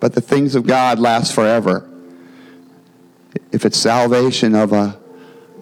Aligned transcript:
but 0.00 0.14
the 0.14 0.20
things 0.20 0.54
of 0.54 0.66
God 0.66 0.98
last 0.98 1.34
forever. 1.34 1.86
If 3.52 3.64
it's 3.64 3.78
salvation 3.78 4.54
of 4.54 4.72
a, 4.72 4.98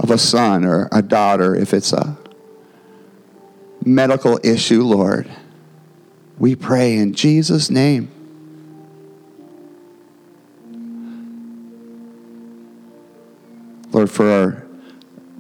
of 0.01 0.11
a 0.11 0.19
son 0.19 0.65
or 0.65 0.89
a 0.93 1.03
daughter, 1.03 1.55
if 1.55 1.75
it's 1.75 1.93
a 1.93 2.17
medical 3.85 4.39
issue, 4.45 4.83
Lord, 4.83 5.29
we 6.39 6.55
pray 6.55 6.97
in 6.97 7.15
Jesus' 7.15 7.69
name. 7.69 8.11
Lord, 13.91 14.11
for 14.11 14.31
our 14.31 14.67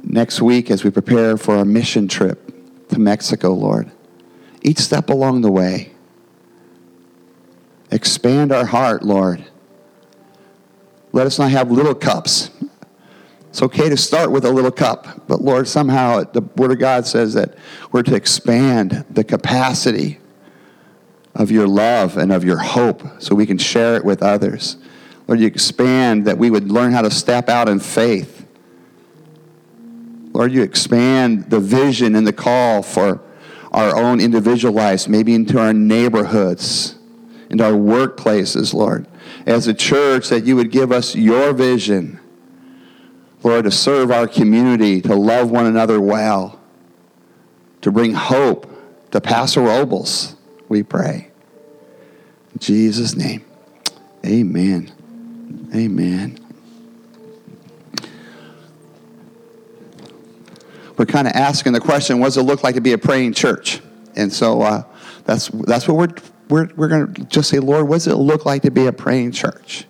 next 0.02 0.40
week 0.40 0.70
as 0.70 0.82
we 0.82 0.90
prepare 0.90 1.36
for 1.36 1.56
our 1.56 1.64
mission 1.64 2.08
trip 2.08 2.88
to 2.88 2.98
Mexico, 2.98 3.52
Lord, 3.52 3.90
each 4.62 4.78
step 4.78 5.10
along 5.10 5.42
the 5.42 5.50
way, 5.50 5.92
expand 7.90 8.52
our 8.52 8.64
heart, 8.64 9.02
Lord. 9.02 9.44
Let 11.12 11.26
us 11.26 11.38
not 11.38 11.50
have 11.50 11.70
little 11.70 11.94
cups. 11.94 12.50
It's 13.48 13.62
okay 13.62 13.88
to 13.88 13.96
start 13.96 14.30
with 14.30 14.44
a 14.44 14.50
little 14.50 14.70
cup, 14.70 15.26
but 15.26 15.40
Lord, 15.40 15.66
somehow 15.66 16.22
the 16.24 16.42
Word 16.42 16.70
of 16.70 16.78
God 16.78 17.06
says 17.06 17.34
that 17.34 17.54
we're 17.90 18.02
to 18.02 18.14
expand 18.14 19.06
the 19.10 19.24
capacity 19.24 20.18
of 21.34 21.50
your 21.50 21.66
love 21.66 22.18
and 22.18 22.30
of 22.30 22.44
your 22.44 22.58
hope 22.58 23.02
so 23.20 23.34
we 23.34 23.46
can 23.46 23.58
share 23.58 23.96
it 23.96 24.04
with 24.04 24.22
others. 24.22 24.76
Lord, 25.26 25.40
you 25.40 25.46
expand 25.46 26.26
that 26.26 26.36
we 26.36 26.50
would 26.50 26.70
learn 26.70 26.92
how 26.92 27.02
to 27.02 27.10
step 27.10 27.48
out 27.48 27.68
in 27.68 27.80
faith. 27.80 28.46
Lord, 30.32 30.52
you 30.52 30.62
expand 30.62 31.50
the 31.50 31.60
vision 31.60 32.14
and 32.14 32.26
the 32.26 32.32
call 32.32 32.82
for 32.82 33.20
our 33.72 33.96
own 33.96 34.20
individual 34.20 34.74
lives, 34.74 35.08
maybe 35.08 35.34
into 35.34 35.58
our 35.58 35.72
neighborhoods, 35.72 36.97
into 37.50 37.64
our 37.64 37.72
workplaces, 37.72 38.74
Lord. 38.74 39.06
As 39.46 39.66
a 39.66 39.74
church, 39.74 40.28
that 40.28 40.44
you 40.44 40.56
would 40.56 40.70
give 40.70 40.92
us 40.92 41.14
your 41.14 41.52
vision, 41.52 42.20
Lord, 43.42 43.64
to 43.64 43.70
serve 43.70 44.10
our 44.10 44.26
community, 44.26 45.00
to 45.02 45.14
love 45.14 45.50
one 45.50 45.66
another 45.66 46.00
well, 46.00 46.60
to 47.80 47.90
bring 47.90 48.12
hope 48.12 48.70
to 49.12 49.20
Paso 49.20 49.64
Robles, 49.64 50.36
we 50.68 50.82
pray. 50.82 51.30
In 52.52 52.58
Jesus' 52.58 53.14
name, 53.14 53.44
amen. 54.24 54.92
Amen. 55.74 56.38
We're 60.96 61.06
kind 61.06 61.28
of 61.28 61.34
asking 61.34 61.74
the 61.74 61.80
question, 61.80 62.18
what 62.18 62.26
does 62.26 62.38
it 62.38 62.42
look 62.42 62.64
like 62.64 62.74
to 62.74 62.80
be 62.80 62.92
a 62.92 62.98
praying 62.98 63.34
church? 63.34 63.80
And 64.16 64.32
so 64.32 64.62
uh, 64.62 64.82
that's, 65.24 65.48
that's 65.48 65.86
what 65.86 65.96
we're, 65.96 66.14
we're, 66.48 66.68
we're 66.76 66.88
going 66.88 67.14
to 67.14 67.24
just 67.24 67.50
say, 67.50 67.58
Lord, 67.58 67.88
what 67.88 67.96
does 67.96 68.06
it 68.06 68.16
look 68.16 68.46
like 68.46 68.62
to 68.62 68.70
be 68.70 68.86
a 68.86 68.92
praying 68.92 69.32
church? 69.32 69.86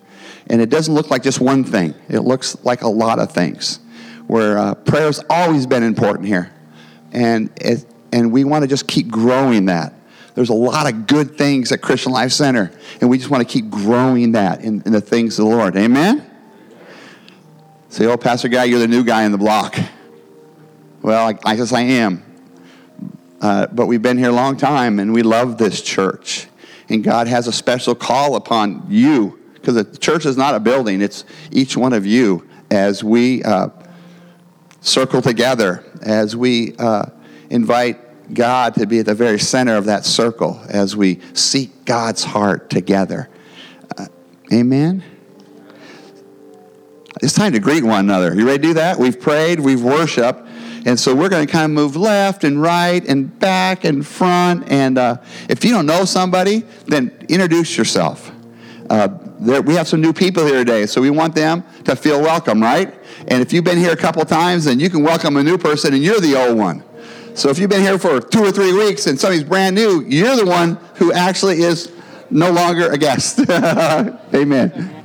And 0.47 0.61
it 0.61 0.69
doesn't 0.69 0.93
look 0.93 1.09
like 1.09 1.23
just 1.23 1.39
one 1.39 1.63
thing. 1.63 1.93
It 2.09 2.19
looks 2.19 2.57
like 2.63 2.81
a 2.81 2.87
lot 2.87 3.19
of 3.19 3.31
things. 3.31 3.79
Where 4.27 4.57
uh, 4.57 4.75
prayer's 4.75 5.23
always 5.29 5.65
been 5.65 5.81
important 5.81 6.27
here, 6.27 6.51
and 7.11 7.49
it, 7.55 7.83
and 8.11 8.31
we 8.31 8.43
want 8.43 8.61
to 8.61 8.67
just 8.67 8.87
keep 8.87 9.07
growing 9.07 9.65
that. 9.65 9.93
There's 10.35 10.49
a 10.49 10.53
lot 10.53 10.91
of 10.91 11.07
good 11.07 11.35
things 11.35 11.71
at 11.71 11.81
Christian 11.81 12.11
Life 12.11 12.31
Center, 12.31 12.71
and 13.01 13.09
we 13.09 13.17
just 13.17 13.31
want 13.31 13.47
to 13.47 13.51
keep 13.51 13.71
growing 13.71 14.33
that 14.33 14.61
in, 14.63 14.83
in 14.85 14.91
the 14.91 15.01
things 15.01 15.39
of 15.39 15.45
the 15.45 15.51
Lord. 15.55 15.75
Amen. 15.75 16.29
Say, 17.89 18.05
oh, 18.05 18.17
Pastor 18.17 18.49
Guy, 18.49 18.65
you're 18.65 18.77
the 18.77 18.87
new 18.87 19.03
guy 19.03 19.23
in 19.23 19.31
the 19.31 19.37
block. 19.39 19.75
Well, 21.01 21.27
I, 21.27 21.37
I 21.43 21.55
guess 21.55 21.73
I 21.73 21.81
am. 21.81 22.23
Uh, 23.41 23.67
but 23.67 23.85
we've 23.85 24.01
been 24.01 24.17
here 24.17 24.29
a 24.29 24.33
long 24.33 24.57
time, 24.57 24.99
and 24.99 25.13
we 25.13 25.23
love 25.23 25.57
this 25.57 25.81
church. 25.81 26.47
And 26.89 27.03
God 27.03 27.27
has 27.27 27.47
a 27.47 27.53
special 27.53 27.95
call 27.95 28.35
upon 28.35 28.85
you 28.89 29.39
because 29.53 29.75
the 29.75 29.97
church 29.97 30.25
is 30.25 30.37
not 30.37 30.55
a 30.55 30.59
building, 30.59 31.01
it's 31.01 31.25
each 31.51 31.75
one 31.75 31.93
of 31.93 32.05
you 32.05 32.47
as 32.71 33.03
we 33.03 33.43
uh, 33.43 33.69
circle 34.81 35.21
together, 35.21 35.83
as 36.01 36.35
we 36.35 36.75
uh, 36.77 37.05
invite 37.49 38.33
God 38.33 38.75
to 38.75 38.85
be 38.85 38.99
at 38.99 39.05
the 39.05 39.15
very 39.15 39.39
center 39.39 39.75
of 39.75 39.85
that 39.85 40.05
circle, 40.05 40.61
as 40.69 40.95
we 40.95 41.19
seek 41.33 41.85
God's 41.85 42.23
heart 42.23 42.69
together. 42.69 43.29
Uh, 43.97 44.05
amen? 44.53 45.03
It's 47.21 47.33
time 47.33 47.51
to 47.53 47.59
greet 47.59 47.83
one 47.83 47.99
another. 47.99 48.33
You 48.33 48.45
ready 48.45 48.59
to 48.59 48.67
do 48.69 48.73
that? 48.75 48.97
We've 48.97 49.19
prayed, 49.19 49.59
we've 49.59 49.83
worshiped. 49.83 50.47
And 50.85 50.99
so 50.99 51.13
we're 51.15 51.29
going 51.29 51.45
to 51.45 51.51
kind 51.51 51.65
of 51.65 51.71
move 51.71 51.95
left 51.95 52.43
and 52.43 52.61
right 52.61 53.05
and 53.07 53.37
back 53.39 53.83
and 53.83 54.05
front. 54.05 54.71
And 54.71 54.97
uh, 54.97 55.17
if 55.49 55.63
you 55.63 55.71
don't 55.71 55.85
know 55.85 56.05
somebody, 56.05 56.63
then 56.85 57.11
introduce 57.27 57.77
yourself. 57.77 58.31
Uh, 58.89 59.09
there, 59.39 59.61
we 59.61 59.75
have 59.75 59.87
some 59.87 60.01
new 60.01 60.13
people 60.13 60.45
here 60.45 60.59
today, 60.59 60.85
so 60.85 61.01
we 61.01 61.09
want 61.09 61.35
them 61.35 61.63
to 61.85 61.95
feel 61.95 62.21
welcome, 62.21 62.61
right? 62.61 62.93
And 63.27 63.41
if 63.41 63.53
you've 63.53 63.63
been 63.63 63.77
here 63.77 63.91
a 63.91 63.97
couple 63.97 64.23
times, 64.25 64.65
then 64.65 64.79
you 64.79 64.89
can 64.89 65.03
welcome 65.03 65.37
a 65.37 65.43
new 65.43 65.57
person, 65.57 65.93
and 65.93 66.03
you're 66.03 66.19
the 66.19 66.35
old 66.35 66.57
one. 66.57 66.83
So 67.35 67.49
if 67.49 67.59
you've 67.59 67.69
been 67.69 67.81
here 67.81 67.97
for 67.97 68.19
two 68.19 68.43
or 68.43 68.51
three 68.51 68.73
weeks 68.73 69.07
and 69.07 69.19
somebody's 69.19 69.43
brand 69.43 69.75
new, 69.75 70.03
you're 70.05 70.35
the 70.35 70.45
one 70.45 70.75
who 70.95 71.13
actually 71.13 71.61
is 71.61 71.91
no 72.29 72.51
longer 72.51 72.91
a 72.91 72.97
guest. 72.97 73.39
Amen. 73.49 74.98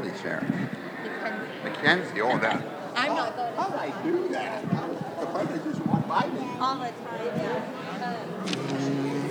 Carly 0.00 0.18
share. 0.22 0.40
Mackenzie. 1.62 1.62
Mackenzie, 1.62 2.20
oh, 2.22 2.38
that. 2.38 2.64
I'm 2.96 3.14
not 3.14 3.36
going 3.36 3.54
How 3.54 3.68
did 3.68 3.78
I 3.78 4.02
do 4.02 4.28
that? 4.30 4.62
The 4.70 5.26
person 5.26 5.62
just 5.62 5.86
walked 5.86 6.08
by 6.08 6.26
me. 6.26 6.40
all 6.58 6.76
the 6.76 6.84
time. 6.84 6.94
Yeah. 7.36 8.16
Um, 8.16 9.30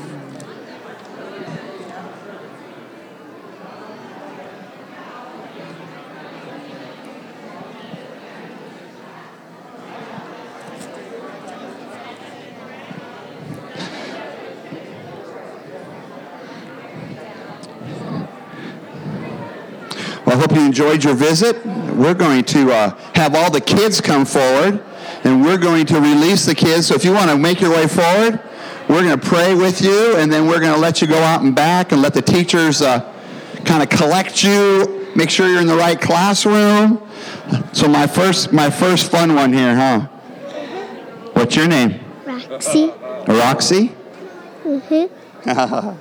Well, 20.25 20.35
I 20.35 20.37
hope 20.49 20.57
you 20.57 20.65
enjoyed 20.65 21.03
your 21.03 21.13
visit. 21.13 21.63
We're 21.95 22.15
going 22.15 22.43
to 22.45 22.71
uh, 22.71 22.95
have 23.13 23.35
all 23.35 23.51
the 23.51 23.61
kids 23.61 24.01
come 24.01 24.25
forward, 24.25 24.83
and 25.23 25.43
we're 25.43 25.59
going 25.59 25.85
to 25.87 25.99
release 25.99 26.45
the 26.45 26.55
kids. 26.55 26.87
So 26.87 26.95
if 26.95 27.05
you 27.05 27.13
want 27.13 27.29
to 27.29 27.37
make 27.37 27.61
your 27.61 27.69
way 27.69 27.87
forward, 27.87 28.41
we're 28.87 29.03
going 29.03 29.19
to 29.19 29.27
pray 29.27 29.53
with 29.53 29.81
you, 29.81 30.15
and 30.17 30.31
then 30.31 30.47
we're 30.47 30.59
going 30.59 30.73
to 30.73 30.79
let 30.79 31.01
you 31.01 31.07
go 31.07 31.19
out 31.19 31.41
and 31.41 31.55
back 31.55 31.91
and 31.91 32.01
let 32.01 32.15
the 32.15 32.21
teachers 32.21 32.81
uh, 32.81 33.01
kind 33.63 33.83
of 33.83 33.89
collect 33.89 34.43
you, 34.43 35.07
make 35.15 35.29
sure 35.29 35.47
you're 35.47 35.61
in 35.61 35.67
the 35.67 35.75
right 35.75 36.01
classroom. 36.01 36.99
So 37.71 37.87
my 37.87 38.07
first, 38.07 38.51
my 38.51 38.71
first 38.71 39.11
fun 39.11 39.35
one 39.35 39.53
here, 39.53 39.75
huh? 39.75 40.07
What's 41.33 41.55
your 41.55 41.67
name? 41.67 41.99
Roxy. 42.25 42.91
Roxy. 43.27 43.91
Mm-hmm. 44.63 45.49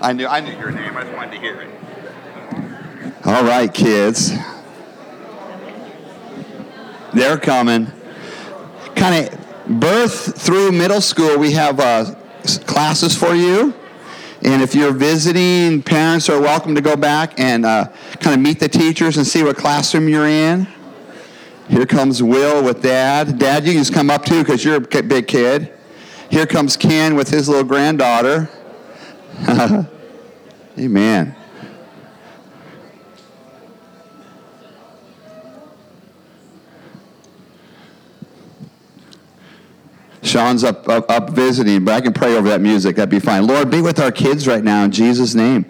I 0.00 0.12
knew, 0.12 0.28
I 0.28 0.40
knew 0.40 0.56
your 0.56 0.70
name. 0.70 0.96
I 0.96 1.02
just 1.02 1.16
wanted 1.16 1.32
to 1.32 1.40
hear 1.40 1.60
it. 1.62 1.68
All 3.28 3.44
right, 3.44 3.72
kids. 3.72 4.32
They're 7.12 7.36
coming. 7.36 7.88
Kind 8.96 9.28
of 9.28 9.78
birth 9.78 10.40
through 10.40 10.72
middle 10.72 11.02
school, 11.02 11.36
we 11.36 11.52
have 11.52 11.78
uh, 11.78 12.14
classes 12.64 13.14
for 13.14 13.34
you. 13.34 13.74
And 14.40 14.62
if 14.62 14.74
you're 14.74 14.94
visiting, 14.94 15.82
parents 15.82 16.30
are 16.30 16.40
welcome 16.40 16.74
to 16.74 16.80
go 16.80 16.96
back 16.96 17.38
and 17.38 17.66
uh, 17.66 17.88
kind 18.18 18.34
of 18.34 18.40
meet 18.40 18.60
the 18.60 18.68
teachers 18.68 19.18
and 19.18 19.26
see 19.26 19.42
what 19.42 19.58
classroom 19.58 20.08
you're 20.08 20.26
in. 20.26 20.66
Here 21.68 21.84
comes 21.84 22.22
Will 22.22 22.64
with 22.64 22.80
Dad. 22.80 23.38
Dad, 23.38 23.66
you 23.66 23.72
can 23.74 23.82
just 23.82 23.92
come 23.92 24.08
up 24.08 24.24
too 24.24 24.38
because 24.38 24.64
you're 24.64 24.76
a 24.76 25.02
big 25.02 25.28
kid. 25.28 25.70
Here 26.30 26.46
comes 26.46 26.78
Ken 26.78 27.14
with 27.14 27.28
his 27.28 27.46
little 27.46 27.64
granddaughter. 27.64 28.48
Amen. 30.78 31.36
Sean's 40.28 40.62
up, 40.62 40.88
up, 40.88 41.10
up 41.10 41.30
visiting, 41.30 41.84
but 41.84 41.94
I 41.94 42.00
can 42.00 42.12
pray 42.12 42.36
over 42.36 42.48
that 42.50 42.60
music. 42.60 42.96
That'd 42.96 43.10
be 43.10 43.18
fine. 43.18 43.46
Lord, 43.46 43.70
be 43.70 43.80
with 43.80 43.98
our 43.98 44.12
kids 44.12 44.46
right 44.46 44.62
now 44.62 44.84
in 44.84 44.90
Jesus' 44.90 45.34
name. 45.34 45.64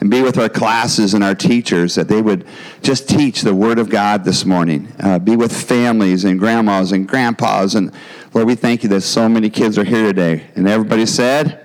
And 0.00 0.10
be 0.10 0.20
with 0.20 0.36
our 0.36 0.48
classes 0.48 1.14
and 1.14 1.24
our 1.24 1.34
teachers 1.34 1.94
that 1.94 2.08
they 2.08 2.20
would 2.20 2.46
just 2.82 3.08
teach 3.08 3.40
the 3.40 3.54
Word 3.54 3.78
of 3.78 3.88
God 3.88 4.24
this 4.24 4.44
morning. 4.44 4.92
Uh, 5.00 5.18
be 5.18 5.34
with 5.34 5.56
families 5.56 6.24
and 6.24 6.38
grandmas 6.38 6.92
and 6.92 7.08
grandpas. 7.08 7.74
And 7.74 7.92
Lord, 8.34 8.46
we 8.46 8.54
thank 8.54 8.82
you 8.82 8.88
that 8.90 9.00
so 9.00 9.28
many 9.28 9.48
kids 9.48 9.78
are 9.78 9.84
here 9.84 10.04
today. 10.04 10.44
And 10.54 10.68
everybody 10.68 11.06
said, 11.06 11.58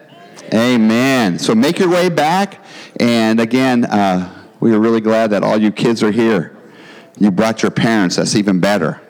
Amen. 0.53 1.39
So 1.39 1.53
make 1.53 1.77
your 1.77 1.89
way 1.89 2.07
back. 2.07 2.63
And 2.99 3.39
again, 3.41 3.83
uh, 3.85 4.45
we 4.61 4.73
are 4.73 4.79
really 4.79 5.01
glad 5.01 5.31
that 5.31 5.43
all 5.43 5.57
you 5.57 5.71
kids 5.71 6.01
are 6.01 6.11
here. 6.11 6.55
You 7.19 7.31
brought 7.31 7.61
your 7.61 7.71
parents. 7.71 8.15
That's 8.15 8.35
even 8.35 8.59
better. 8.59 9.01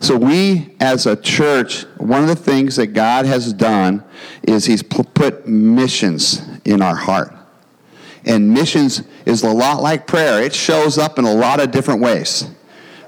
So, 0.00 0.16
we 0.16 0.76
as 0.78 1.06
a 1.06 1.16
church, 1.16 1.82
one 1.96 2.22
of 2.22 2.28
the 2.28 2.36
things 2.36 2.76
that 2.76 2.88
God 2.88 3.26
has 3.26 3.52
done 3.52 4.04
is 4.42 4.64
He's 4.64 4.82
put 4.82 5.46
missions 5.46 6.42
in 6.64 6.82
our 6.82 6.94
heart. 6.94 7.34
And 8.24 8.52
missions 8.52 9.02
is 9.24 9.42
a 9.42 9.50
lot 9.50 9.82
like 9.82 10.06
prayer, 10.06 10.42
it 10.42 10.54
shows 10.54 10.98
up 10.98 11.18
in 11.18 11.24
a 11.24 11.34
lot 11.34 11.60
of 11.60 11.70
different 11.70 12.00
ways. 12.00 12.48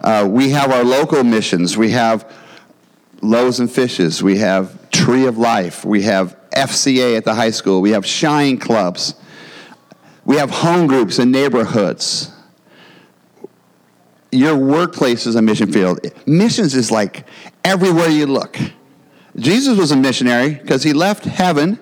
Uh, 0.00 0.26
we 0.28 0.50
have 0.50 0.72
our 0.72 0.82
local 0.82 1.22
missions, 1.22 1.76
we 1.76 1.90
have 1.90 2.30
Loaves 3.22 3.60
and 3.60 3.70
Fishes, 3.70 4.22
we 4.22 4.38
have 4.38 4.90
Tree 4.90 5.26
of 5.26 5.36
Life, 5.36 5.84
we 5.84 6.02
have 6.02 6.36
FCA 6.50 7.16
at 7.16 7.24
the 7.24 7.34
high 7.34 7.50
school, 7.50 7.80
we 7.80 7.90
have 7.90 8.04
Shine 8.04 8.56
Clubs, 8.56 9.14
we 10.24 10.36
have 10.36 10.50
home 10.50 10.86
groups 10.86 11.18
in 11.18 11.30
neighborhoods 11.30 12.32
your 14.32 14.56
workplace 14.56 15.26
is 15.26 15.34
a 15.34 15.42
mission 15.42 15.72
field. 15.72 16.00
Missions 16.26 16.74
is 16.74 16.90
like 16.90 17.26
everywhere 17.64 18.08
you 18.08 18.26
look. 18.26 18.58
Jesus 19.36 19.78
was 19.78 19.92
a 19.92 19.96
missionary 19.96 20.54
because 20.54 20.82
he 20.82 20.92
left 20.92 21.24
heaven 21.24 21.78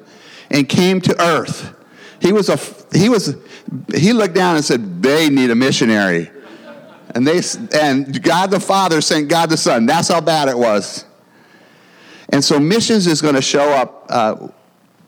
and 0.50 0.68
came 0.68 1.00
to 1.02 1.20
earth. 1.20 1.74
He 2.20 2.32
was 2.32 2.48
a 2.48 2.58
he 2.96 3.08
was 3.08 3.36
he 3.94 4.12
looked 4.12 4.34
down 4.34 4.56
and 4.56 4.64
said 4.64 5.02
they 5.02 5.28
need 5.28 5.50
a 5.50 5.54
missionary. 5.54 6.30
And 7.14 7.26
they 7.26 7.40
and 7.74 8.22
God 8.22 8.50
the 8.50 8.60
Father 8.60 9.00
sent 9.00 9.28
God 9.28 9.50
the 9.50 9.56
Son. 9.56 9.86
That's 9.86 10.08
how 10.08 10.20
bad 10.20 10.48
it 10.48 10.58
was. 10.58 11.04
And 12.30 12.44
so 12.44 12.60
missions 12.60 13.06
is 13.06 13.22
going 13.22 13.34
to 13.34 13.42
show 13.42 13.70
up 13.70 14.06
uh, 14.10 14.48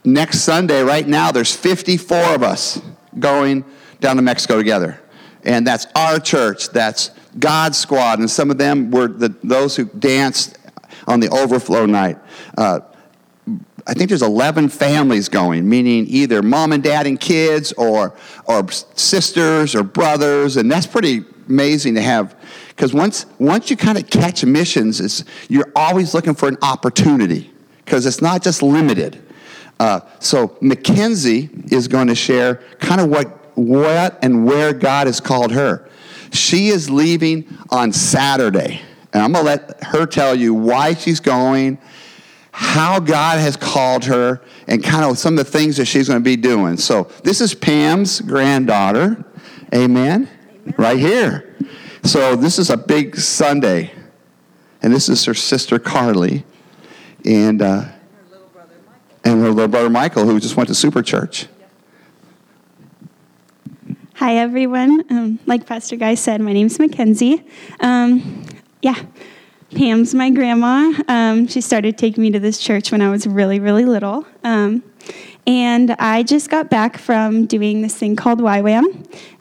next 0.04 0.40
Sunday. 0.40 0.82
Right 0.82 1.06
now, 1.06 1.30
there's 1.30 1.54
54 1.54 2.34
of 2.34 2.42
us 2.42 2.80
going 3.18 3.64
down 4.00 4.16
to 4.16 4.22
Mexico 4.22 4.56
together, 4.56 4.98
and 5.44 5.66
that's 5.66 5.86
our 5.94 6.18
church. 6.18 6.70
That's 6.70 7.10
God's 7.38 7.78
squad, 7.78 8.18
and 8.18 8.30
some 8.30 8.50
of 8.50 8.58
them 8.58 8.90
were 8.90 9.08
the, 9.08 9.34
those 9.42 9.76
who 9.76 9.84
danced 9.84 10.58
on 11.06 11.20
the 11.20 11.28
overflow 11.30 11.86
night. 11.86 12.18
Uh, 12.56 12.80
I 13.86 13.94
think 13.94 14.08
there's 14.08 14.22
11 14.22 14.68
families 14.68 15.28
going, 15.28 15.68
meaning 15.68 16.06
either 16.08 16.42
mom 16.42 16.72
and 16.72 16.82
dad 16.82 17.06
and 17.06 17.18
kids, 17.18 17.72
or 17.72 18.14
or 18.44 18.70
sisters 18.70 19.74
or 19.74 19.82
brothers, 19.82 20.56
and 20.56 20.70
that's 20.70 20.86
pretty 20.86 21.24
amazing 21.48 21.94
to 21.94 22.02
have. 22.02 22.36
Because 22.68 22.92
once 22.92 23.26
once 23.38 23.70
you 23.70 23.76
kind 23.76 23.98
of 23.98 24.08
catch 24.08 24.44
missions, 24.44 25.00
it's, 25.00 25.24
you're 25.48 25.70
always 25.74 26.14
looking 26.14 26.34
for 26.34 26.48
an 26.48 26.58
opportunity 26.62 27.52
because 27.84 28.06
it's 28.06 28.22
not 28.22 28.42
just 28.42 28.62
limited. 28.62 29.22
Uh, 29.80 30.00
so 30.18 30.56
Mackenzie 30.60 31.48
is 31.70 31.88
going 31.88 32.08
to 32.08 32.14
share 32.14 32.56
kind 32.78 33.00
of 33.00 33.08
what 33.08 33.56
what 33.56 34.18
and 34.22 34.46
where 34.46 34.72
God 34.72 35.06
has 35.06 35.20
called 35.20 35.52
her. 35.52 35.88
She 36.32 36.68
is 36.68 36.90
leaving 36.90 37.58
on 37.70 37.92
Saturday, 37.92 38.80
and 39.12 39.22
I'm 39.22 39.32
going 39.32 39.44
to 39.44 39.50
let 39.50 39.84
her 39.84 40.06
tell 40.06 40.34
you 40.34 40.54
why 40.54 40.94
she's 40.94 41.20
going 41.20 41.78
how 42.52 43.00
God 43.00 43.38
has 43.38 43.56
called 43.56 44.04
her 44.06 44.42
and 44.66 44.82
kind 44.82 45.04
of 45.04 45.18
some 45.18 45.38
of 45.38 45.44
the 45.44 45.50
things 45.50 45.76
that 45.76 45.86
she's 45.86 46.08
going 46.08 46.20
to 46.20 46.24
be 46.24 46.36
doing. 46.36 46.76
So, 46.76 47.04
this 47.22 47.40
is 47.40 47.54
Pam's 47.54 48.20
granddaughter. 48.20 49.24
Amen. 49.74 50.28
Right 50.76 50.98
here. 50.98 51.56
So, 52.04 52.36
this 52.36 52.58
is 52.58 52.70
a 52.70 52.76
big 52.76 53.16
Sunday. 53.16 53.92
And 54.82 54.92
this 54.92 55.08
is 55.08 55.24
her 55.24 55.34
sister 55.34 55.78
Carly. 55.78 56.44
And, 57.24 57.62
uh, 57.62 57.84
and 59.24 59.40
her 59.40 59.50
little 59.50 59.68
brother 59.68 59.90
Michael, 59.90 60.24
who 60.24 60.40
just 60.40 60.56
went 60.56 60.68
to 60.68 60.74
Super 60.74 61.02
Church. 61.02 61.46
Hi, 64.20 64.36
everyone. 64.36 65.02
Um, 65.08 65.38
like 65.46 65.64
Pastor 65.64 65.96
Guy 65.96 66.14
said, 66.14 66.42
my 66.42 66.52
name's 66.52 66.78
Mackenzie. 66.78 67.42
Um, 67.80 68.44
yeah, 68.82 69.02
Pam's 69.74 70.14
my 70.14 70.28
grandma. 70.28 70.92
Um, 71.08 71.46
she 71.46 71.62
started 71.62 71.96
taking 71.96 72.24
me 72.24 72.30
to 72.32 72.38
this 72.38 72.58
church 72.58 72.92
when 72.92 73.00
I 73.00 73.10
was 73.10 73.26
really, 73.26 73.60
really 73.60 73.86
little. 73.86 74.26
Um, 74.44 74.82
and 75.46 75.92
I 75.92 76.22
just 76.22 76.50
got 76.50 76.68
back 76.68 76.98
from 76.98 77.46
doing 77.46 77.80
this 77.80 77.96
thing 77.96 78.14
called 78.14 78.40
YWAM. 78.40 78.84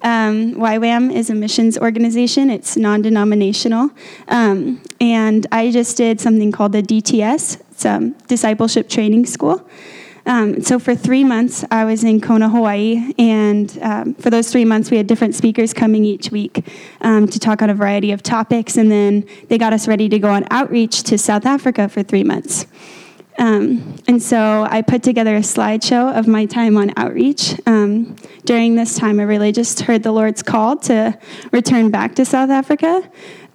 Um, 0.02 0.54
YWAM 0.54 1.14
is 1.14 1.30
a 1.30 1.36
missions 1.36 1.78
organization, 1.78 2.50
it's 2.50 2.78
non 2.78 3.02
denominational. 3.02 3.90
Um, 4.30 4.82
and 5.02 5.46
I 5.52 5.72
just 5.72 5.98
did 5.98 6.22
something 6.22 6.54
called 6.54 6.72
the 6.72 6.82
DTS, 6.82 7.60
it's 7.72 7.86
um, 7.86 8.12
Discipleship 8.30 8.88
Training 8.88 9.26
School. 9.26 9.70
Um, 10.30 10.62
so 10.62 10.78
for 10.78 10.94
three 10.94 11.24
months, 11.24 11.66
I 11.72 11.86
was 11.86 12.04
in 12.04 12.22
Kona, 12.22 12.50
Hawaii, 12.50 13.14
and 13.18 13.76
um, 13.82 14.14
for 14.14 14.30
those 14.30 14.52
three 14.52 14.64
months, 14.64 14.92
we 14.92 14.98
had 14.98 15.08
different 15.08 15.34
speakers 15.34 15.74
coming 15.74 16.06
each 16.06 16.30
week 16.30 16.70
um, 17.02 17.28
to 17.28 17.40
talk 17.40 17.64
on 17.64 17.72
a 17.72 17.74
variety 17.74 18.12
of 18.12 18.22
topics, 18.22 18.78
and 18.78 18.92
then 18.92 19.26
they 19.48 19.58
got 19.58 19.74
us 19.74 19.88
ready 19.88 20.08
to 20.08 20.20
go 20.20 20.30
on 20.30 20.46
outreach 20.52 21.02
to 21.04 21.18
South 21.18 21.48
Africa 21.48 21.90
for 21.90 22.04
three 22.04 22.24
months. 22.24 22.68
Um, 23.40 23.96
and 24.08 24.22
so 24.22 24.68
I 24.70 24.84
put 24.84 25.02
together 25.02 25.36
a 25.36 25.40
slideshow 25.40 26.16
of 26.16 26.28
my 26.28 26.46
time 26.46 26.78
on 26.78 26.94
outreach. 26.96 27.56
Um, 27.66 28.16
during 28.46 28.76
this 28.76 29.00
time, 29.00 29.20
I 29.20 29.24
really 29.24 29.52
just 29.52 29.80
heard 29.80 30.04
the 30.04 30.12
Lord's 30.12 30.44
call 30.44 30.78
to 30.78 31.18
return 31.52 31.90
back 31.90 32.14
to 32.16 32.26
South 32.26 32.52
Africa. 32.52 33.02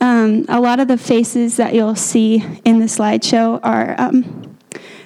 Um, 0.00 0.44
a 0.48 0.58
lot 0.58 0.80
of 0.80 0.88
the 0.88 0.98
faces 0.98 1.56
that 1.58 1.72
you'll 1.72 1.94
see 1.94 2.42
in 2.64 2.80
the 2.80 2.86
slideshow 2.86 3.60
are 3.62 3.94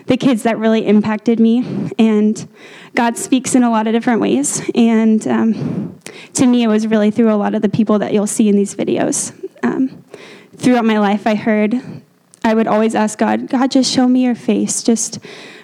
the 0.09 0.17
kids 0.17 0.43
that 0.43 0.59
really 0.59 0.87
impacted 0.87 1.38
me. 1.38 1.91
And 1.99 2.49
God 2.95 3.17
speaks 3.17 3.55
in 3.55 3.62
a 3.62 3.71
lot 3.71 3.87
of 3.87 3.93
different 3.93 4.21
ways. 4.21 4.69
And 4.75 5.27
um, 5.29 5.99
to 6.35 6.47
me, 6.47 6.65
it 6.65 6.69
was 6.69 6.87
really 6.87 7.11
through 7.11 7.33
a 7.33 7.37
lot 7.37 7.55
of 7.55 7.62
the 7.62 7.69
people 7.69 7.99
that 8.00 8.12
you'll 8.12 8.27
see 8.27 8.49
in 8.49 8.57
these 8.57 8.75
videos. 8.75 9.33
Um, 9.62 10.03
throughout 10.57 10.85
my 10.85 10.99
life, 10.99 11.27
I 11.27 11.35
heard, 11.35 11.75
I 12.43 12.55
would 12.55 12.67
always 12.67 12.95
ask 12.95 13.19
God, 13.19 13.49
God, 13.49 13.71
just 13.71 13.93
show 13.93 14.09
me 14.09 14.25
your 14.25 14.35
face. 14.35 14.83
Just 14.83 15.19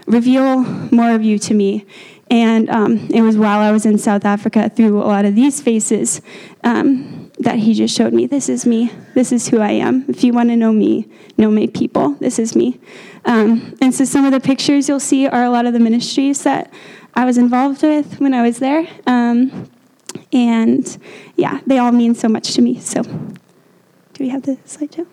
reveal 0.06 0.58
more 0.92 1.12
of 1.12 1.22
you 1.22 1.38
to 1.38 1.54
me. 1.54 1.86
And 2.30 2.68
um, 2.68 3.08
it 3.10 3.22
was 3.22 3.36
while 3.36 3.60
I 3.60 3.72
was 3.72 3.86
in 3.86 3.96
South 3.98 4.24
Africa 4.24 4.68
through 4.68 5.02
a 5.02 5.04
lot 5.04 5.24
of 5.24 5.34
these 5.34 5.60
faces 5.60 6.20
um, 6.64 7.30
that 7.38 7.58
he 7.58 7.74
just 7.74 7.96
showed 7.96 8.12
me 8.12 8.26
this 8.26 8.48
is 8.48 8.66
me. 8.66 8.90
This 9.14 9.32
is 9.32 9.48
who 9.48 9.60
I 9.60 9.72
am. 9.72 10.04
If 10.08 10.24
you 10.24 10.32
want 10.32 10.50
to 10.50 10.56
know 10.56 10.72
me, 10.72 11.08
know 11.38 11.50
my 11.50 11.66
people. 11.66 12.10
This 12.20 12.38
is 12.38 12.54
me. 12.56 12.80
Um, 13.26 13.76
and 13.80 13.94
so 13.94 14.04
some 14.04 14.24
of 14.24 14.32
the 14.32 14.40
pictures 14.40 14.88
you'll 14.88 15.00
see 15.00 15.26
are 15.26 15.44
a 15.44 15.50
lot 15.50 15.66
of 15.66 15.72
the 15.72 15.80
ministries 15.80 16.42
that 16.42 16.72
I 17.14 17.24
was 17.24 17.38
involved 17.38 17.82
with 17.82 18.20
when 18.20 18.34
I 18.34 18.42
was 18.42 18.58
there. 18.58 18.86
Um, 19.06 19.70
and 20.32 20.98
yeah, 21.36 21.60
they 21.66 21.78
all 21.78 21.92
mean 21.92 22.14
so 22.14 22.28
much 22.28 22.54
to 22.54 22.62
me. 22.62 22.80
So, 22.80 23.02
do 23.02 23.38
we 24.18 24.28
have 24.28 24.42
the 24.42 24.56
slideshow? 24.66 25.06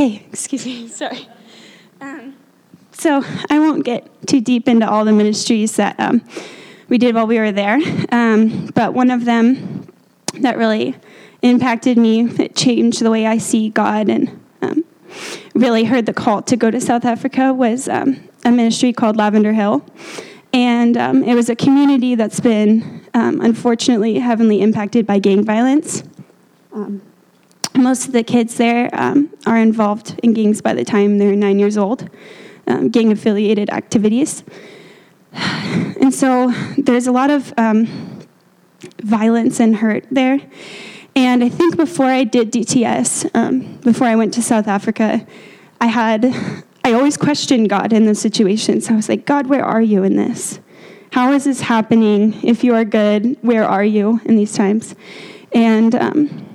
Okay, 0.00 0.24
excuse 0.32 0.64
me, 0.64 0.88
sorry. 1.00 1.28
Um, 2.00 2.34
so 2.90 3.22
I 3.50 3.58
won't 3.58 3.84
get 3.84 4.08
too 4.26 4.40
deep 4.40 4.66
into 4.66 4.88
all 4.88 5.04
the 5.04 5.12
ministries 5.12 5.76
that 5.76 6.00
um, 6.00 6.22
we 6.88 6.96
did 6.96 7.14
while 7.14 7.26
we 7.26 7.38
were 7.38 7.52
there, 7.52 7.78
um, 8.10 8.68
but 8.68 8.94
one 8.94 9.10
of 9.10 9.26
them 9.26 9.86
that 10.40 10.56
really 10.56 10.96
impacted 11.42 11.98
me, 11.98 12.22
it 12.22 12.56
changed 12.56 13.02
the 13.02 13.10
way 13.10 13.26
I 13.26 13.36
see 13.36 13.68
God 13.68 14.08
and 14.08 14.40
um, 14.62 14.84
really 15.54 15.84
heard 15.84 16.06
the 16.06 16.14
call 16.14 16.40
to 16.44 16.56
go 16.56 16.70
to 16.70 16.80
South 16.80 17.04
Africa 17.04 17.52
was 17.52 17.86
um, 17.86 18.26
a 18.42 18.50
ministry 18.50 18.94
called 18.94 19.18
Lavender 19.18 19.52
Hill. 19.52 19.84
And 20.54 20.96
um, 20.96 21.22
it 21.24 21.34
was 21.34 21.50
a 21.50 21.54
community 21.54 22.14
that's 22.14 22.40
been 22.40 23.04
unfortunately 23.12 24.18
heavily 24.18 24.62
impacted 24.62 25.06
by 25.06 25.18
gang 25.18 25.44
violence. 25.44 26.04
Um, 26.72 27.02
most 27.80 28.06
of 28.06 28.12
the 28.12 28.22
kids 28.22 28.56
there 28.56 28.90
um, 28.92 29.30
are 29.46 29.56
involved 29.56 30.18
in 30.22 30.32
gangs 30.32 30.60
by 30.60 30.74
the 30.74 30.84
time 30.84 31.18
they're 31.18 31.34
nine 31.34 31.58
years 31.58 31.76
old, 31.76 32.08
um, 32.66 32.88
gang 32.90 33.10
affiliated 33.12 33.70
activities. 33.70 34.44
And 36.00 36.14
so 36.14 36.50
there's 36.78 37.06
a 37.06 37.12
lot 37.12 37.28
of 37.28 37.52
um, 37.58 37.86
violence 39.02 39.60
and 39.60 39.76
hurt 39.76 40.06
there. 40.10 40.40
And 41.14 41.44
I 41.44 41.50
think 41.50 41.76
before 41.76 42.06
I 42.06 42.24
did 42.24 42.50
DTS, 42.50 43.30
um, 43.34 43.76
before 43.82 44.06
I 44.06 44.16
went 44.16 44.32
to 44.34 44.42
South 44.42 44.66
Africa, 44.66 45.26
I 45.78 45.88
had, 45.88 46.24
I 46.84 46.94
always 46.94 47.18
questioned 47.18 47.68
God 47.68 47.92
in 47.92 48.06
those 48.06 48.18
situations. 48.18 48.88
I 48.88 48.94
was 48.94 49.10
like, 49.10 49.26
God, 49.26 49.46
where 49.46 49.64
are 49.64 49.82
you 49.82 50.02
in 50.02 50.16
this? 50.16 50.58
How 51.12 51.32
is 51.32 51.44
this 51.44 51.60
happening? 51.60 52.34
If 52.42 52.64
you 52.64 52.74
are 52.74 52.84
good, 52.84 53.36
where 53.42 53.64
are 53.64 53.84
you 53.84 54.20
in 54.24 54.36
these 54.36 54.54
times? 54.54 54.94
And 55.52 55.94
um, 55.94 56.49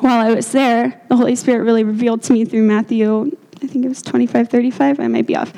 while 0.00 0.24
I 0.24 0.34
was 0.34 0.52
there, 0.52 1.00
the 1.08 1.16
Holy 1.16 1.36
Spirit 1.36 1.64
really 1.64 1.84
revealed 1.84 2.22
to 2.24 2.32
me 2.32 2.44
through 2.44 2.62
Matthew, 2.62 3.36
I 3.62 3.66
think 3.66 3.84
it 3.84 3.88
was 3.88 4.02
25, 4.02 4.48
35, 4.48 5.00
I 5.00 5.08
might 5.08 5.26
be 5.26 5.36
off. 5.36 5.52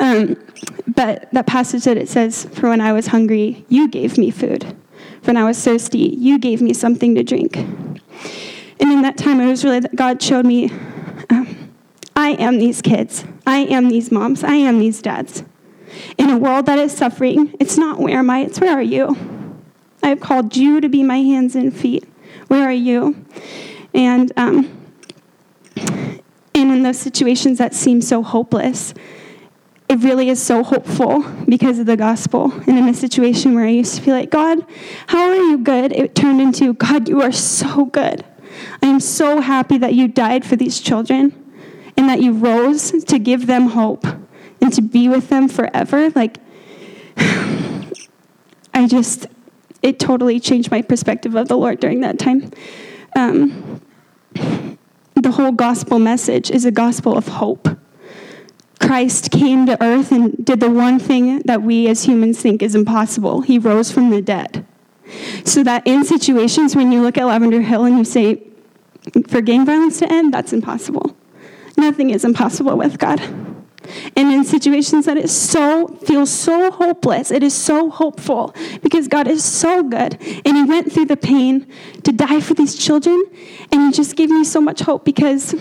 Um, 0.00 0.36
but 0.86 1.28
that 1.32 1.46
passage 1.46 1.84
that 1.84 1.96
it 1.96 2.08
says, 2.08 2.44
For 2.52 2.68
when 2.68 2.80
I 2.80 2.92
was 2.92 3.08
hungry, 3.08 3.64
you 3.68 3.88
gave 3.88 4.18
me 4.18 4.30
food. 4.30 4.64
For 5.22 5.28
when 5.28 5.36
I 5.36 5.44
was 5.44 5.62
thirsty, 5.62 6.16
you 6.18 6.38
gave 6.38 6.62
me 6.62 6.72
something 6.72 7.14
to 7.14 7.22
drink. 7.22 7.56
And 7.56 8.90
in 8.90 9.02
that 9.02 9.16
time, 9.16 9.40
it 9.40 9.48
was 9.48 9.64
really 9.64 9.80
that 9.80 9.94
God 9.94 10.22
showed 10.22 10.46
me 10.46 10.70
um, 11.30 11.70
I 12.16 12.30
am 12.30 12.58
these 12.58 12.82
kids, 12.82 13.24
I 13.46 13.58
am 13.58 13.88
these 13.88 14.10
moms, 14.10 14.44
I 14.44 14.54
am 14.54 14.78
these 14.78 15.00
dads. 15.02 15.44
In 16.18 16.30
a 16.30 16.38
world 16.38 16.66
that 16.66 16.78
is 16.78 16.92
suffering, 16.92 17.54
it's 17.60 17.76
not 17.76 17.98
where 17.98 18.18
am 18.18 18.30
I, 18.30 18.40
it's 18.40 18.60
where 18.60 18.72
are 18.72 18.82
you? 18.82 19.16
I 20.02 20.08
have 20.08 20.20
called 20.20 20.56
you 20.56 20.80
to 20.80 20.88
be 20.88 21.02
my 21.02 21.18
hands 21.18 21.54
and 21.54 21.74
feet. 21.74 22.04
Where 22.48 22.64
are 22.64 22.72
you? 22.72 23.24
And, 23.94 24.32
um, 24.36 24.70
and 25.76 26.22
in 26.54 26.82
those 26.82 26.98
situations 26.98 27.58
that 27.58 27.74
seem 27.74 28.00
so 28.00 28.22
hopeless, 28.22 28.94
it 29.88 29.98
really 29.98 30.30
is 30.30 30.42
so 30.42 30.62
hopeful 30.62 31.22
because 31.46 31.78
of 31.78 31.86
the 31.86 31.96
gospel. 31.96 32.52
And 32.66 32.78
in 32.78 32.88
a 32.88 32.94
situation 32.94 33.54
where 33.54 33.66
I 33.66 33.70
used 33.70 33.96
to 33.96 34.02
feel 34.02 34.14
like, 34.14 34.30
God, 34.30 34.64
how 35.08 35.28
are 35.28 35.36
you 35.36 35.58
good? 35.58 35.92
It 35.92 36.14
turned 36.14 36.40
into, 36.40 36.72
God, 36.74 37.08
you 37.08 37.20
are 37.20 37.32
so 37.32 37.86
good. 37.86 38.24
I 38.82 38.86
am 38.86 39.00
so 39.00 39.40
happy 39.40 39.78
that 39.78 39.94
you 39.94 40.08
died 40.08 40.44
for 40.44 40.56
these 40.56 40.80
children 40.80 41.38
and 41.96 42.08
that 42.08 42.22
you 42.22 42.32
rose 42.32 42.90
to 42.90 43.18
give 43.18 43.46
them 43.46 43.68
hope 43.68 44.06
and 44.60 44.72
to 44.72 44.80
be 44.80 45.08
with 45.08 45.28
them 45.28 45.48
forever. 45.48 46.10
Like, 46.10 46.38
I 48.74 48.86
just, 48.86 49.26
it 49.82 49.98
totally 49.98 50.40
changed 50.40 50.70
my 50.70 50.80
perspective 50.80 51.34
of 51.34 51.48
the 51.48 51.56
Lord 51.56 51.80
during 51.80 52.00
that 52.00 52.18
time 52.18 52.50
um, 53.16 53.80
the 54.34 55.30
whole 55.30 55.52
gospel 55.52 55.98
message 55.98 56.50
is 56.50 56.64
a 56.64 56.70
gospel 56.70 57.16
of 57.16 57.28
hope. 57.28 57.68
Christ 58.80 59.30
came 59.30 59.66
to 59.66 59.82
earth 59.82 60.10
and 60.10 60.44
did 60.44 60.60
the 60.60 60.70
one 60.70 60.98
thing 60.98 61.40
that 61.40 61.62
we 61.62 61.88
as 61.88 62.04
humans 62.04 62.40
think 62.40 62.62
is 62.62 62.74
impossible. 62.74 63.42
He 63.42 63.58
rose 63.58 63.92
from 63.92 64.10
the 64.10 64.20
dead. 64.20 64.66
So 65.44 65.62
that 65.62 65.86
in 65.86 66.04
situations 66.04 66.74
when 66.74 66.90
you 66.90 67.02
look 67.02 67.16
at 67.16 67.24
Lavender 67.24 67.60
Hill 67.60 67.84
and 67.84 67.98
you 67.98 68.04
say, 68.04 68.42
for 69.28 69.40
gang 69.40 69.64
violence 69.66 69.98
to 70.00 70.12
end, 70.12 70.34
that's 70.34 70.52
impossible. 70.52 71.16
Nothing 71.76 72.10
is 72.10 72.24
impossible 72.24 72.76
with 72.76 72.98
God. 72.98 73.20
And 74.16 74.32
in 74.32 74.44
situations 74.44 75.06
that 75.06 75.16
it 75.16 75.28
so 75.28 75.88
feels 76.06 76.30
so 76.30 76.70
hopeless, 76.70 77.30
it 77.30 77.42
is 77.42 77.54
so 77.54 77.90
hopeful 77.90 78.54
because 78.82 79.08
God 79.08 79.28
is 79.28 79.44
so 79.44 79.82
good. 79.82 80.18
And 80.44 80.56
He 80.56 80.64
went 80.64 80.92
through 80.92 81.06
the 81.06 81.16
pain 81.16 81.66
to 82.04 82.12
die 82.12 82.40
for 82.40 82.54
these 82.54 82.76
children, 82.76 83.24
and 83.70 83.82
He 83.82 83.92
just 83.92 84.16
gave 84.16 84.30
me 84.30 84.44
so 84.44 84.60
much 84.60 84.80
hope 84.80 85.04
because 85.04 85.54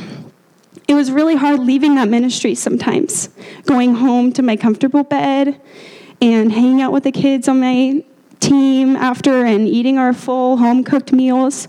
it 0.87 0.93
was 0.93 1.11
really 1.11 1.35
hard 1.35 1.59
leaving 1.59 1.95
that 1.95 2.09
ministry 2.09 2.55
sometimes, 2.55 3.29
going 3.65 3.95
home 3.95 4.33
to 4.33 4.41
my 4.41 4.57
comfortable 4.57 5.03
bed 5.03 5.59
and 6.21 6.51
hanging 6.51 6.81
out 6.81 6.91
with 6.91 7.03
the 7.03 7.11
kids 7.11 7.47
on 7.47 7.61
my 7.61 8.03
team 8.39 8.95
after 8.95 9.45
and 9.45 9.67
eating 9.67 9.97
our 9.97 10.13
full 10.13 10.57
home 10.57 10.83
cooked 10.83 11.11
meals. 11.11 11.67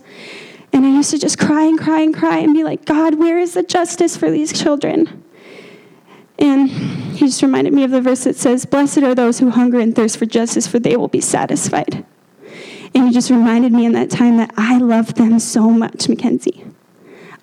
And 0.72 0.86
I 0.86 0.88
used 0.88 1.10
to 1.10 1.18
just 1.18 1.38
cry 1.38 1.64
and 1.64 1.78
cry 1.78 2.00
and 2.00 2.14
cry 2.14 2.38
and 2.38 2.54
be 2.54 2.64
like, 2.64 2.84
God, 2.84 3.14
where 3.18 3.38
is 3.38 3.54
the 3.54 3.62
justice 3.62 4.16
for 4.16 4.30
these 4.30 4.58
children? 4.58 5.21
And 6.38 6.68
he 6.68 7.26
just 7.26 7.42
reminded 7.42 7.72
me 7.72 7.84
of 7.84 7.90
the 7.90 8.00
verse 8.00 8.24
that 8.24 8.36
says, 8.36 8.66
Blessed 8.66 8.98
are 8.98 9.14
those 9.14 9.38
who 9.38 9.50
hunger 9.50 9.78
and 9.78 9.94
thirst 9.94 10.16
for 10.16 10.26
justice, 10.26 10.66
for 10.66 10.78
they 10.78 10.96
will 10.96 11.08
be 11.08 11.20
satisfied. 11.20 12.04
And 12.94 13.06
he 13.06 13.12
just 13.12 13.30
reminded 13.30 13.72
me 13.72 13.86
in 13.86 13.92
that 13.92 14.10
time 14.10 14.36
that 14.36 14.52
I 14.56 14.78
love 14.78 15.14
them 15.14 15.38
so 15.38 15.70
much, 15.70 16.08
Mackenzie. 16.08 16.64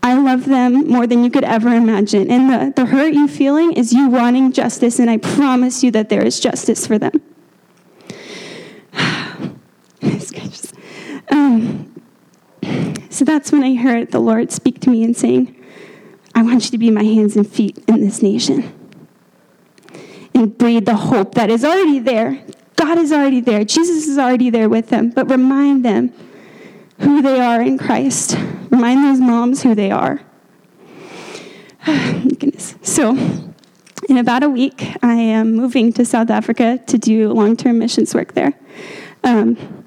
I 0.02 0.18
love 0.18 0.46
them 0.46 0.88
more 0.88 1.06
than 1.08 1.24
you 1.24 1.30
could 1.30 1.44
ever 1.44 1.70
imagine. 1.70 2.32
And 2.32 2.50
the, 2.50 2.74
the 2.76 2.86
hurt 2.88 3.14
you're 3.14 3.28
feeling 3.28 3.74
is 3.74 3.92
you 3.92 4.10
wanting 4.10 4.54
justice, 4.54 5.00
and 5.00 5.10
I 5.10 5.18
promise 5.18 5.84
you 5.84 5.92
that 5.92 6.10
there 6.10 6.26
is 6.26 6.40
justice 6.40 6.88
for 6.88 6.98
them. 6.98 7.22
um, 11.32 12.02
so 13.10 13.26
that's 13.26 13.52
when 13.52 13.64
I 13.64 13.76
heard 13.76 14.12
the 14.12 14.20
Lord 14.20 14.52
speak 14.52 14.80
to 14.82 14.90
me 14.90 15.04
and 15.04 15.18
saying, 15.18 15.56
I 16.34 16.44
want 16.44 16.66
you 16.66 16.72
to 16.72 16.78
be 16.78 16.92
my 16.92 17.04
hands 17.04 17.36
and 17.36 17.46
feet 17.46 17.84
in 17.88 18.00
this 18.02 18.22
nation. 18.22 18.79
And 20.40 20.58
breathe 20.58 20.86
the 20.86 20.96
hope 20.96 21.36
that 21.36 21.50
is 21.50 21.66
already 21.66 22.00
there. 22.00 22.42
God 22.78 22.98
is 22.98 23.12
already 23.12 23.42
there. 23.42 23.66
Jesus 23.66 24.08
is 24.08 24.18
already 24.18 24.50
there 24.50 24.70
with 24.70 24.88
them. 24.88 25.10
But 25.10 25.30
remind 25.30 25.84
them 25.84 26.14
who 27.00 27.22
they 27.22 27.42
are 27.42 27.62
in 27.62 27.78
Christ. 27.78 28.38
Remind 28.70 29.04
those 29.04 29.20
moms 29.20 29.64
who 29.64 29.76
they 29.76 29.92
are. 29.92 30.22
Goodness. 31.86 32.76
So, 32.84 33.18
in 34.08 34.18
about 34.18 34.44
a 34.44 34.50
week, 34.50 34.96
I 35.04 35.16
am 35.16 35.56
moving 35.56 35.92
to 35.92 36.06
South 36.06 36.30
Africa 36.30 36.80
to 36.88 36.98
do 36.98 37.34
long 37.34 37.58
term 37.58 37.78
missions 37.78 38.16
work 38.16 38.34
there. 38.34 38.54
Um, 39.26 39.79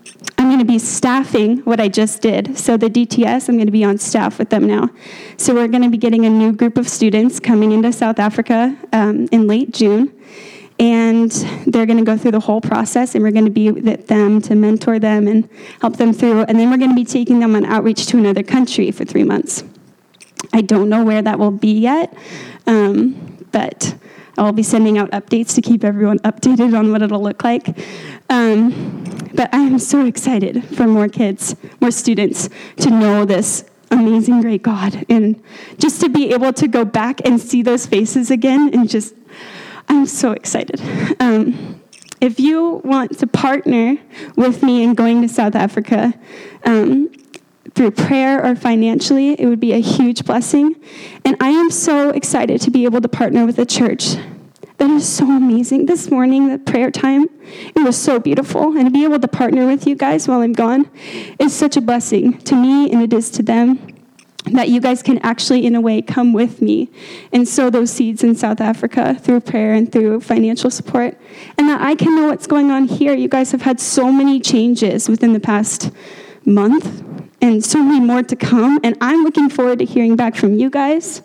I'm 0.42 0.48
going 0.48 0.58
to 0.58 0.64
be 0.64 0.80
staffing 0.80 1.58
what 1.58 1.78
I 1.78 1.86
just 1.86 2.20
did. 2.20 2.58
So, 2.58 2.76
the 2.76 2.90
DTS, 2.90 3.48
I'm 3.48 3.54
going 3.54 3.66
to 3.66 3.72
be 3.72 3.84
on 3.84 3.96
staff 3.96 4.40
with 4.40 4.50
them 4.50 4.66
now. 4.66 4.90
So, 5.36 5.54
we're 5.54 5.68
going 5.68 5.84
to 5.84 5.88
be 5.88 5.96
getting 5.96 6.26
a 6.26 6.30
new 6.30 6.52
group 6.52 6.76
of 6.76 6.88
students 6.88 7.38
coming 7.38 7.70
into 7.70 7.92
South 7.92 8.18
Africa 8.18 8.76
um, 8.92 9.28
in 9.30 9.46
late 9.46 9.72
June 9.72 10.12
and 10.80 11.30
they're 11.66 11.86
going 11.86 11.98
to 11.98 12.04
go 12.04 12.16
through 12.16 12.32
the 12.32 12.40
whole 12.40 12.60
process 12.60 13.14
and 13.14 13.22
we're 13.22 13.30
going 13.30 13.44
to 13.44 13.52
be 13.52 13.70
with 13.70 14.08
them 14.08 14.40
to 14.42 14.56
mentor 14.56 14.98
them 14.98 15.28
and 15.28 15.48
help 15.80 15.96
them 15.96 16.12
through 16.12 16.40
and 16.42 16.58
then 16.58 16.70
we're 16.70 16.76
going 16.76 16.90
to 16.90 16.96
be 16.96 17.04
taking 17.04 17.38
them 17.38 17.54
on 17.54 17.64
outreach 17.66 18.06
to 18.06 18.18
another 18.18 18.42
country 18.42 18.90
for 18.90 19.04
three 19.04 19.22
months 19.22 19.62
i 20.54 20.62
don't 20.62 20.88
know 20.88 21.04
where 21.04 21.20
that 21.20 21.38
will 21.38 21.50
be 21.50 21.78
yet 21.78 22.12
um, 22.66 23.46
but 23.52 23.94
i 24.38 24.42
will 24.42 24.52
be 24.52 24.62
sending 24.62 24.98
out 24.98 25.10
updates 25.10 25.54
to 25.54 25.60
keep 25.60 25.84
everyone 25.84 26.18
updated 26.20 26.76
on 26.78 26.90
what 26.90 27.02
it'll 27.02 27.22
look 27.22 27.44
like 27.44 27.78
um, 28.30 29.04
but 29.34 29.52
i 29.54 29.58
am 29.58 29.78
so 29.78 30.06
excited 30.06 30.64
for 30.76 30.86
more 30.86 31.08
kids 31.08 31.56
more 31.80 31.90
students 31.90 32.48
to 32.76 32.90
know 32.90 33.24
this 33.24 33.64
amazing 33.90 34.40
great 34.40 34.62
god 34.62 35.04
and 35.08 35.42
just 35.78 36.00
to 36.00 36.08
be 36.08 36.32
able 36.32 36.52
to 36.52 36.66
go 36.66 36.84
back 36.84 37.20
and 37.26 37.40
see 37.40 37.62
those 37.62 37.86
faces 37.86 38.30
again 38.30 38.70
and 38.72 38.88
just 38.88 39.14
I'm 39.88 40.06
so 40.06 40.32
excited. 40.32 40.80
Um, 41.20 41.80
if 42.20 42.38
you 42.38 42.80
want 42.84 43.18
to 43.18 43.26
partner 43.26 43.98
with 44.36 44.62
me 44.62 44.82
in 44.82 44.94
going 44.94 45.22
to 45.22 45.28
South 45.28 45.54
Africa 45.54 46.14
um, 46.64 47.10
through 47.74 47.92
prayer 47.92 48.44
or 48.44 48.54
financially, 48.56 49.40
it 49.40 49.46
would 49.46 49.60
be 49.60 49.72
a 49.72 49.80
huge 49.80 50.24
blessing. 50.24 50.76
And 51.24 51.36
I 51.40 51.50
am 51.50 51.70
so 51.70 52.10
excited 52.10 52.60
to 52.62 52.70
be 52.70 52.84
able 52.84 53.00
to 53.00 53.08
partner 53.08 53.46
with 53.46 53.58
a 53.58 53.66
church 53.66 54.16
that 54.78 54.90
is 54.90 55.08
so 55.08 55.30
amazing. 55.30 55.86
This 55.86 56.10
morning, 56.10 56.48
the 56.48 56.58
prayer 56.58 56.90
time, 56.90 57.26
it 57.44 57.84
was 57.84 57.96
so 57.96 58.18
beautiful. 58.18 58.76
And 58.76 58.86
to 58.86 58.90
be 58.90 59.04
able 59.04 59.20
to 59.20 59.28
partner 59.28 59.66
with 59.66 59.86
you 59.86 59.94
guys 59.94 60.26
while 60.26 60.40
I'm 60.40 60.52
gone 60.52 60.90
is 61.38 61.54
such 61.54 61.76
a 61.76 61.80
blessing 61.80 62.38
to 62.38 62.56
me 62.56 62.90
and 62.90 63.00
it 63.00 63.12
is 63.12 63.30
to 63.30 63.42
them 63.42 63.78
that 64.46 64.68
you 64.68 64.80
guys 64.80 65.02
can 65.02 65.18
actually, 65.18 65.64
in 65.64 65.76
a 65.76 65.80
way, 65.80 66.02
come 66.02 66.32
with 66.32 66.60
me 66.60 66.90
and 67.32 67.46
sow 67.46 67.70
those 67.70 67.92
seeds 67.92 68.24
in 68.24 68.34
South 68.34 68.60
Africa 68.60 69.14
through 69.14 69.40
prayer 69.40 69.72
and 69.72 69.92
through 69.92 70.20
financial 70.20 70.68
support, 70.68 71.16
and 71.56 71.68
that 71.68 71.80
I 71.80 71.94
can 71.94 72.16
know 72.16 72.26
what's 72.26 72.48
going 72.48 72.72
on 72.72 72.86
here. 72.86 73.14
You 73.14 73.28
guys 73.28 73.52
have 73.52 73.62
had 73.62 73.78
so 73.78 74.10
many 74.10 74.40
changes 74.40 75.08
within 75.08 75.32
the 75.32 75.38
past 75.38 75.92
month, 76.44 77.04
and 77.42 77.62
so 77.62 77.82
many 77.82 78.00
more 78.00 78.22
to 78.22 78.36
come, 78.36 78.80
and 78.82 78.96
I'm 79.00 79.24
looking 79.24 79.50
forward 79.50 79.80
to 79.80 79.84
hearing 79.84 80.16
back 80.16 80.36
from 80.36 80.54
you 80.54 80.70
guys 80.70 81.22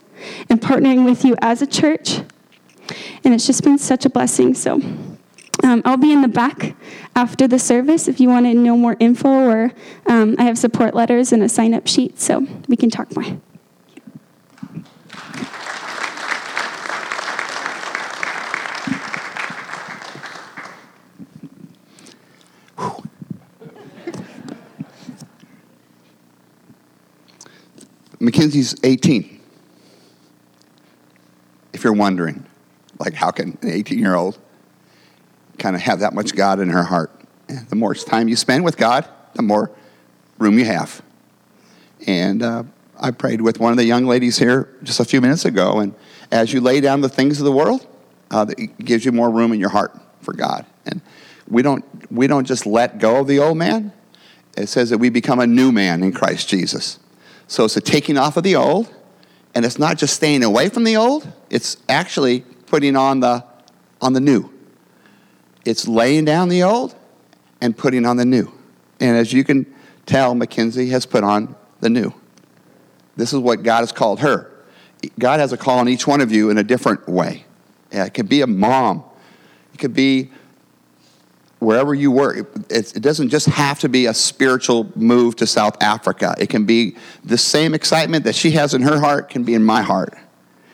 and 0.49 0.59
partnering 0.59 1.05
with 1.05 1.23
you 1.23 1.35
as 1.41 1.61
a 1.61 1.67
church. 1.67 2.21
And 3.23 3.33
it's 3.33 3.45
just 3.45 3.63
been 3.63 3.77
such 3.77 4.05
a 4.05 4.09
blessing. 4.09 4.53
So, 4.55 4.81
um, 5.63 5.81
I'll 5.85 5.97
be 5.97 6.11
in 6.11 6.21
the 6.21 6.27
back 6.27 6.75
after 7.15 7.47
the 7.47 7.59
service 7.59 8.07
if 8.07 8.19
you 8.19 8.29
want 8.29 8.45
to 8.45 8.53
know 8.53 8.75
more 8.75 8.97
info, 8.99 9.29
or 9.29 9.71
um, 10.07 10.35
I 10.39 10.43
have 10.43 10.57
support 10.57 10.95
letters 10.95 11.31
and 11.31 11.43
a 11.43 11.49
sign 11.49 11.73
up 11.73 11.87
sheet, 11.87 12.19
so 12.19 12.45
we 12.67 12.75
can 12.75 12.89
talk 12.89 13.15
more. 13.15 13.39
Mackenzie's 28.19 28.75
18. 28.83 29.41
If 31.73 31.83
you're 31.83 31.93
wondering, 31.93 32.45
like, 32.99 33.13
how 33.13 33.31
can 33.31 33.57
an 33.61 33.69
18 33.69 33.99
year 33.99 34.15
old 34.15 34.39
kind 35.57 35.75
of 35.75 35.81
have 35.81 35.99
that 35.99 36.13
much 36.13 36.35
God 36.35 36.59
in 36.59 36.69
her 36.69 36.83
heart. 36.83 37.11
The 37.47 37.75
more 37.75 37.93
time 37.93 38.27
you 38.27 38.35
spend 38.35 38.63
with 38.63 38.77
God, 38.77 39.07
the 39.33 39.41
more 39.41 39.71
room 40.37 40.59
you 40.59 40.65
have. 40.65 41.01
And 42.05 42.43
uh, 42.43 42.63
I 42.99 43.11
prayed 43.11 43.41
with 43.41 43.59
one 43.59 43.71
of 43.71 43.77
the 43.77 43.85
young 43.85 44.05
ladies 44.05 44.37
here 44.37 44.75
just 44.83 44.99
a 44.99 45.05
few 45.05 45.21
minutes 45.21 45.45
ago, 45.45 45.79
and 45.79 45.95
as 46.31 46.53
you 46.53 46.61
lay 46.61 46.81
down 46.81 47.01
the 47.01 47.09
things 47.09 47.39
of 47.39 47.45
the 47.45 47.51
world, 47.51 47.87
uh, 48.31 48.45
it 48.57 48.77
gives 48.77 49.05
you 49.05 49.11
more 49.11 49.29
room 49.29 49.53
in 49.53 49.59
your 49.59 49.69
heart 49.69 49.97
for 50.21 50.33
God. 50.33 50.65
And 50.85 51.01
we 51.47 51.61
don't, 51.61 51.85
we 52.11 52.27
don't 52.27 52.45
just 52.45 52.65
let 52.65 52.99
go 52.99 53.21
of 53.21 53.27
the 53.27 53.39
old 53.39 53.57
man. 53.57 53.93
It 54.57 54.67
says 54.67 54.89
that 54.89 54.97
we 54.97 55.09
become 55.09 55.39
a 55.39 55.47
new 55.47 55.71
man 55.71 56.03
in 56.03 56.11
Christ 56.11 56.49
Jesus. 56.49 56.99
So 57.47 57.65
it's 57.65 57.77
a 57.77 57.81
taking 57.81 58.17
off 58.17 58.37
of 58.37 58.43
the 58.43 58.55
old, 58.55 58.93
and 59.55 59.65
it's 59.65 59.79
not 59.79 59.97
just 59.97 60.15
staying 60.15 60.43
away 60.43 60.69
from 60.69 60.83
the 60.83 60.97
old, 60.97 61.31
it's 61.49 61.77
actually 61.89 62.41
putting 62.67 62.95
on 62.95 63.21
the, 63.21 63.43
on 64.01 64.13
the 64.13 64.19
new. 64.19 64.51
It's 65.65 65.87
laying 65.87 66.25
down 66.25 66.49
the 66.49 66.63
old 66.63 66.95
and 67.61 67.75
putting 67.75 68.05
on 68.05 68.17
the 68.17 68.25
new. 68.25 68.51
And 68.99 69.17
as 69.17 69.33
you 69.33 69.43
can 69.43 69.65
tell, 70.05 70.35
Mackenzie 70.35 70.89
has 70.89 71.05
put 71.05 71.23
on 71.23 71.55
the 71.79 71.89
new. 71.89 72.13
This 73.15 73.33
is 73.33 73.39
what 73.39 73.63
God 73.63 73.79
has 73.79 73.91
called 73.91 74.19
her. 74.19 74.51
God 75.17 75.39
has 75.39 75.53
a 75.53 75.57
call 75.57 75.79
on 75.79 75.89
each 75.89 76.07
one 76.07 76.21
of 76.21 76.31
you 76.31 76.49
in 76.49 76.57
a 76.57 76.63
different 76.63 77.07
way. 77.07 77.45
Yeah, 77.91 78.05
it 78.05 78.13
could 78.13 78.29
be 78.29 78.41
a 78.41 78.47
mom. 78.47 79.03
It 79.73 79.79
could 79.79 79.93
be 79.93 80.31
wherever 81.59 81.93
you 81.93 82.11
work. 82.11 82.37
It, 82.69 82.95
it, 82.95 83.01
doesn't 83.01 83.29
just 83.29 83.47
have 83.47 83.79
to 83.79 83.89
be 83.89 84.05
a 84.05 84.13
spiritual 84.13 84.91
move 84.95 85.35
to 85.37 85.47
South 85.47 85.81
Africa. 85.81 86.35
It 86.37 86.49
can 86.49 86.65
be 86.65 86.95
the 87.23 87.37
same 87.37 87.73
excitement 87.73 88.25
that 88.25 88.35
she 88.35 88.51
has 88.51 88.73
in 88.73 88.83
her 88.83 88.99
heart 88.99 89.29
can 89.29 89.43
be 89.43 89.53
in 89.53 89.63
my 89.63 89.81
heart 89.81 90.15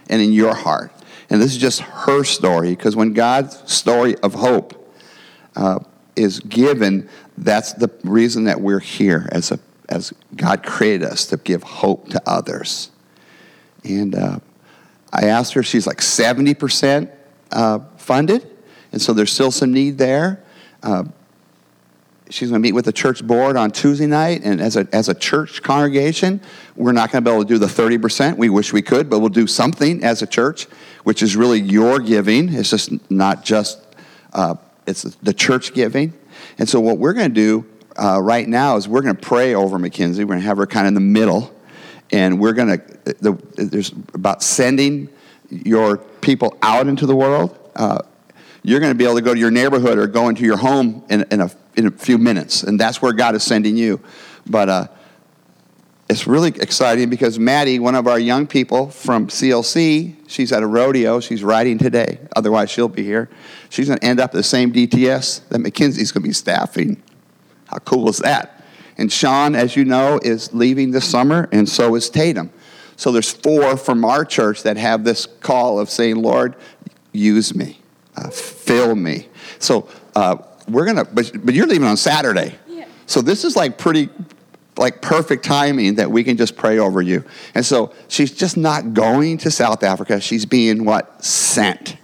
and 0.09 0.21
in 0.21 0.33
your 0.33 0.53
heart. 0.53 0.91
And 1.29 1.41
this 1.41 1.51
is 1.51 1.57
just 1.57 1.79
her 1.79 2.23
story 2.23 2.71
because 2.71 2.95
when 2.95 3.13
God's 3.13 3.71
story 3.71 4.15
of 4.17 4.33
hope 4.33 4.93
uh, 5.55 5.79
is 6.15 6.39
given, 6.41 7.09
that's 7.37 7.73
the 7.73 7.89
reason 8.03 8.43
that 8.45 8.59
we're 8.59 8.79
here 8.79 9.29
as, 9.31 9.51
a, 9.51 9.59
as 9.89 10.13
God 10.35 10.63
created 10.63 11.07
us 11.07 11.25
to 11.27 11.37
give 11.37 11.63
hope 11.63 12.09
to 12.09 12.21
others. 12.25 12.91
And 13.83 14.15
uh, 14.15 14.39
I 15.11 15.27
asked 15.27 15.53
her, 15.53 15.63
she's 15.63 15.87
like 15.87 15.97
70% 15.97 17.11
uh, 17.51 17.79
funded, 17.97 18.49
and 18.91 19.01
so 19.01 19.13
there's 19.13 19.31
still 19.31 19.51
some 19.51 19.73
need 19.73 19.97
there. 19.97 20.42
Uh, 20.83 21.05
she's 22.29 22.49
going 22.49 22.61
to 22.61 22.67
meet 22.67 22.73
with 22.73 22.85
the 22.85 22.93
church 22.93 23.25
board 23.25 23.55
on 23.55 23.71
Tuesday 23.71 24.05
night, 24.05 24.41
and 24.43 24.59
as 24.61 24.75
a, 24.75 24.87
as 24.91 25.09
a 25.09 25.13
church 25.13 25.63
congregation, 25.63 26.41
we're 26.75 26.91
not 26.91 27.11
going 27.11 27.23
to 27.23 27.29
be 27.29 27.33
able 27.33 27.43
to 27.43 27.47
do 27.47 27.57
the 27.57 27.65
30%. 27.65 28.37
We 28.37 28.49
wish 28.49 28.73
we 28.73 28.81
could, 28.81 29.09
but 29.09 29.19
we'll 29.19 29.29
do 29.29 29.47
something 29.47 30.03
as 30.03 30.21
a 30.21 30.27
church, 30.27 30.65
which 31.03 31.23
is 31.23 31.35
really 31.35 31.61
your 31.61 31.99
giving. 31.99 32.53
It's 32.53 32.69
just 32.69 33.09
not 33.09 33.43
just 33.43 33.79
uh, 34.33 34.55
it's 34.85 35.03
the 35.03 35.33
church 35.33 35.73
giving. 35.73 36.13
And 36.57 36.67
so 36.67 36.79
what 36.79 36.97
we're 36.97 37.13
going 37.13 37.29
to 37.29 37.33
do 37.33 37.65
uh, 37.95 38.19
right 38.21 38.47
now 38.47 38.75
is 38.75 38.87
we're 38.87 39.01
going 39.01 39.15
to 39.15 39.21
pray 39.21 39.53
over 39.53 39.79
Mackenzie. 39.79 40.23
We're 40.23 40.29
going 40.29 40.41
to 40.41 40.47
have 40.47 40.57
her 40.57 40.65
kind 40.65 40.85
of 40.85 40.89
in 40.89 40.93
the 40.95 40.99
middle, 40.99 41.53
and 42.11 42.39
we're 42.39 42.53
going 42.53 42.79
to. 42.79 43.13
The, 43.21 43.33
there's 43.55 43.91
about 44.13 44.43
sending 44.43 45.09
your 45.49 45.97
people 45.97 46.57
out 46.61 46.87
into 46.87 47.05
the 47.05 47.15
world. 47.15 47.57
Uh, 47.75 47.99
you're 48.63 48.79
going 48.79 48.91
to 48.91 48.97
be 48.97 49.03
able 49.03 49.15
to 49.15 49.21
go 49.21 49.33
to 49.33 49.39
your 49.39 49.51
neighborhood 49.51 49.97
or 49.97 50.07
go 50.07 50.29
into 50.29 50.43
your 50.43 50.57
home 50.57 51.03
in, 51.09 51.25
in, 51.31 51.41
a, 51.41 51.51
in 51.75 51.87
a 51.87 51.91
few 51.91 52.17
minutes, 52.17 52.63
and 52.63 52.79
that's 52.79 53.01
where 53.01 53.13
God 53.13 53.35
is 53.35 53.43
sending 53.43 53.77
you. 53.77 53.99
But 54.47 54.69
uh, 54.69 54.87
it's 56.09 56.27
really 56.27 56.49
exciting 56.49 57.09
because 57.09 57.39
Maddie, 57.39 57.79
one 57.79 57.95
of 57.95 58.07
our 58.07 58.19
young 58.19 58.47
people 58.47 58.89
from 58.89 59.27
CLC, 59.27 60.15
she's 60.27 60.51
at 60.51 60.63
a 60.63 60.67
rodeo. 60.67 61.19
She's 61.19 61.43
riding 61.43 61.77
today. 61.77 62.19
Otherwise, 62.35 62.69
she'll 62.69 62.89
be 62.89 63.03
here. 63.03 63.29
She's 63.69 63.87
going 63.87 63.99
to 63.99 64.05
end 64.05 64.19
up 64.19 64.31
at 64.31 64.33
the 64.33 64.43
same 64.43 64.71
DTS 64.71 65.47
that 65.49 65.59
Mackenzie's 65.59 66.11
going 66.11 66.23
to 66.23 66.29
be 66.29 66.33
staffing. 66.33 67.01
How 67.65 67.79
cool 67.79 68.09
is 68.09 68.17
that? 68.19 68.63
And 68.97 69.11
Sean, 69.11 69.55
as 69.55 69.75
you 69.75 69.85
know, 69.85 70.19
is 70.21 70.53
leaving 70.53 70.91
this 70.91 71.09
summer, 71.09 71.49
and 71.51 71.67
so 71.67 71.95
is 71.95 72.09
Tatum. 72.09 72.51
So 72.95 73.11
there's 73.11 73.31
four 73.31 73.75
from 73.75 74.05
our 74.05 74.23
church 74.23 74.63
that 74.63 74.77
have 74.77 75.03
this 75.03 75.25
call 75.25 75.79
of 75.79 75.89
saying, 75.89 76.17
Lord, 76.17 76.55
use 77.11 77.55
me, 77.55 77.79
uh, 78.15 78.29
fill 78.29 78.95
me. 78.95 79.27
So 79.59 79.87
uh, 80.15 80.37
we're 80.67 80.85
going 80.85 80.97
to, 80.97 81.05
but, 81.05 81.31
but 81.45 81.53
you're 81.53 81.67
leaving 81.67 81.87
on 81.87 81.97
Saturday. 81.97 82.55
Yeah. 82.67 82.85
So 83.05 83.21
this 83.21 83.43
is 83.43 83.55
like 83.55 83.77
pretty, 83.77 84.09
like 84.77 85.01
perfect 85.01 85.45
timing 85.45 85.95
that 85.95 86.09
we 86.09 86.23
can 86.23 86.37
just 86.37 86.55
pray 86.55 86.79
over 86.79 87.01
you. 87.01 87.23
And 87.53 87.65
so 87.65 87.93
she's 88.07 88.31
just 88.31 88.57
not 88.57 88.93
going 88.93 89.37
to 89.39 89.51
South 89.51 89.83
Africa. 89.83 90.19
She's 90.19 90.45
being 90.45 90.85
what? 90.85 91.23
Sent. 91.23 91.97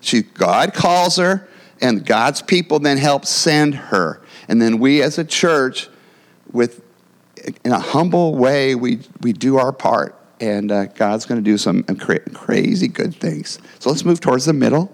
She, 0.00 0.22
God 0.22 0.74
calls 0.74 1.16
her, 1.16 1.48
and 1.80 2.04
God's 2.04 2.42
people 2.42 2.78
then 2.78 2.98
help 2.98 3.24
send 3.24 3.74
her. 3.74 4.20
And 4.48 4.60
then 4.60 4.78
we 4.78 5.02
as 5.02 5.18
a 5.18 5.24
church, 5.24 5.88
with 6.52 6.82
in 7.64 7.72
a 7.72 7.78
humble 7.78 8.36
way, 8.36 8.74
we, 8.74 9.00
we 9.20 9.32
do 9.32 9.58
our 9.58 9.72
part. 9.72 10.14
And 10.40 10.72
uh, 10.72 10.86
God's 10.86 11.26
going 11.26 11.42
to 11.42 11.44
do 11.44 11.56
some 11.56 11.84
cra- 11.84 12.28
crazy 12.30 12.88
good 12.88 13.14
things. 13.14 13.58
So 13.78 13.90
let's 13.90 14.04
move 14.04 14.20
towards 14.20 14.44
the 14.46 14.52
middle. 14.52 14.92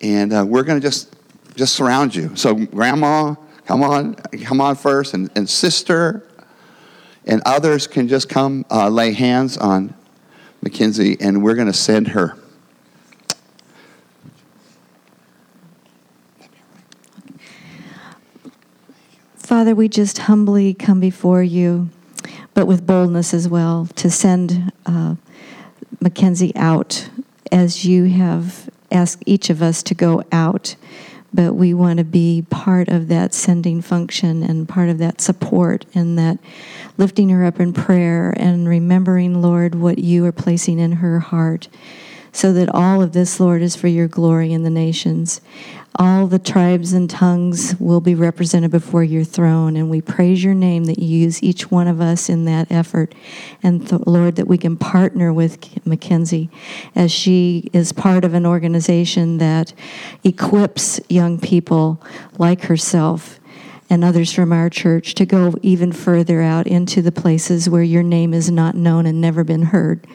And 0.00 0.32
uh, 0.32 0.44
we're 0.46 0.62
going 0.62 0.80
to 0.80 0.86
just 0.86 1.16
just 1.56 1.74
surround 1.74 2.14
you. 2.14 2.36
So, 2.36 2.54
grandma, 2.54 3.34
come 3.64 3.82
on, 3.82 4.14
come 4.14 4.60
on 4.60 4.76
first, 4.76 5.14
and, 5.14 5.30
and 5.34 5.48
sister, 5.48 6.28
and 7.26 7.42
others 7.46 7.86
can 7.86 8.08
just 8.08 8.28
come 8.28 8.64
uh, 8.70 8.88
lay 8.88 9.12
hands 9.12 9.56
on 9.56 9.94
Mackenzie, 10.62 11.16
and 11.20 11.42
we're 11.42 11.54
going 11.54 11.66
to 11.66 11.72
send 11.72 12.08
her. 12.08 12.36
Father, 19.36 19.74
we 19.74 19.88
just 19.88 20.18
humbly 20.18 20.74
come 20.74 21.00
before 21.00 21.42
you, 21.42 21.88
but 22.52 22.66
with 22.66 22.86
boldness 22.86 23.32
as 23.32 23.48
well, 23.48 23.88
to 23.94 24.10
send 24.10 24.72
uh, 24.84 25.14
Mackenzie 26.00 26.54
out 26.56 27.08
as 27.52 27.84
you 27.84 28.04
have 28.04 28.68
asked 28.90 29.22
each 29.26 29.50
of 29.50 29.62
us 29.62 29.82
to 29.84 29.94
go 29.94 30.22
out. 30.32 30.76
But 31.34 31.54
we 31.54 31.74
want 31.74 31.98
to 31.98 32.04
be 32.04 32.46
part 32.48 32.88
of 32.88 33.08
that 33.08 33.34
sending 33.34 33.82
function 33.82 34.42
and 34.42 34.68
part 34.68 34.88
of 34.88 34.98
that 34.98 35.20
support 35.20 35.84
and 35.94 36.18
that 36.18 36.38
lifting 36.96 37.28
her 37.28 37.44
up 37.44 37.60
in 37.60 37.72
prayer 37.72 38.32
and 38.36 38.68
remembering, 38.68 39.42
Lord, 39.42 39.74
what 39.74 39.98
you 39.98 40.24
are 40.24 40.32
placing 40.32 40.78
in 40.78 40.92
her 40.92 41.20
heart 41.20 41.68
so 42.36 42.52
that 42.52 42.68
all 42.74 43.00
of 43.00 43.12
this, 43.12 43.40
Lord, 43.40 43.62
is 43.62 43.74
for 43.74 43.88
your 43.88 44.08
glory 44.08 44.52
in 44.52 44.62
the 44.62 44.70
nations. 44.70 45.40
All 45.98 46.26
the 46.26 46.38
tribes 46.38 46.92
and 46.92 47.08
tongues 47.08 47.74
will 47.80 48.02
be 48.02 48.14
represented 48.14 48.70
before 48.70 49.02
your 49.02 49.24
throne, 49.24 49.76
and 49.76 49.88
we 49.88 50.02
praise 50.02 50.44
your 50.44 50.52
name 50.52 50.84
that 50.84 50.98
you 50.98 51.06
use 51.20 51.42
each 51.42 51.70
one 51.70 51.88
of 51.88 52.02
us 52.02 52.28
in 52.28 52.44
that 52.44 52.70
effort. 52.70 53.14
And 53.62 53.88
th- 53.88 54.02
Lord, 54.06 54.36
that 54.36 54.46
we 54.46 54.58
can 54.58 54.76
partner 54.76 55.32
with 55.32 55.86
Mackenzie 55.86 56.50
as 56.94 57.10
she 57.10 57.70
is 57.72 57.92
part 57.92 58.26
of 58.26 58.34
an 58.34 58.44
organization 58.44 59.38
that 59.38 59.72
equips 60.22 61.00
young 61.08 61.40
people 61.40 62.02
like 62.36 62.64
herself 62.64 63.40
and 63.88 64.04
others 64.04 64.30
from 64.30 64.52
our 64.52 64.68
church 64.68 65.14
to 65.14 65.24
go 65.24 65.54
even 65.62 65.92
further 65.92 66.42
out 66.42 66.66
into 66.66 67.00
the 67.00 67.12
places 67.12 67.70
where 67.70 67.82
your 67.82 68.02
name 68.02 68.34
is 68.34 68.50
not 68.50 68.74
known 68.74 69.06
and 69.06 69.18
never 69.18 69.44
been 69.44 69.62
heard 69.62 70.06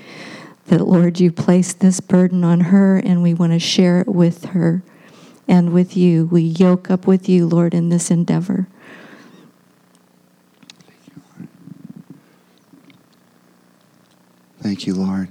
that, 0.68 0.82
Lord, 0.82 1.20
you 1.20 1.32
placed 1.32 1.80
this 1.80 2.00
burden 2.00 2.44
on 2.44 2.60
her 2.60 2.98
and 2.98 3.24
we 3.24 3.34
want 3.34 3.54
to 3.54 3.60
share 3.60 4.02
it 4.02 4.08
with 4.08 4.46
her 4.46 4.84
and 5.52 5.74
with 5.74 5.98
you. 5.98 6.28
We 6.28 6.42
yoke 6.44 6.90
up 6.90 7.06
with 7.06 7.28
you, 7.28 7.46
Lord, 7.46 7.74
in 7.74 7.90
this 7.90 8.10
endeavor. 8.10 8.68
Thank 14.62 14.88
you, 14.88 14.94
Lord. 14.96 15.28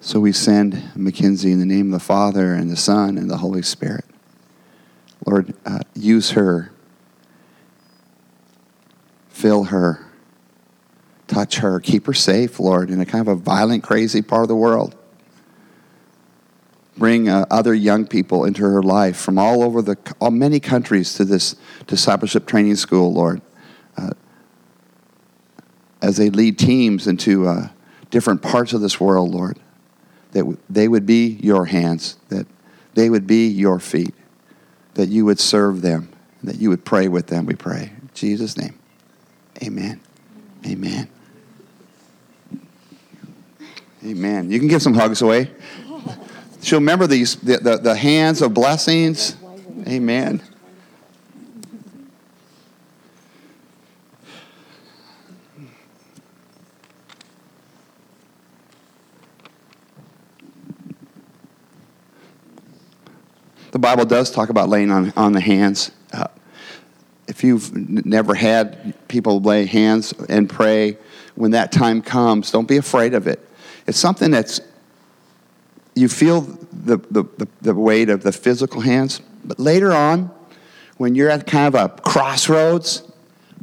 So 0.00 0.18
we 0.18 0.32
send 0.32 0.90
Mackenzie 0.96 1.52
in 1.52 1.60
the 1.60 1.66
name 1.66 1.86
of 1.86 2.00
the 2.00 2.04
Father 2.04 2.52
and 2.52 2.68
the 2.68 2.76
Son 2.76 3.16
and 3.16 3.30
the 3.30 3.36
Holy 3.36 3.62
Spirit. 3.62 4.06
Lord, 5.24 5.54
uh, 5.64 5.80
use 5.94 6.30
her, 6.30 6.72
fill 9.28 9.64
her, 9.64 10.04
touch 11.28 11.58
her, 11.58 11.78
keep 11.78 12.06
her 12.06 12.14
safe, 12.14 12.58
Lord, 12.58 12.90
in 12.90 13.00
a 13.00 13.06
kind 13.06 13.28
of 13.28 13.28
a 13.28 13.40
violent, 13.40 13.84
crazy 13.84 14.20
part 14.20 14.42
of 14.42 14.48
the 14.48 14.56
world. 14.56 14.96
Bring 17.00 17.30
uh, 17.30 17.46
other 17.50 17.72
young 17.72 18.06
people 18.06 18.44
into 18.44 18.60
her 18.60 18.82
life 18.82 19.16
from 19.16 19.38
all 19.38 19.62
over 19.62 19.80
the 19.80 19.96
all, 20.20 20.30
many 20.30 20.60
countries 20.60 21.14
to 21.14 21.24
this 21.24 21.56
discipleship 21.86 22.46
training 22.46 22.76
school, 22.76 23.10
Lord. 23.10 23.40
Uh, 23.96 24.10
as 26.02 26.18
they 26.18 26.28
lead 26.28 26.58
teams 26.58 27.06
into 27.06 27.48
uh, 27.48 27.70
different 28.10 28.42
parts 28.42 28.74
of 28.74 28.82
this 28.82 29.00
world, 29.00 29.30
Lord, 29.30 29.58
that 30.32 30.40
w- 30.40 30.58
they 30.68 30.88
would 30.88 31.06
be 31.06 31.38
your 31.42 31.64
hands, 31.64 32.18
that 32.28 32.46
they 32.92 33.08
would 33.08 33.26
be 33.26 33.48
your 33.48 33.80
feet, 33.80 34.14
that 34.92 35.08
you 35.08 35.24
would 35.24 35.40
serve 35.40 35.80
them, 35.80 36.10
that 36.42 36.56
you 36.56 36.68
would 36.68 36.84
pray 36.84 37.08
with 37.08 37.28
them, 37.28 37.46
we 37.46 37.54
pray. 37.54 37.92
In 38.02 38.10
Jesus' 38.12 38.58
name, 38.58 38.78
amen. 39.62 40.02
Amen. 40.66 41.08
Amen. 44.04 44.50
You 44.50 44.58
can 44.58 44.68
give 44.68 44.82
some 44.82 44.94
hugs 44.94 45.22
away. 45.22 45.50
She'll 46.62 46.78
remember 46.78 47.06
these, 47.06 47.36
the, 47.36 47.58
the, 47.58 47.76
the 47.78 47.94
hands 47.94 48.42
of 48.42 48.54
blessings. 48.54 49.36
Amen. 49.86 50.42
The 63.72 63.78
Bible 63.78 64.04
does 64.04 64.30
talk 64.30 64.48
about 64.48 64.68
laying 64.68 64.90
on, 64.90 65.12
on 65.16 65.32
the 65.32 65.40
hands. 65.40 65.92
Uh, 66.12 66.26
if 67.28 67.44
you've 67.44 67.72
never 68.04 68.34
had 68.34 68.94
people 69.08 69.40
lay 69.40 69.64
hands 69.64 70.12
and 70.28 70.50
pray, 70.50 70.98
when 71.36 71.52
that 71.52 71.72
time 71.72 72.02
comes, 72.02 72.50
don't 72.50 72.68
be 72.68 72.76
afraid 72.76 73.14
of 73.14 73.26
it. 73.26 73.40
It's 73.86 73.98
something 73.98 74.30
that's, 74.30 74.60
you 75.94 76.08
feel 76.08 76.40
the, 76.40 76.96
the, 77.10 77.24
the, 77.38 77.48
the 77.62 77.74
weight 77.74 78.08
of 78.08 78.22
the 78.22 78.32
physical 78.32 78.80
hands, 78.80 79.20
but 79.44 79.58
later 79.58 79.92
on, 79.92 80.30
when 80.96 81.14
you're 81.14 81.30
at 81.30 81.46
kind 81.46 81.74
of 81.74 81.74
a 81.74 81.88
crossroads, 82.02 83.02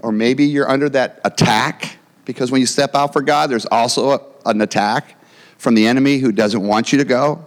or 0.02 0.12
maybe 0.12 0.46
you're 0.46 0.70
under 0.70 0.90
that 0.90 1.20
attack, 1.24 1.98
because 2.26 2.52
when 2.52 2.62
you 2.62 2.68
step 2.68 2.96
out 2.96 3.14
for 3.14 3.22
God, 3.22 3.50
there's 3.50 3.66
also 3.68 4.12
a, 4.12 4.22
an 4.46 4.62
attack 4.62 5.16
from 5.58 5.76
the 5.76 5.88
enemy 5.88 6.18
who 6.18 6.32
doesn't 6.32 6.66
want 6.66 6.92
you 6.92 6.98
to 6.98 7.06
go. 7.06 7.46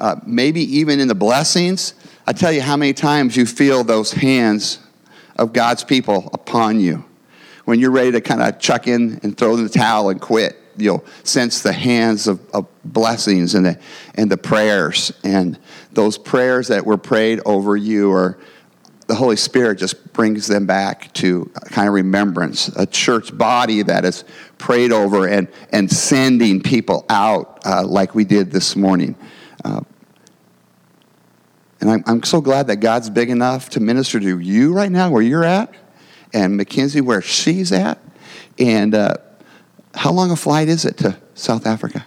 Uh, 0.00 0.16
maybe 0.26 0.60
even 0.78 1.00
in 1.00 1.08
the 1.08 1.14
blessings, 1.14 1.94
I 2.26 2.32
tell 2.32 2.52
you 2.52 2.62
how 2.62 2.76
many 2.76 2.92
times 2.92 3.36
you 3.36 3.46
feel 3.46 3.84
those 3.84 4.12
hands 4.12 4.78
of 5.36 5.52
God's 5.52 5.84
people 5.84 6.30
upon 6.32 6.80
you. 6.80 7.04
When 7.64 7.80
you're 7.80 7.90
ready 7.90 8.12
to 8.12 8.20
kind 8.20 8.42
of 8.42 8.58
chuck 8.58 8.86
in 8.88 9.20
and 9.22 9.36
throw 9.36 9.56
the 9.56 9.68
towel 9.68 10.10
and 10.10 10.20
quit, 10.20 10.58
you'll 10.76 11.04
sense 11.22 11.62
the 11.62 11.72
hands 11.72 12.26
of, 12.26 12.40
of 12.52 12.66
blessings 12.84 13.54
and 13.54 13.66
the, 13.66 13.78
and 14.14 14.30
the 14.30 14.36
prayers. 14.36 15.12
And 15.22 15.58
those 15.92 16.18
prayers 16.18 16.68
that 16.68 16.84
were 16.84 16.96
prayed 16.96 17.40
over 17.44 17.76
you 17.76 18.10
or 18.10 18.38
the 19.06 19.14
Holy 19.14 19.36
Spirit 19.36 19.78
just 19.78 20.12
brings 20.12 20.46
them 20.46 20.66
back 20.66 21.12
to 21.14 21.50
kind 21.66 21.88
of 21.88 21.94
remembrance, 21.94 22.68
a 22.68 22.86
church 22.86 23.36
body 23.36 23.82
that 23.82 24.04
is 24.04 24.24
prayed 24.56 24.92
over 24.92 25.28
and, 25.28 25.48
and 25.70 25.90
sending 25.90 26.62
people 26.62 27.04
out 27.10 27.60
uh, 27.66 27.84
like 27.86 28.14
we 28.14 28.24
did 28.24 28.50
this 28.50 28.76
morning. 28.76 29.14
Uh, 29.62 29.82
and 31.80 31.90
I'm, 31.90 32.04
I'm 32.06 32.22
so 32.22 32.40
glad 32.40 32.68
that 32.68 32.76
God's 32.76 33.10
big 33.10 33.28
enough 33.28 33.68
to 33.70 33.80
minister 33.80 34.18
to 34.18 34.38
you 34.38 34.72
right 34.72 34.90
now 34.90 35.10
where 35.10 35.22
you're 35.22 35.44
at, 35.44 35.74
and 36.32 36.56
Mackenzie 36.56 37.02
where 37.02 37.20
she's 37.20 37.72
at. 37.72 38.00
And 38.58 38.94
uh, 38.94 39.16
how 39.94 40.12
long 40.12 40.30
a 40.30 40.36
flight 40.36 40.68
is 40.68 40.84
it 40.84 40.98
to 40.98 41.16
South 41.34 41.66
Africa? 41.66 42.04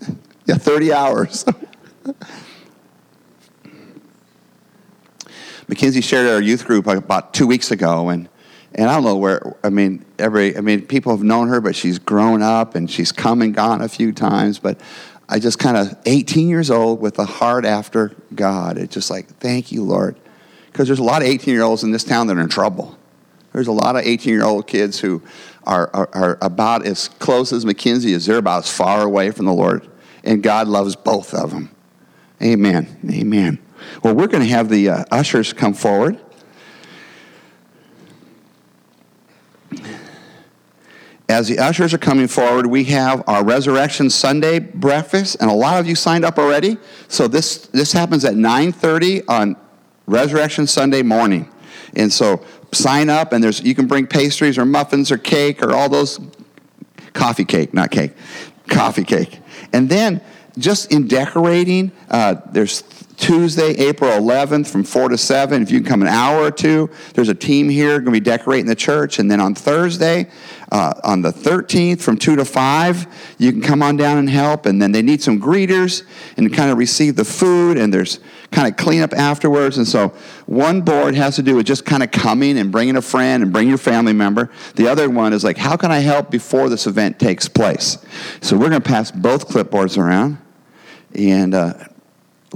yeah, 0.46 0.56
30 0.56 0.92
hours. 0.92 1.44
Mackenzie 5.68 6.00
shared 6.00 6.28
our 6.28 6.40
youth 6.40 6.66
group 6.66 6.86
about 6.86 7.32
two 7.32 7.46
weeks 7.46 7.70
ago, 7.70 8.08
and 8.08 8.28
and 8.74 8.88
I 8.88 8.94
don't 8.94 9.04
know 9.04 9.16
where. 9.16 9.56
I 9.62 9.70
mean, 9.70 10.04
every. 10.18 10.56
I 10.56 10.60
mean, 10.60 10.86
people 10.86 11.12
have 11.16 11.22
known 11.24 11.48
her, 11.48 11.60
but 11.60 11.76
she's 11.76 11.98
grown 11.98 12.42
up 12.42 12.74
and 12.74 12.90
she's 12.90 13.12
come 13.12 13.42
and 13.42 13.54
gone 13.54 13.82
a 13.82 13.88
few 13.88 14.12
times. 14.12 14.58
But 14.58 14.80
I 15.28 15.38
just 15.38 15.58
kind 15.58 15.76
of 15.76 15.96
18 16.04 16.48
years 16.48 16.70
old 16.70 17.00
with 17.00 17.18
a 17.18 17.24
heart 17.24 17.64
after 17.64 18.14
God. 18.34 18.76
It's 18.78 18.92
just 18.92 19.10
like, 19.10 19.28
thank 19.38 19.72
you, 19.72 19.82
Lord, 19.82 20.16
because 20.66 20.88
there's 20.88 20.98
a 20.98 21.04
lot 21.04 21.22
of 21.22 21.28
18 21.28 21.54
year 21.54 21.62
olds 21.62 21.84
in 21.84 21.90
this 21.90 22.04
town 22.04 22.26
that 22.26 22.36
are 22.36 22.40
in 22.40 22.48
trouble. 22.48 22.98
There's 23.52 23.68
a 23.68 23.72
lot 23.72 23.96
of 23.96 24.02
18 24.02 24.32
year 24.32 24.44
old 24.44 24.66
kids 24.66 24.98
who 25.00 25.22
are, 25.64 25.90
are, 25.94 26.08
are 26.12 26.38
about 26.40 26.86
as 26.86 27.08
close 27.08 27.52
as 27.52 27.64
Mackenzie 27.64 28.12
is. 28.12 28.26
They're 28.26 28.38
about 28.38 28.64
as 28.64 28.70
far 28.70 29.02
away 29.02 29.30
from 29.30 29.46
the 29.46 29.52
Lord, 29.52 29.88
and 30.24 30.42
God 30.42 30.68
loves 30.68 30.96
both 30.96 31.34
of 31.34 31.50
them. 31.50 31.70
Amen. 32.42 32.98
Amen. 33.10 33.58
Well, 34.02 34.14
we're 34.14 34.26
going 34.26 34.42
to 34.42 34.48
have 34.48 34.68
the 34.68 34.88
uh, 34.88 35.04
ushers 35.10 35.52
come 35.52 35.74
forward. 35.74 36.18
As 41.28 41.48
the 41.48 41.58
ushers 41.58 41.94
are 41.94 41.98
coming 41.98 42.28
forward, 42.28 42.66
we 42.66 42.84
have 42.84 43.22
our 43.26 43.42
Resurrection 43.42 44.10
Sunday 44.10 44.58
breakfast, 44.58 45.38
and 45.40 45.50
a 45.50 45.54
lot 45.54 45.80
of 45.80 45.86
you 45.86 45.94
signed 45.94 46.24
up 46.24 46.38
already. 46.38 46.76
So 47.08 47.26
this 47.26 47.68
this 47.68 47.92
happens 47.92 48.24
at 48.24 48.34
9:30 48.34 49.22
on 49.28 49.56
Resurrection 50.06 50.66
Sunday 50.66 51.02
morning, 51.02 51.48
and 51.94 52.12
so 52.12 52.44
sign 52.72 53.08
up. 53.08 53.32
And 53.32 53.42
there's 53.42 53.60
you 53.62 53.74
can 53.74 53.86
bring 53.86 54.06
pastries 54.06 54.58
or 54.58 54.64
muffins 54.64 55.10
or 55.10 55.18
cake 55.18 55.62
or 55.62 55.72
all 55.72 55.88
those 55.88 56.18
coffee 57.12 57.44
cake, 57.44 57.74
not 57.74 57.90
cake, 57.90 58.12
coffee 58.68 59.04
cake. 59.04 59.40
And 59.72 59.88
then 59.88 60.20
just 60.58 60.92
in 60.92 61.08
decorating, 61.08 61.92
uh, 62.10 62.36
there's 62.50 62.82
Tuesday, 63.22 63.70
April 63.74 64.10
11th 64.10 64.66
from 64.66 64.82
4 64.82 65.10
to 65.10 65.16
7. 65.16 65.62
If 65.62 65.70
you 65.70 65.78
can 65.78 65.88
come 65.88 66.02
an 66.02 66.08
hour 66.08 66.42
or 66.42 66.50
two, 66.50 66.90
there's 67.14 67.28
a 67.28 67.34
team 67.34 67.68
here 67.68 68.00
going 68.00 68.06
to 68.06 68.10
be 68.10 68.18
decorating 68.18 68.66
the 68.66 68.74
church. 68.74 69.20
And 69.20 69.30
then 69.30 69.40
on 69.40 69.54
Thursday, 69.54 70.28
uh, 70.72 70.94
on 71.04 71.22
the 71.22 71.30
13th 71.30 72.00
from 72.00 72.16
2 72.16 72.34
to 72.34 72.44
5, 72.44 73.34
you 73.38 73.52
can 73.52 73.62
come 73.62 73.80
on 73.80 73.96
down 73.96 74.18
and 74.18 74.28
help. 74.28 74.66
And 74.66 74.82
then 74.82 74.90
they 74.90 75.02
need 75.02 75.22
some 75.22 75.40
greeters 75.40 76.02
and 76.36 76.52
kind 76.52 76.72
of 76.72 76.78
receive 76.78 77.14
the 77.14 77.24
food. 77.24 77.76
And 77.76 77.94
there's 77.94 78.18
kind 78.50 78.66
of 78.66 78.76
cleanup 78.76 79.12
afterwards. 79.12 79.78
And 79.78 79.86
so 79.86 80.08
one 80.46 80.80
board 80.80 81.14
has 81.14 81.36
to 81.36 81.42
do 81.42 81.54
with 81.54 81.64
just 81.64 81.84
kind 81.84 82.02
of 82.02 82.10
coming 82.10 82.58
and 82.58 82.72
bringing 82.72 82.96
a 82.96 83.02
friend 83.02 83.44
and 83.44 83.52
bring 83.52 83.68
your 83.68 83.78
family 83.78 84.12
member. 84.12 84.50
The 84.74 84.88
other 84.88 85.08
one 85.08 85.32
is 85.32 85.44
like, 85.44 85.58
how 85.58 85.76
can 85.76 85.92
I 85.92 86.00
help 86.00 86.32
before 86.32 86.68
this 86.68 86.88
event 86.88 87.20
takes 87.20 87.48
place? 87.48 87.98
So 88.40 88.56
we're 88.56 88.70
going 88.70 88.82
to 88.82 88.88
pass 88.88 89.12
both 89.12 89.46
clipboards 89.46 89.96
around. 89.96 90.38
And 91.14 91.54
uh, 91.54 91.74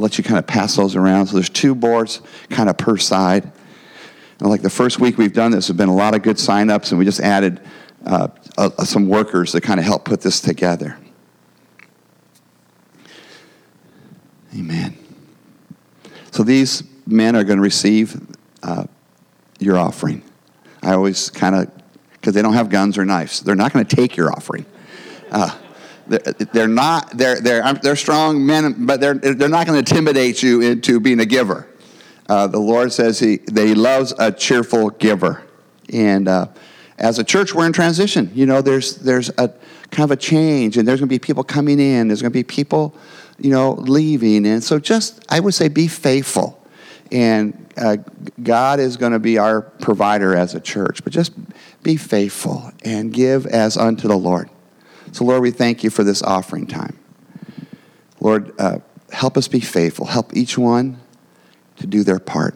let 0.00 0.18
you 0.18 0.24
kind 0.24 0.38
of 0.38 0.46
pass 0.46 0.76
those 0.76 0.96
around. 0.96 1.26
So 1.26 1.34
there's 1.34 1.48
two 1.48 1.74
boards 1.74 2.20
kind 2.50 2.68
of 2.68 2.76
per 2.76 2.96
side. 2.96 3.50
And 4.38 4.50
like 4.50 4.62
the 4.62 4.70
first 4.70 5.00
week 5.00 5.16
we've 5.16 5.32
done 5.32 5.50
this, 5.52 5.68
there 5.68 5.72
have 5.72 5.78
been 5.78 5.88
a 5.88 5.94
lot 5.94 6.14
of 6.14 6.22
good 6.22 6.36
signups, 6.36 6.90
and 6.90 6.98
we 6.98 7.04
just 7.04 7.20
added 7.20 7.60
uh, 8.04 8.28
uh, 8.58 8.84
some 8.84 9.08
workers 9.08 9.52
to 9.52 9.60
kind 9.60 9.80
of 9.80 9.86
help 9.86 10.04
put 10.04 10.20
this 10.20 10.40
together. 10.40 10.98
Amen. 14.54 14.96
So 16.30 16.42
these 16.42 16.82
men 17.06 17.34
are 17.36 17.44
going 17.44 17.58
to 17.58 17.62
receive 17.62 18.20
uh, 18.62 18.84
your 19.58 19.78
offering. 19.78 20.22
I 20.82 20.92
always 20.92 21.30
kind 21.30 21.54
of, 21.54 21.70
because 22.12 22.34
they 22.34 22.42
don't 22.42 22.54
have 22.54 22.68
guns 22.68 22.98
or 22.98 23.04
knives, 23.04 23.40
they're 23.40 23.54
not 23.54 23.72
going 23.72 23.84
to 23.84 23.96
take 23.96 24.16
your 24.16 24.30
offering. 24.32 24.66
Uh, 25.30 25.56
they're, 26.08 26.18
they're 26.52 26.68
not 26.68 27.16
they're, 27.16 27.40
they're, 27.40 27.72
they're 27.74 27.96
strong 27.96 28.44
men 28.44 28.86
but 28.86 29.00
they're, 29.00 29.14
they're 29.14 29.48
not 29.48 29.66
going 29.66 29.82
to 29.82 29.90
intimidate 29.90 30.42
you 30.42 30.60
into 30.62 31.00
being 31.00 31.20
a 31.20 31.26
giver. 31.26 31.68
Uh, 32.28 32.46
the 32.46 32.58
lord 32.58 32.92
says 32.92 33.18
he, 33.18 33.36
that 33.38 33.66
he 33.66 33.74
loves 33.74 34.12
a 34.18 34.32
cheerful 34.32 34.90
giver. 34.90 35.42
And 35.92 36.28
uh, 36.28 36.48
as 36.98 37.18
a 37.18 37.24
church 37.24 37.54
we're 37.54 37.66
in 37.66 37.72
transition. 37.72 38.30
You 38.34 38.46
know 38.46 38.62
there's 38.62 38.96
there's 38.96 39.30
a 39.30 39.52
kind 39.90 40.04
of 40.04 40.10
a 40.10 40.16
change 40.16 40.76
and 40.76 40.86
there's 40.86 41.00
going 41.00 41.08
to 41.08 41.14
be 41.14 41.18
people 41.18 41.44
coming 41.44 41.78
in 41.78 42.08
there's 42.08 42.20
going 42.20 42.32
to 42.32 42.38
be 42.38 42.44
people 42.44 42.94
you 43.38 43.50
know 43.50 43.72
leaving. 43.72 44.46
And 44.46 44.62
so 44.62 44.78
just 44.78 45.24
i 45.28 45.40
would 45.40 45.54
say 45.54 45.68
be 45.68 45.88
faithful. 45.88 46.62
And 47.12 47.66
uh, 47.76 47.98
god 48.42 48.80
is 48.80 48.96
going 48.96 49.12
to 49.12 49.18
be 49.18 49.38
our 49.38 49.60
provider 49.60 50.34
as 50.34 50.54
a 50.54 50.60
church 50.60 51.04
but 51.04 51.12
just 51.12 51.32
be 51.82 51.96
faithful 51.96 52.72
and 52.84 53.12
give 53.12 53.46
as 53.46 53.76
unto 53.76 54.08
the 54.08 54.16
lord 54.16 54.48
so, 55.16 55.24
Lord, 55.24 55.40
we 55.40 55.50
thank 55.50 55.82
you 55.82 55.88
for 55.88 56.04
this 56.04 56.22
offering 56.22 56.66
time. 56.66 56.98
Lord, 58.20 58.52
uh, 58.60 58.80
help 59.10 59.38
us 59.38 59.48
be 59.48 59.60
faithful. 59.60 60.04
Help 60.04 60.36
each 60.36 60.58
one 60.58 61.00
to 61.76 61.86
do 61.86 62.04
their 62.04 62.18
part. 62.18 62.54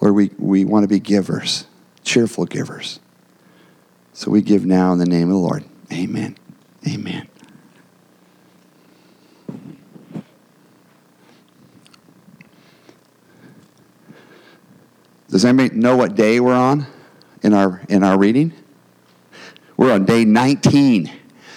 Lord, 0.00 0.16
we, 0.16 0.30
we 0.36 0.64
want 0.64 0.82
to 0.82 0.88
be 0.88 0.98
givers, 0.98 1.68
cheerful 2.02 2.44
givers. 2.44 2.98
So 4.14 4.32
we 4.32 4.42
give 4.42 4.66
now 4.66 4.92
in 4.92 4.98
the 4.98 5.06
name 5.06 5.28
of 5.28 5.34
the 5.34 5.38
Lord. 5.38 5.64
Amen. 5.92 6.36
Amen. 6.84 7.28
Does 15.28 15.44
anybody 15.44 15.76
know 15.76 15.96
what 15.96 16.16
day 16.16 16.40
we're 16.40 16.52
on 16.52 16.88
in 17.44 17.54
our, 17.54 17.80
in 17.88 18.02
our 18.02 18.18
reading? 18.18 18.52
We're 19.76 19.92
on 19.92 20.04
day 20.04 20.24
19. 20.24 21.10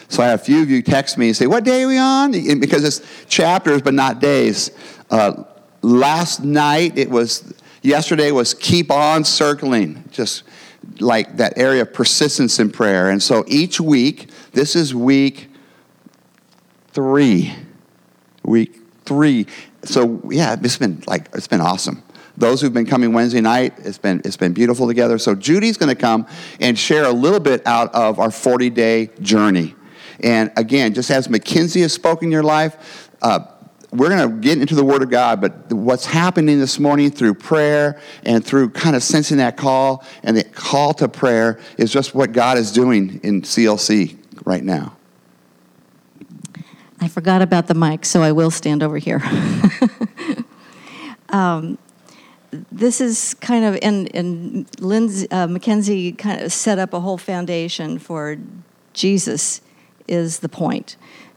So 0.10 0.24
I 0.24 0.28
have 0.28 0.42
a 0.42 0.44
few 0.44 0.62
of 0.62 0.70
you 0.70 0.82
text 0.82 1.18
me 1.18 1.28
and 1.28 1.38
say, 1.38 1.48
What 1.48 1.64
day 1.64 1.84
are 1.84 1.88
we 1.88 1.98
on? 1.98 2.32
Because 2.60 2.84
it's 2.84 3.26
chapters, 3.26 3.82
but 3.82 3.94
not 3.94 4.20
days. 4.20 4.72
Uh, 5.10 5.44
last 5.82 6.44
night, 6.44 6.98
it 6.98 7.10
was, 7.10 7.54
yesterday 7.82 8.32
was 8.32 8.54
keep 8.54 8.92
on 8.92 9.24
circling, 9.24 10.04
just 10.12 10.44
like 11.00 11.38
that 11.38 11.58
area 11.58 11.84
of 11.84 11.94
persistence 11.94 12.60
in 12.60 12.72
prayer. 12.72 13.10
And 13.10 13.22
so 13.22 13.44
each 13.48 13.80
week, 13.80 14.30
this 14.52 14.76
is 14.76 14.96
week 14.96 15.50
three. 16.90 17.54
Week 18.44 18.80
three. 19.06 19.46
So 19.84 20.22
yeah, 20.30 20.56
it's 20.60 20.78
been 20.78 21.04
like, 21.08 21.30
it's 21.34 21.48
been 21.48 21.62
awesome 21.62 22.04
those 22.39 22.62
who've 22.62 22.73
been 22.73 22.86
coming 22.86 23.13
Wednesday 23.13 23.41
night, 23.41 23.73
it's 23.80 23.97
been, 23.97 24.21
it's 24.25 24.38
been 24.38 24.54
beautiful 24.54 24.88
together. 24.88 25.17
So 25.17 25.36
Judy's 25.36 25.78
going 25.78 25.93
to 25.93 25.99
come 25.99 26.28
and 26.60 26.78
share 26.78 27.06
a 27.06 27.12
little 27.12 27.39
bit 27.39 27.65
out 27.67 27.93
of 27.93 28.19
our 28.19 28.32
40 28.32 28.69
day 28.69 29.10
journey. 29.21 29.75
And 30.21 30.52
again, 30.58 30.93
just 30.93 31.12
as 31.12 31.30
Mackenzie 31.30 31.82
has 31.82 31.93
spoken 31.93 32.32
your 32.32 32.43
life, 32.43 33.10
uh, 33.21 33.39
we're 33.91 34.10
going 34.10 34.30
to 34.30 34.36
get 34.38 34.60
into 34.60 34.75
the 34.75 34.84
Word 34.84 35.02
of 35.02 35.10
God, 35.10 35.41
but 35.41 35.73
what's 35.73 36.06
happening 36.06 36.60
this 36.60 36.80
morning 36.80 37.10
through 37.10 37.34
prayer 37.34 37.99
and 38.23 38.45
through 38.45 38.69
kind 38.69 38.95
of 38.95 39.02
sensing 39.02 39.38
that 39.38 39.58
call 39.58 40.06
and 40.23 40.38
the 40.38 40.43
call 40.43 40.93
to 40.95 41.08
prayer 41.08 41.60
is 41.78 41.91
just 41.91 42.13
what 42.13 42.32
God 42.32 42.58
is 42.58 42.71
doing 42.71 43.19
in 43.23 43.41
CLC 43.41 44.17
right 44.45 44.63
now. 44.63 44.95
I 47.02 47.08
forgot 47.08 47.41
about 47.41 47.67
the 47.67 47.73
mic, 47.73 48.06
so 48.06 48.21
I 48.21 48.32
will 48.32 48.52
stand 48.52 48.84
over 48.84 48.97
here. 48.97 49.23
um, 51.30 51.78
this 52.72 53.02
is 53.02 53.34
kind 53.36 53.66
of 53.66 53.78
and 53.82 54.14
and 54.16 54.68
Lindsay 54.80 55.30
uh, 55.32 55.48
Mackenzie 55.48 56.12
kind 56.12 56.42
of 56.42 56.52
set 56.52 56.80
up 56.80 56.94
a 56.94 57.00
whole 57.00 57.18
foundation 57.18 58.00
for 58.00 58.38
Jesus 58.94 59.62
is 60.08 60.40
the 60.40 60.50
point. 60.50 60.96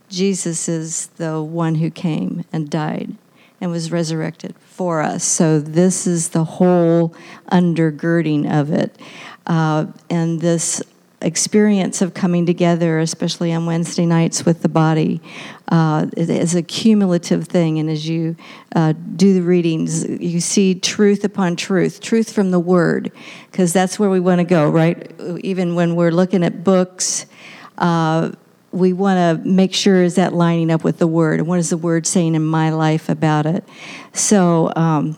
Jesus 0.08 0.68
is 0.68 1.08
the 1.16 1.42
one 1.42 1.76
who 1.76 1.90
came 1.90 2.44
and 2.52 2.68
died 2.68 3.16
and 3.60 3.70
was 3.70 3.92
resurrected 3.92 4.54
for 4.58 5.00
us. 5.00 5.24
So 5.24 5.60
this 5.60 6.06
is 6.06 6.30
the 6.30 6.44
whole 6.44 7.14
undergirding 7.50 8.50
of 8.50 8.72
it, 8.72 8.98
uh, 9.46 9.86
and 10.10 10.40
this 10.40 10.82
experience 11.22 12.02
of 12.02 12.14
coming 12.14 12.46
together, 12.46 12.98
especially 12.98 13.52
on 13.52 13.66
Wednesday 13.66 14.06
nights 14.06 14.44
with 14.44 14.62
the 14.62 14.68
body, 14.68 15.20
uh, 15.68 16.06
is 16.16 16.54
a 16.54 16.62
cumulative 16.62 17.46
thing. 17.46 17.78
And 17.78 17.88
as 17.88 18.08
you 18.08 18.36
uh, 18.74 18.92
do 19.16 19.34
the 19.34 19.42
readings, 19.42 20.08
you 20.08 20.40
see 20.40 20.74
truth 20.74 21.24
upon 21.24 21.56
truth, 21.56 22.00
truth 22.00 22.32
from 22.32 22.50
the 22.50 22.60
Word, 22.60 23.12
because 23.50 23.72
that's 23.72 23.98
where 23.98 24.10
we 24.10 24.20
want 24.20 24.40
to 24.40 24.44
go, 24.44 24.68
right? 24.68 25.12
Even 25.42 25.74
when 25.74 25.96
we're 25.96 26.12
looking 26.12 26.44
at 26.44 26.64
books. 26.64 27.26
Uh, 27.78 28.32
we 28.70 28.94
want 28.94 29.18
to 29.18 29.46
make 29.46 29.74
sure 29.74 30.02
is 30.02 30.14
that 30.14 30.32
lining 30.32 30.70
up 30.70 30.82
with 30.82 30.98
the 30.98 31.06
word 31.06 31.40
and 31.40 31.46
what 31.46 31.58
is 31.58 31.68
the 31.68 31.76
word 31.76 32.06
saying 32.06 32.34
in 32.34 32.44
my 32.44 32.70
life 32.70 33.10
about 33.10 33.44
it 33.44 33.64
so 34.14 34.72
um, 34.76 35.16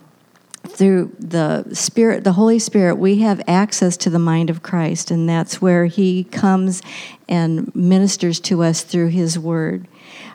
through 0.67 1.15
the 1.19 1.63
spirit 1.73 2.23
the 2.23 2.33
holy 2.33 2.59
spirit 2.59 2.95
we 2.95 3.19
have 3.19 3.41
access 3.47 3.97
to 3.97 4.09
the 4.09 4.19
mind 4.19 4.49
of 4.49 4.61
christ 4.61 5.11
and 5.11 5.27
that's 5.27 5.61
where 5.61 5.85
he 5.85 6.23
comes 6.25 6.81
and 7.27 7.73
ministers 7.75 8.39
to 8.39 8.61
us 8.61 8.83
through 8.83 9.07
his 9.07 9.39
word. 9.39 9.87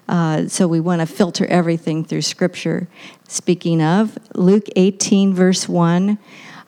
Uh, 0.09 0.49
so 0.49 0.67
we 0.67 0.81
want 0.81 1.01
to 1.01 1.07
filter 1.07 1.47
everything 1.47 2.05
through 2.05 2.23
scripture. 2.23 2.89
Speaking 3.29 3.81
of 3.83 4.19
luke 4.35 4.67
18 4.75 5.35
verse 5.35 5.69
1 5.69 6.19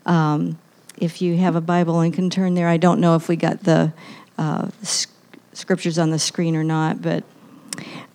um, 0.06 0.58
if 0.98 1.20
you 1.20 1.36
have 1.36 1.56
a 1.56 1.60
bible 1.60 2.00
and 2.00 2.14
can 2.14 2.30
turn 2.30 2.54
there 2.54 2.68
i 2.68 2.76
don't 2.76 3.00
know 3.00 3.16
if 3.16 3.28
we 3.28 3.34
got 3.34 3.64
the 3.64 3.92
uh, 4.38 4.68
scriptures 5.52 5.98
on 5.98 6.10
the 6.10 6.18
screen 6.18 6.54
or 6.54 6.62
not 6.64 7.02
but 7.02 7.24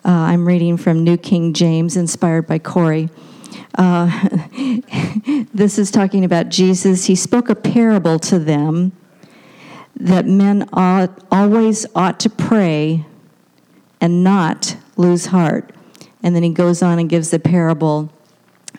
uh, 0.05 0.09
i'm 0.09 0.47
reading 0.47 0.77
from 0.77 1.03
new 1.03 1.17
king 1.17 1.53
james 1.53 1.97
inspired 1.97 2.47
by 2.47 2.57
corey 2.57 3.09
uh, 3.77 4.27
this 5.53 5.77
is 5.77 5.91
talking 5.91 6.25
about 6.25 6.49
Jesus. 6.49 7.05
He 7.05 7.15
spoke 7.15 7.49
a 7.49 7.55
parable 7.55 8.19
to 8.19 8.39
them 8.39 8.91
that 9.95 10.25
men 10.25 10.69
ought, 10.73 11.23
always 11.31 11.85
ought 11.95 12.19
to 12.21 12.29
pray 12.29 13.05
and 13.99 14.23
not 14.23 14.77
lose 14.95 15.27
heart. 15.27 15.71
And 16.21 16.35
then 16.35 16.43
he 16.43 16.49
goes 16.49 16.81
on 16.81 16.99
and 16.99 17.09
gives 17.09 17.31
the 17.31 17.39
parable 17.39 18.11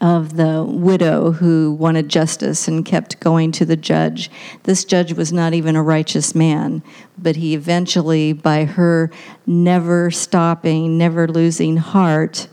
of 0.00 0.36
the 0.36 0.64
widow 0.64 1.32
who 1.32 1.72
wanted 1.72 2.08
justice 2.08 2.68
and 2.68 2.84
kept 2.84 3.18
going 3.20 3.50
to 3.52 3.64
the 3.64 3.76
judge. 3.76 4.30
This 4.62 4.84
judge 4.84 5.12
was 5.12 5.32
not 5.32 5.54
even 5.54 5.74
a 5.74 5.82
righteous 5.82 6.34
man, 6.34 6.82
but 7.16 7.36
he 7.36 7.54
eventually, 7.54 8.32
by 8.32 8.64
her 8.64 9.10
never 9.46 10.10
stopping, 10.10 10.98
never 10.98 11.26
losing 11.26 11.78
heart, 11.78 12.48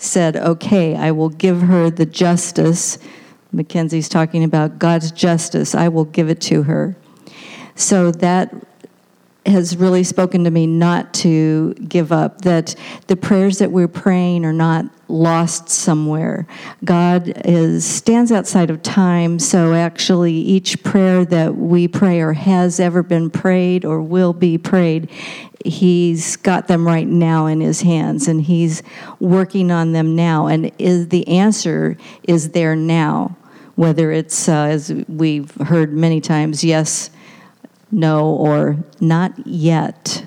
said, 0.00 0.36
okay, 0.36 0.96
I 0.96 1.10
will 1.10 1.28
give 1.28 1.62
her 1.62 1.90
the 1.90 2.06
justice. 2.06 2.98
Mackenzie's 3.52 4.08
talking 4.08 4.44
about 4.44 4.78
God's 4.78 5.12
justice. 5.12 5.74
I 5.74 5.88
will 5.88 6.06
give 6.06 6.30
it 6.30 6.40
to 6.42 6.62
her. 6.62 6.96
So 7.74 8.10
that 8.12 8.54
has 9.46 9.76
really 9.76 10.04
spoken 10.04 10.44
to 10.44 10.50
me 10.50 10.66
not 10.66 11.14
to 11.14 11.74
give 11.74 12.12
up, 12.12 12.42
that 12.42 12.74
the 13.06 13.16
prayers 13.16 13.58
that 13.58 13.72
we're 13.72 13.88
praying 13.88 14.44
are 14.44 14.52
not 14.52 14.84
lost 15.08 15.68
somewhere. 15.68 16.46
God 16.84 17.32
is 17.44 17.84
stands 17.84 18.30
outside 18.30 18.70
of 18.70 18.82
time, 18.82 19.38
so 19.38 19.74
actually 19.74 20.34
each 20.34 20.82
prayer 20.82 21.24
that 21.24 21.56
we 21.56 21.88
pray 21.88 22.20
or 22.20 22.34
has 22.34 22.78
ever 22.78 23.02
been 23.02 23.30
prayed 23.30 23.84
or 23.84 24.02
will 24.02 24.32
be 24.32 24.58
prayed, 24.58 25.10
he's 25.64 26.36
got 26.36 26.68
them 26.68 26.86
right 26.86 27.08
now 27.08 27.46
in 27.46 27.60
his 27.60 27.82
hands 27.82 28.28
and 28.28 28.42
he's 28.42 28.82
working 29.18 29.70
on 29.70 29.92
them 29.92 30.14
now 30.14 30.46
and 30.46 30.70
is 30.78 31.08
the 31.08 31.26
answer 31.28 31.96
is 32.24 32.50
there 32.50 32.76
now. 32.76 33.36
Whether 33.76 34.12
it's 34.12 34.48
uh, 34.48 34.52
as 34.52 34.92
we've 35.08 35.54
heard 35.54 35.94
many 35.94 36.20
times, 36.20 36.62
yes, 36.62 37.10
no, 37.90 38.30
or 38.30 38.76
not 39.00 39.46
yet. 39.46 40.24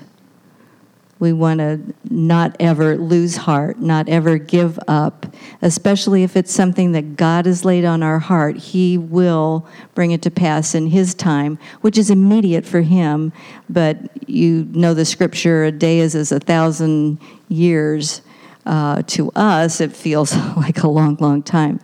We 1.18 1.32
want 1.32 1.60
to 1.60 1.80
not 2.10 2.56
ever 2.60 2.96
lose 2.96 3.36
heart, 3.36 3.78
not 3.78 4.08
ever 4.08 4.36
give 4.36 4.78
up, 4.86 5.26
especially 5.62 6.22
if 6.22 6.36
it's 6.36 6.52
something 6.52 6.92
that 6.92 7.16
God 7.16 7.46
has 7.46 7.64
laid 7.64 7.84
on 7.84 8.02
our 8.02 8.18
heart. 8.18 8.56
He 8.56 8.98
will 8.98 9.66
bring 9.94 10.10
it 10.10 10.20
to 10.22 10.30
pass 10.30 10.74
in 10.74 10.88
His 10.88 11.14
time, 11.14 11.58
which 11.80 11.96
is 11.96 12.10
immediate 12.10 12.66
for 12.66 12.82
Him. 12.82 13.32
But 13.70 14.28
you 14.28 14.68
know 14.72 14.92
the 14.92 15.04
scripture 15.04 15.64
a 15.64 15.72
day 15.72 16.00
is 16.00 16.14
as 16.14 16.32
a 16.32 16.40
thousand 16.40 17.18
years. 17.48 18.20
Uh, 18.66 19.02
to 19.02 19.30
us, 19.32 19.82
it 19.82 19.92
feels 19.92 20.34
like 20.56 20.82
a 20.82 20.88
long, 20.88 21.16
long 21.20 21.42
time 21.42 21.80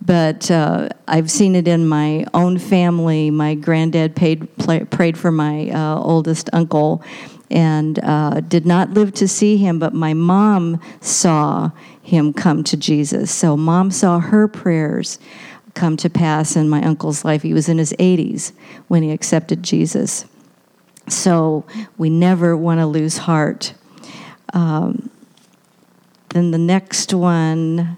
but 0.00 0.50
uh, 0.50 0.88
I've 1.06 1.30
seen 1.30 1.56
it 1.56 1.66
in 1.66 1.86
my 1.86 2.24
own 2.32 2.58
family. 2.58 3.30
My 3.30 3.54
granddad 3.54 4.14
paid, 4.14 4.56
play, 4.56 4.84
prayed 4.84 5.18
for 5.18 5.32
my 5.32 5.70
uh, 5.70 6.00
oldest 6.00 6.48
uncle 6.52 7.02
and 7.50 7.98
uh, 8.02 8.40
did 8.40 8.66
not 8.66 8.90
live 8.90 9.12
to 9.14 9.26
see 9.26 9.56
him, 9.56 9.78
but 9.78 9.94
my 9.94 10.14
mom 10.14 10.80
saw 11.00 11.70
him 12.02 12.32
come 12.32 12.62
to 12.64 12.76
Jesus. 12.76 13.30
So, 13.30 13.56
mom 13.56 13.90
saw 13.90 14.20
her 14.20 14.48
prayers 14.48 15.18
come 15.74 15.96
to 15.98 16.10
pass 16.10 16.56
in 16.56 16.68
my 16.68 16.82
uncle's 16.82 17.24
life. 17.24 17.42
He 17.42 17.54
was 17.54 17.68
in 17.68 17.78
his 17.78 17.92
80s 17.98 18.52
when 18.88 19.02
he 19.02 19.10
accepted 19.12 19.62
Jesus. 19.62 20.26
So, 21.08 21.64
we 21.96 22.10
never 22.10 22.56
want 22.56 22.80
to 22.80 22.86
lose 22.86 23.18
heart. 23.18 23.74
Um, 24.52 25.10
then 26.30 26.50
the 26.50 26.58
next 26.58 27.14
one 27.14 27.96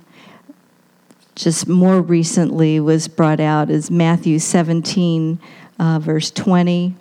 just 1.40 1.66
more 1.66 2.02
recently 2.02 2.78
was 2.78 3.08
brought 3.08 3.40
out 3.40 3.70
is 3.70 3.90
Matthew 3.90 4.38
17, 4.38 5.40
uh, 5.78 5.98
verse 5.98 6.30
20. 6.30 6.94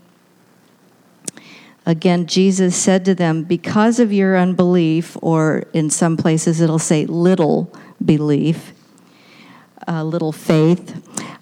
Again, 1.86 2.26
Jesus 2.26 2.74
said 2.74 3.04
to 3.04 3.14
them, 3.14 3.44
Because 3.44 4.00
of 4.00 4.14
your 4.14 4.38
unbelief, 4.38 5.18
or 5.22 5.64
in 5.74 5.90
some 5.90 6.16
places 6.16 6.62
it'll 6.62 6.80
say 6.80 7.06
little 7.06 7.76
belief, 8.04 8.72
uh, 9.90 10.06
little 10.06 10.32
faith, 10.32 10.96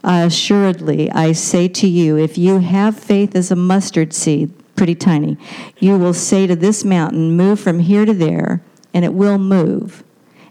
uh, 0.04 0.24
assuredly 0.26 1.12
I 1.12 1.34
say 1.34 1.68
to 1.68 1.88
you, 1.88 2.18
if 2.18 2.36
you 2.36 2.60
have 2.60 2.98
faith 2.98 3.36
as 3.36 3.52
a 3.52 3.56
mustard 3.56 4.12
seed, 4.12 4.52
pretty 4.76 4.96
tiny, 4.96 5.38
you 5.78 6.00
will 6.00 6.16
say 6.16 6.48
to 6.48 6.56
this 6.56 6.84
mountain, 6.84 7.38
Move 7.38 7.60
from 7.60 7.78
here 7.78 8.06
to 8.06 8.14
there, 8.14 8.64
and 8.92 9.06
it 9.06 9.14
will 9.14 9.38
move, 9.38 10.04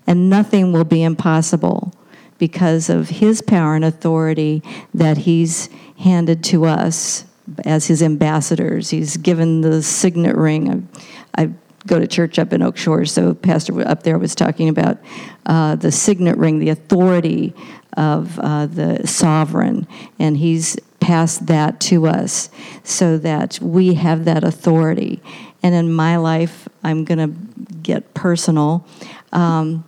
and 0.07 0.31
nothing 0.31 0.73
will 0.73 0.85
be 0.85 1.03
impossible 1.03 1.93
because 2.39 2.89
of 2.89 3.09
his 3.09 3.43
power 3.43 3.75
and 3.75 3.85
authority 3.85 4.63
that 4.93 5.19
he's 5.19 5.69
handed 5.99 6.45
to 6.45 6.65
us 6.65 7.25
as 7.65 7.87
his 7.87 8.03
ambassadors. 8.03 8.91
He's 8.91 9.17
given 9.17 9.61
the 9.61 9.83
signet 9.83 10.37
ring. 10.37 10.89
I, 11.37 11.43
I 11.43 11.51
go 11.87 11.99
to 11.99 12.07
church 12.07 12.39
up 12.39 12.53
in 12.53 12.63
Oak 12.63 12.77
Shores, 12.77 13.13
so 13.13 13.35
Pastor 13.35 13.87
up 13.87 14.03
there 14.03 14.19
was 14.19 14.35
talking 14.35 14.69
about 14.69 14.99
uh, 15.47 15.77
the 15.77 15.93
signet 15.93 16.37
ring, 16.37 16.59
the 16.59 16.71
authority 16.71 17.55
of 17.97 18.39
uh, 18.41 18.67
the 18.67 19.07
sovereign, 19.07 19.87
and 20.19 20.37
he's 20.37 20.77
passed 21.01 21.47
that 21.47 21.79
to 21.81 22.07
us 22.07 22.51
so 22.83 23.17
that 23.19 23.61
we 23.61 23.95
have 23.95 24.25
that 24.25 24.43
authority. 24.43 25.23
And 25.63 25.75
in 25.75 25.93
my 25.93 26.17
life, 26.17 26.69
I'm 26.83 27.05
going 27.05 27.19
to 27.19 27.75
get 27.83 28.13
personal. 28.15 28.87
Um, 29.33 29.85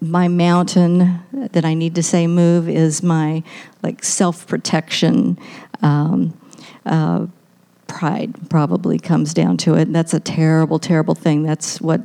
my 0.00 0.28
mountain 0.28 1.20
that 1.32 1.64
I 1.64 1.74
need 1.74 1.94
to 1.96 2.02
say 2.02 2.26
move 2.26 2.68
is 2.68 3.02
my 3.02 3.42
like 3.82 4.02
self 4.02 4.46
protection. 4.46 5.38
Um, 5.82 6.38
uh, 6.86 7.26
pride 7.86 8.48
probably 8.48 8.98
comes 8.98 9.34
down 9.34 9.56
to 9.58 9.74
it. 9.74 9.82
And 9.82 9.94
That's 9.94 10.14
a 10.14 10.20
terrible, 10.20 10.78
terrible 10.78 11.14
thing. 11.14 11.42
That's 11.42 11.80
what 11.80 12.00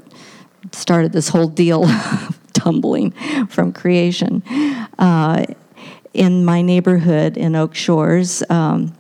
started 0.72 1.14
this 1.14 1.30
whole 1.30 1.48
deal 1.48 1.86
tumbling 2.54 3.12
from 3.50 3.72
creation. 3.72 4.42
Uh, 4.98 5.46
in 6.14 6.46
my 6.46 6.62
neighborhood 6.62 7.38
in 7.38 7.56
Oak 7.56 7.76
Shores, 7.76 8.42
um, 8.50 8.94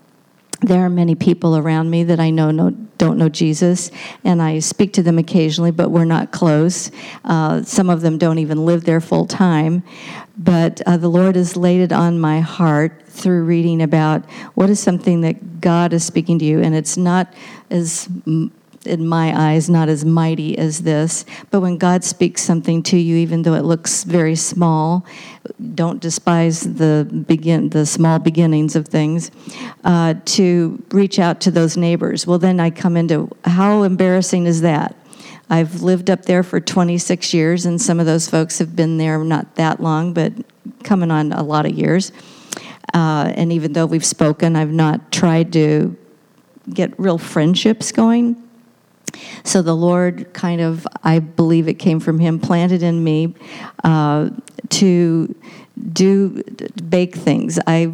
there 0.61 0.85
are 0.85 0.89
many 0.89 1.15
people 1.15 1.57
around 1.57 1.89
me 1.89 2.03
that 2.03 2.19
I 2.19 2.29
know, 2.29 2.51
know 2.51 2.75
don't 2.97 3.17
know 3.17 3.29
Jesus, 3.29 3.91
and 4.23 4.41
I 4.41 4.59
speak 4.59 4.93
to 4.93 5.03
them 5.03 5.17
occasionally, 5.17 5.71
but 5.71 5.89
we're 5.89 6.05
not 6.05 6.31
close. 6.31 6.91
Uh, 7.23 7.61
some 7.63 7.89
of 7.89 8.01
them 8.01 8.17
don't 8.17 8.39
even 8.39 8.65
live 8.65 8.85
there 8.85 9.01
full 9.01 9.25
time. 9.25 9.83
But 10.37 10.81
uh, 10.85 10.97
the 10.97 11.07
Lord 11.07 11.35
has 11.35 11.55
laid 11.55 11.81
it 11.81 11.91
on 11.91 12.19
my 12.19 12.41
heart 12.41 13.03
through 13.07 13.43
reading 13.43 13.81
about 13.81 14.29
what 14.55 14.69
is 14.69 14.79
something 14.79 15.21
that 15.21 15.61
God 15.61 15.93
is 15.93 16.03
speaking 16.03 16.39
to 16.39 16.45
you, 16.45 16.61
and 16.61 16.75
it's 16.75 16.97
not 16.97 17.33
as 17.69 18.09
in 18.85 19.07
my 19.07 19.51
eyes, 19.51 19.69
not 19.69 19.89
as 19.89 20.05
mighty 20.05 20.57
as 20.57 20.81
this. 20.81 21.25
But 21.51 21.61
when 21.61 21.77
God 21.77 22.03
speaks 22.03 22.41
something 22.41 22.83
to 22.83 22.97
you, 22.97 23.17
even 23.17 23.43
though 23.43 23.53
it 23.53 23.63
looks 23.63 24.03
very 24.03 24.35
small, 24.35 25.05
don't 25.73 25.99
despise 25.99 26.61
the 26.61 27.07
begin 27.27 27.69
the 27.69 27.85
small 27.85 28.19
beginnings 28.19 28.75
of 28.75 28.87
things. 28.87 29.31
Uh, 29.83 30.15
to 30.25 30.83
reach 30.91 31.19
out 31.19 31.41
to 31.41 31.51
those 31.51 31.77
neighbors. 31.77 32.25
Well, 32.25 32.39
then 32.39 32.59
I 32.59 32.69
come 32.69 32.97
into 32.97 33.29
how 33.43 33.83
embarrassing 33.83 34.45
is 34.47 34.61
that? 34.61 34.95
I've 35.49 35.81
lived 35.83 36.09
up 36.09 36.23
there 36.23 36.41
for 36.43 36.59
26 36.59 37.33
years, 37.33 37.65
and 37.65 37.79
some 37.79 37.99
of 37.99 38.05
those 38.05 38.27
folks 38.27 38.57
have 38.59 38.75
been 38.75 38.97
there 38.97 39.23
not 39.23 39.55
that 39.55 39.79
long, 39.79 40.13
but 40.13 40.33
coming 40.83 41.11
on 41.11 41.31
a 41.31 41.43
lot 41.43 41.65
of 41.65 41.73
years. 41.73 42.11
Uh, 42.93 43.31
and 43.35 43.51
even 43.51 43.73
though 43.73 43.85
we've 43.85 44.05
spoken, 44.05 44.55
I've 44.55 44.71
not 44.71 45.11
tried 45.11 45.53
to 45.53 45.95
get 46.73 46.97
real 46.99 47.17
friendships 47.17 47.91
going. 47.91 48.41
So 49.43 49.61
the 49.61 49.75
Lord 49.75 50.33
kind 50.33 50.61
of, 50.61 50.87
I 51.03 51.19
believe 51.19 51.67
it 51.67 51.75
came 51.75 51.99
from 51.99 52.19
Him, 52.19 52.39
planted 52.39 52.83
in 52.83 53.03
me 53.03 53.35
uh, 53.83 54.29
to 54.69 55.35
do 55.93 56.43
bake 56.89 57.15
things. 57.15 57.59
I 57.67 57.93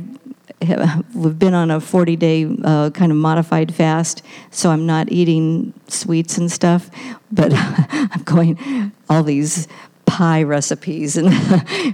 we've 1.16 1.40
been 1.40 1.56
on 1.56 1.72
a 1.72 1.82
40 1.82 2.16
day 2.16 2.56
uh, 2.64 2.92
kind 2.92 3.12
of 3.12 3.18
modified 3.18 3.74
fast, 3.74 4.22
so 4.52 4.70
I'm 4.70 4.86
not 4.86 5.12
eating 5.12 5.74
sweets 5.88 6.38
and 6.38 6.52
stuff, 6.52 6.90
but 7.32 7.52
I'm 7.56 8.24
going 8.24 8.92
all 9.10 9.24
these 9.24 9.68
pie 10.06 10.44
recipes 10.44 11.16
and 11.16 11.30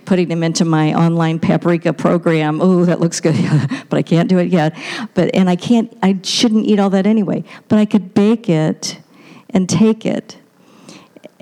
putting 0.06 0.28
them 0.28 0.44
into 0.44 0.66
my 0.66 0.94
online 0.94 1.40
paprika 1.40 1.94
program. 1.94 2.60
Oh, 2.62 2.84
that 2.86 3.00
looks 3.00 3.20
good, 3.20 3.36
but 3.90 3.98
I 3.98 4.02
can't 4.02 4.28
do 4.28 4.40
it 4.40 4.48
yet. 4.48 4.76
But 5.14 5.34
and 5.36 5.50
I 5.50 5.56
can't, 5.56 5.96
I 6.02 6.20
shouldn't 6.24 6.66
eat 6.66 6.80
all 6.80 6.90
that 6.90 7.06
anyway. 7.06 7.44
But 7.68 7.80
I 7.80 7.86
could 7.86 8.14
bake 8.14 8.50
it 8.50 9.00
and 9.58 9.68
take 9.68 10.06
it 10.06 10.38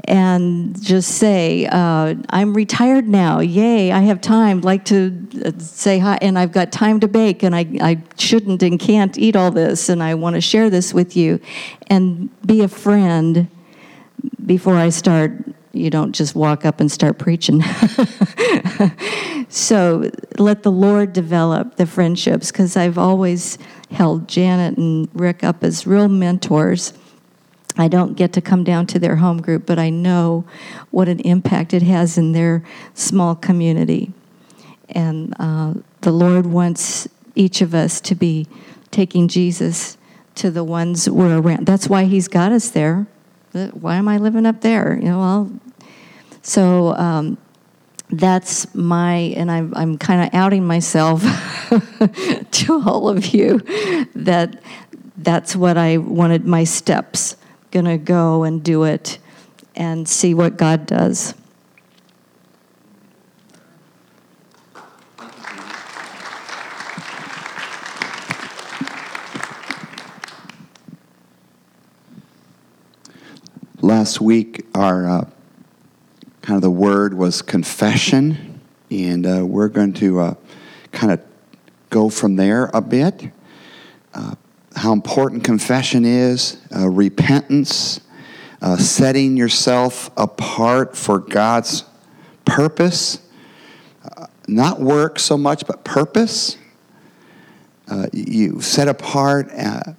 and 0.06 0.82
just 0.82 1.18
say, 1.18 1.66
uh, 1.66 2.16
I'm 2.30 2.54
retired 2.54 3.10
now. 3.10 3.42
Yay, 3.42 3.92
I 3.92 4.02
have 4.02 4.22
time. 4.22 4.62
Like 4.62 4.86
to 4.86 5.28
uh, 5.44 5.52
say 5.58 6.00
hi, 6.00 6.18
and 6.22 6.40
I've 6.40 6.54
got 6.54 6.72
time 6.72 7.02
to 7.02 7.10
bake, 7.10 7.44
and 7.44 7.54
I, 7.54 7.66
I 7.82 8.02
shouldn't 8.18 8.64
and 8.64 8.80
can't 8.80 9.18
eat 9.18 9.36
all 9.36 9.52
this, 9.52 9.90
and 9.90 10.02
I 10.02 10.16
want 10.16 10.36
to 10.36 10.42
share 10.42 10.70
this 10.70 10.94
with 10.94 11.18
you. 11.18 11.42
And 11.88 12.30
be 12.46 12.62
a 12.62 12.70
friend 12.70 13.50
before 14.46 14.78
I 14.78 14.90
start. 14.90 15.34
You 15.74 15.90
don't 15.90 16.14
just 16.14 16.36
walk 16.36 16.64
up 16.64 16.80
and 16.80 16.90
start 16.90 17.20
preaching. 17.20 17.62
so 19.50 20.10
let 20.38 20.64
the 20.64 20.72
Lord 20.72 21.12
develop 21.12 21.76
the 21.76 21.86
friendships, 21.86 22.50
because 22.50 22.78
I've 22.78 22.98
always 22.98 23.58
held 23.92 24.30
Janet 24.30 24.78
and 24.78 25.10
Rick 25.14 25.44
up 25.44 25.66
as 25.66 25.86
real 25.86 26.08
mentors 26.08 26.94
I 27.78 27.88
don't 27.88 28.16
get 28.16 28.34
to 28.34 28.42
come 28.42 28.64
down 28.64 28.88
to 28.88 29.00
their 29.00 29.18
home 29.18 29.42
group, 29.42 29.66
but 29.66 29.78
I 29.78 29.90
know 29.90 30.46
what 30.92 31.10
an 31.10 31.20
impact 31.22 31.74
it 31.74 31.82
has 31.82 32.18
in 32.18 32.32
their 32.32 32.64
small 32.94 33.36
community. 33.36 34.14
And 34.90 35.34
uh, 35.40 35.74
the 36.02 36.12
Lord 36.12 36.46
wants 36.46 37.08
each 37.36 37.62
of 37.62 37.76
us 37.76 38.00
to 38.02 38.16
be 38.16 38.48
taking 38.92 39.28
Jesus 39.28 39.98
to 40.36 40.52
the 40.52 40.64
ones 40.64 41.10
we're 41.10 41.38
around. 41.38 41.66
That's 41.66 41.90
why 41.90 42.06
He's 42.06 42.28
got 42.28 42.52
us 42.52 42.70
there. 42.70 43.08
Why 43.52 43.96
am 43.96 44.08
I 44.08 44.18
living 44.18 44.46
up 44.46 44.62
there? 44.62 44.98
You 44.98 45.10
know, 45.10 45.60
So 46.42 46.94
um, 46.96 47.38
that's 48.10 48.74
my, 48.76 49.16
and 49.36 49.50
I'm, 49.50 49.74
I'm 49.76 49.98
kind 49.98 50.24
of 50.24 50.34
outing 50.34 50.66
myself 50.66 51.22
to 52.52 52.84
all 52.86 53.10
of 53.10 53.28
you 53.28 53.60
that 54.14 54.62
that's 55.18 55.56
what 55.56 55.78
I 55.78 55.98
wanted 55.98 56.46
my 56.46 56.66
steps. 56.66 57.38
Gonna 57.76 57.98
go 57.98 58.46
and 58.46 58.64
do 58.64 58.86
it 58.86 59.20
and 59.76 60.08
see 60.08 60.34
what 60.34 60.56
God 60.56 60.86
does. 60.86 61.34
Last 73.82 74.22
week, 74.22 74.66
our 74.74 75.10
uh, 75.10 75.26
kind 76.44 76.56
of 76.56 76.62
the 76.62 76.72
word 76.72 77.14
was 77.14 77.42
confession, 77.42 78.62
and 78.90 79.28
uh, 79.28 79.46
we're 79.46 79.68
going 79.68 79.92
to 79.96 80.20
uh, 80.22 80.36
kind 80.94 81.12
of 81.12 81.20
go 81.90 82.08
from 82.08 82.38
there 82.38 82.72
a 82.74 82.80
bit. 82.80 83.32
How 84.76 84.92
important 84.92 85.44
confession 85.44 86.06
is, 86.06 86.58
uh, 86.76 86.90
repentance, 86.90 88.02
uh, 88.62 88.78
setting 88.78 89.38
yourself 89.38 90.12
apart 90.18 90.98
for 90.98 91.20
God's 91.20 91.84
purpose, 92.44 93.20
uh, 94.04 94.28
not 94.48 94.82
work 94.82 95.20
so 95.20 95.38
much, 95.38 95.66
but 95.66 95.84
purpose. 95.84 96.58
Uh, 97.88 98.08
you 98.12 98.62
set 98.62 98.88
apart, 98.88 99.50
uh, 99.58 99.94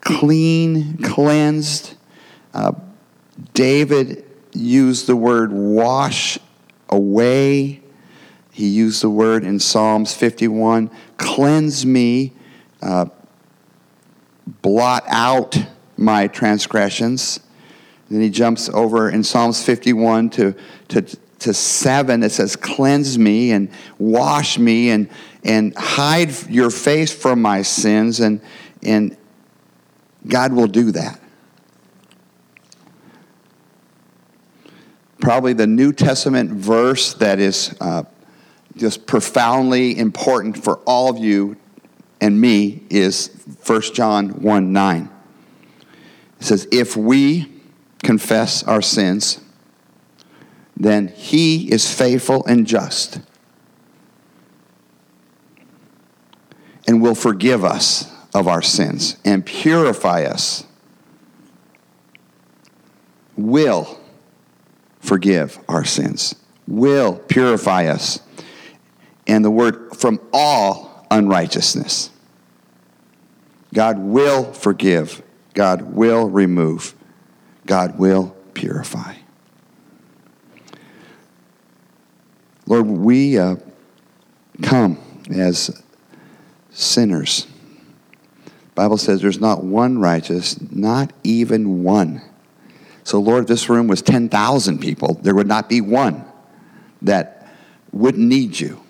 clean, 0.00 0.96
cleansed. 0.98 1.94
Uh, 2.54 2.72
David 3.54 4.24
used 4.52 5.06
the 5.06 5.16
word 5.16 5.52
wash 5.52 6.38
away. 6.88 7.82
He 8.50 8.66
used 8.66 9.02
the 9.02 9.10
word 9.10 9.44
in 9.44 9.60
Psalms 9.60 10.14
51 10.14 10.90
cleanse 11.20 11.84
me, 11.84 12.32
uh, 12.82 13.06
blot 14.62 15.04
out 15.08 15.56
my 15.96 16.26
transgressions. 16.26 17.40
Then 18.10 18.20
he 18.20 18.30
jumps 18.30 18.68
over 18.70 19.08
in 19.08 19.22
Psalms 19.22 19.64
51 19.64 20.30
to, 20.30 20.54
to, 20.88 21.02
to 21.02 21.54
7. 21.54 22.22
It 22.22 22.30
says, 22.30 22.56
Cleanse 22.56 23.18
me 23.18 23.52
and 23.52 23.70
wash 23.98 24.58
me 24.58 24.90
and, 24.90 25.08
and 25.44 25.76
hide 25.76 26.48
your 26.48 26.70
face 26.70 27.12
from 27.12 27.40
my 27.40 27.62
sins. 27.62 28.18
And, 28.20 28.40
and 28.82 29.16
God 30.26 30.52
will 30.52 30.66
do 30.66 30.90
that. 30.92 31.20
Probably 35.20 35.52
the 35.52 35.66
New 35.66 35.92
Testament 35.92 36.50
verse 36.50 37.14
that 37.14 37.38
is 37.38 37.76
uh, 37.80 38.04
just 38.76 39.06
profoundly 39.06 39.98
important 39.98 40.62
for 40.62 40.78
all 40.78 41.10
of 41.10 41.18
you 41.18 41.56
and 42.20 42.40
me 42.40 42.82
is 42.90 43.30
1 43.66 43.80
John 43.94 44.42
1 44.42 44.72
9. 44.72 45.10
It 46.40 46.44
says, 46.44 46.68
If 46.70 46.96
we 46.96 47.52
confess 48.02 48.62
our 48.62 48.82
sins, 48.82 49.40
then 50.76 51.08
he 51.08 51.70
is 51.70 51.92
faithful 51.92 52.44
and 52.46 52.66
just 52.66 53.20
and 56.90 57.00
will 57.00 57.14
forgive 57.14 57.64
us 57.64 58.12
of 58.34 58.48
our 58.48 58.62
sins 58.62 59.16
and 59.24 59.46
purify 59.46 60.24
us. 60.24 60.64
Will 63.36 64.00
forgive 64.98 65.58
our 65.68 65.84
sins, 65.84 66.34
will 66.66 67.16
purify 67.16 67.86
us. 67.86 68.18
And 69.28 69.44
the 69.44 69.52
word 69.52 69.96
from 69.96 70.18
all 70.32 70.89
unrighteousness. 71.10 72.10
God 73.72 73.98
will 73.98 74.52
forgive, 74.52 75.22
God 75.54 75.94
will 75.94 76.28
remove, 76.28 76.94
God 77.66 77.98
will 77.98 78.34
purify. 78.54 79.14
Lord, 82.66 82.86
we 82.86 83.38
uh, 83.38 83.56
come 84.62 84.98
as 85.30 85.82
sinners. 86.70 87.46
Bible 88.74 88.96
says 88.96 89.20
there's 89.20 89.40
not 89.40 89.64
one 89.64 89.98
righteous, 89.98 90.60
not 90.70 91.12
even 91.24 91.82
one. 91.82 92.22
So, 93.02 93.18
Lord, 93.18 93.42
if 93.42 93.48
this 93.48 93.68
room 93.68 93.88
was 93.88 94.02
10,000 94.02 94.78
people, 94.78 95.14
there 95.22 95.34
would 95.34 95.48
not 95.48 95.68
be 95.68 95.80
one 95.80 96.24
that 97.02 97.52
wouldn't 97.92 98.26
need 98.26 98.58
you, 98.60 98.80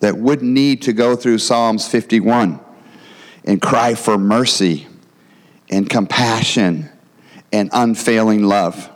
that 0.00 0.16
wouldn't 0.16 0.50
need 0.50 0.82
to 0.82 0.92
go 0.92 1.16
through 1.16 1.38
Psalms 1.38 1.88
51 1.88 2.60
and 3.44 3.62
cry 3.62 3.94
for 3.94 4.18
mercy 4.18 4.86
and 5.70 5.88
compassion 5.88 6.90
and 7.52 7.70
unfailing 7.72 8.44
love. 8.44 8.90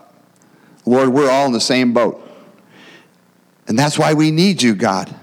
Lord, 0.84 1.10
we're 1.10 1.30
all 1.30 1.46
in 1.46 1.52
the 1.52 1.60
same 1.60 1.92
boat. 1.92 2.26
And 3.66 3.78
that's 3.78 3.98
why 3.98 4.14
we 4.14 4.30
need 4.30 4.62
you, 4.62 4.74
God. 4.74 5.14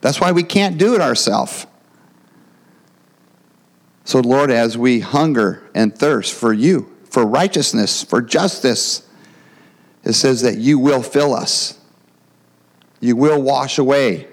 That's 0.00 0.20
why 0.20 0.32
we 0.32 0.42
can't 0.42 0.78
do 0.78 0.94
it 0.94 1.00
ourselves. 1.00 1.66
So, 4.04 4.20
Lord, 4.20 4.50
as 4.50 4.78
we 4.78 5.00
hunger 5.00 5.62
and 5.74 5.94
thirst 5.94 6.32
for 6.32 6.52
you, 6.52 6.90
for 7.04 7.26
righteousness, 7.26 8.02
for 8.02 8.22
justice, 8.22 9.06
it 10.04 10.14
says 10.14 10.40
that 10.42 10.56
you 10.56 10.78
will 10.78 11.02
fill 11.02 11.34
us. 11.34 11.78
You 13.00 13.16
will 13.16 13.42
wash 13.42 13.78
away. 13.78 14.28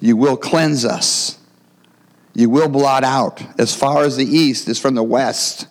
You 0.00 0.16
will 0.16 0.36
cleanse 0.36 0.84
us. 0.84 1.38
You 2.34 2.50
will 2.50 2.68
blot 2.68 3.04
out. 3.04 3.42
As 3.58 3.74
far 3.74 4.04
as 4.04 4.16
the 4.16 4.24
east 4.24 4.68
is 4.68 4.78
from 4.78 4.94
the 4.94 5.02
west, 5.02 5.66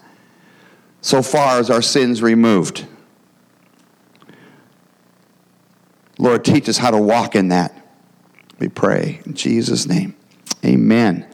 so 1.01 1.21
far 1.21 1.59
as 1.59 1.69
our 1.69 1.81
sins 1.81 2.21
removed. 2.21 2.85
Lord, 6.19 6.43
teach 6.43 6.67
us 6.67 6.77
how 6.77 6.91
to 6.91 6.97
walk 6.97 7.35
in 7.35 7.49
that. 7.49 7.73
We 8.59 8.69
pray 8.69 9.21
in 9.25 9.35
Jesus' 9.35 9.85
name. 9.85 10.15
Amen. 10.65 11.25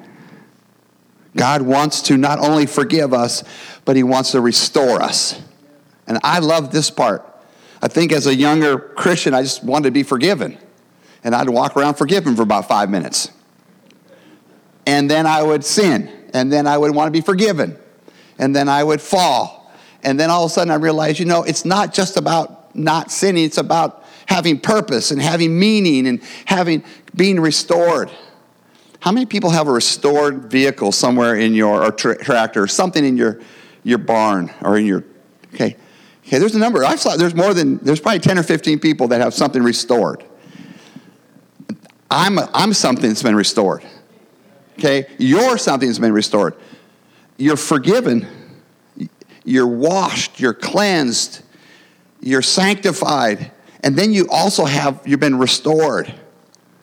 God 1.35 1.61
wants 1.63 2.01
to 2.03 2.17
not 2.17 2.39
only 2.39 2.65
forgive 2.65 3.13
us, 3.13 3.43
but 3.85 3.95
He 3.95 4.03
wants 4.03 4.31
to 4.31 4.41
restore 4.41 5.01
us. 5.01 5.41
And 6.05 6.19
I 6.23 6.39
love 6.39 6.71
this 6.71 6.91
part. 6.91 7.25
I 7.81 7.87
think 7.87 8.11
as 8.11 8.27
a 8.27 8.35
younger 8.35 8.77
Christian, 8.77 9.33
I 9.33 9.41
just 9.41 9.63
wanted 9.63 9.85
to 9.85 9.91
be 9.91 10.03
forgiven. 10.03 10.57
And 11.23 11.33
I'd 11.33 11.49
walk 11.49 11.77
around 11.77 11.95
forgiven 11.95 12.35
for 12.35 12.41
about 12.41 12.67
five 12.67 12.89
minutes. 12.89 13.31
And 14.85 15.09
then 15.09 15.25
I 15.25 15.41
would 15.41 15.63
sin. 15.63 16.11
And 16.33 16.51
then 16.51 16.67
I 16.67 16.77
would 16.77 16.93
want 16.93 17.07
to 17.07 17.11
be 17.11 17.21
forgiven. 17.21 17.77
And 18.37 18.55
then 18.55 18.67
I 18.67 18.83
would 18.83 19.01
fall. 19.01 19.71
And 20.03 20.19
then 20.19 20.29
all 20.29 20.43
of 20.45 20.51
a 20.51 20.53
sudden 20.53 20.71
I 20.71 20.75
realized, 20.75 21.19
you 21.19 21.25
know, 21.25 21.43
it's 21.43 21.63
not 21.63 21.93
just 21.93 22.17
about 22.17 22.75
not 22.75 23.11
sinning, 23.11 23.45
it's 23.45 23.57
about 23.57 24.03
having 24.25 24.59
purpose 24.59 25.11
and 25.11 25.21
having 25.21 25.57
meaning 25.57 26.07
and 26.07 26.21
having 26.45 26.83
being 27.15 27.39
restored. 27.39 28.11
How 28.99 29.11
many 29.11 29.25
people 29.25 29.49
have 29.49 29.67
a 29.67 29.71
restored 29.71 30.45
vehicle 30.45 30.91
somewhere 30.91 31.35
in 31.35 31.53
your 31.53 31.83
or 31.83 31.91
tra- 31.91 32.17
tractor, 32.17 32.63
or 32.63 32.67
something 32.67 33.03
in 33.03 33.17
your 33.17 33.41
your 33.83 33.97
barn 33.97 34.51
or 34.61 34.77
in 34.77 34.85
your 34.85 35.03
okay? 35.53 35.75
Okay, 36.25 36.39
there's 36.39 36.55
a 36.55 36.59
number. 36.59 36.85
I 36.85 36.95
saw 36.95 37.17
there's 37.17 37.35
more 37.35 37.53
than 37.53 37.77
there's 37.79 37.99
probably 37.99 38.19
10 38.19 38.39
or 38.39 38.43
15 38.43 38.79
people 38.79 39.09
that 39.09 39.19
have 39.19 39.33
something 39.33 39.61
restored. 39.61 40.23
I'm 42.13 42.37
I'm 42.53 42.73
something 42.73 43.09
that's 43.09 43.23
been 43.23 43.35
restored. 43.35 43.83
Okay? 44.77 45.07
You're 45.17 45.57
something 45.57 45.89
that's 45.89 45.99
been 45.99 46.13
restored. 46.13 46.55
You're 47.37 47.57
forgiven. 47.57 48.27
You're 49.45 49.67
washed, 49.67 50.39
you're 50.39 50.53
cleansed, 50.53 51.41
you're 52.21 52.41
sanctified, 52.41 53.51
and 53.83 53.97
then 53.97 54.13
you 54.13 54.27
also 54.29 54.63
have 54.63 55.01
you've 55.05 55.19
been 55.19 55.37
restored. 55.37 56.13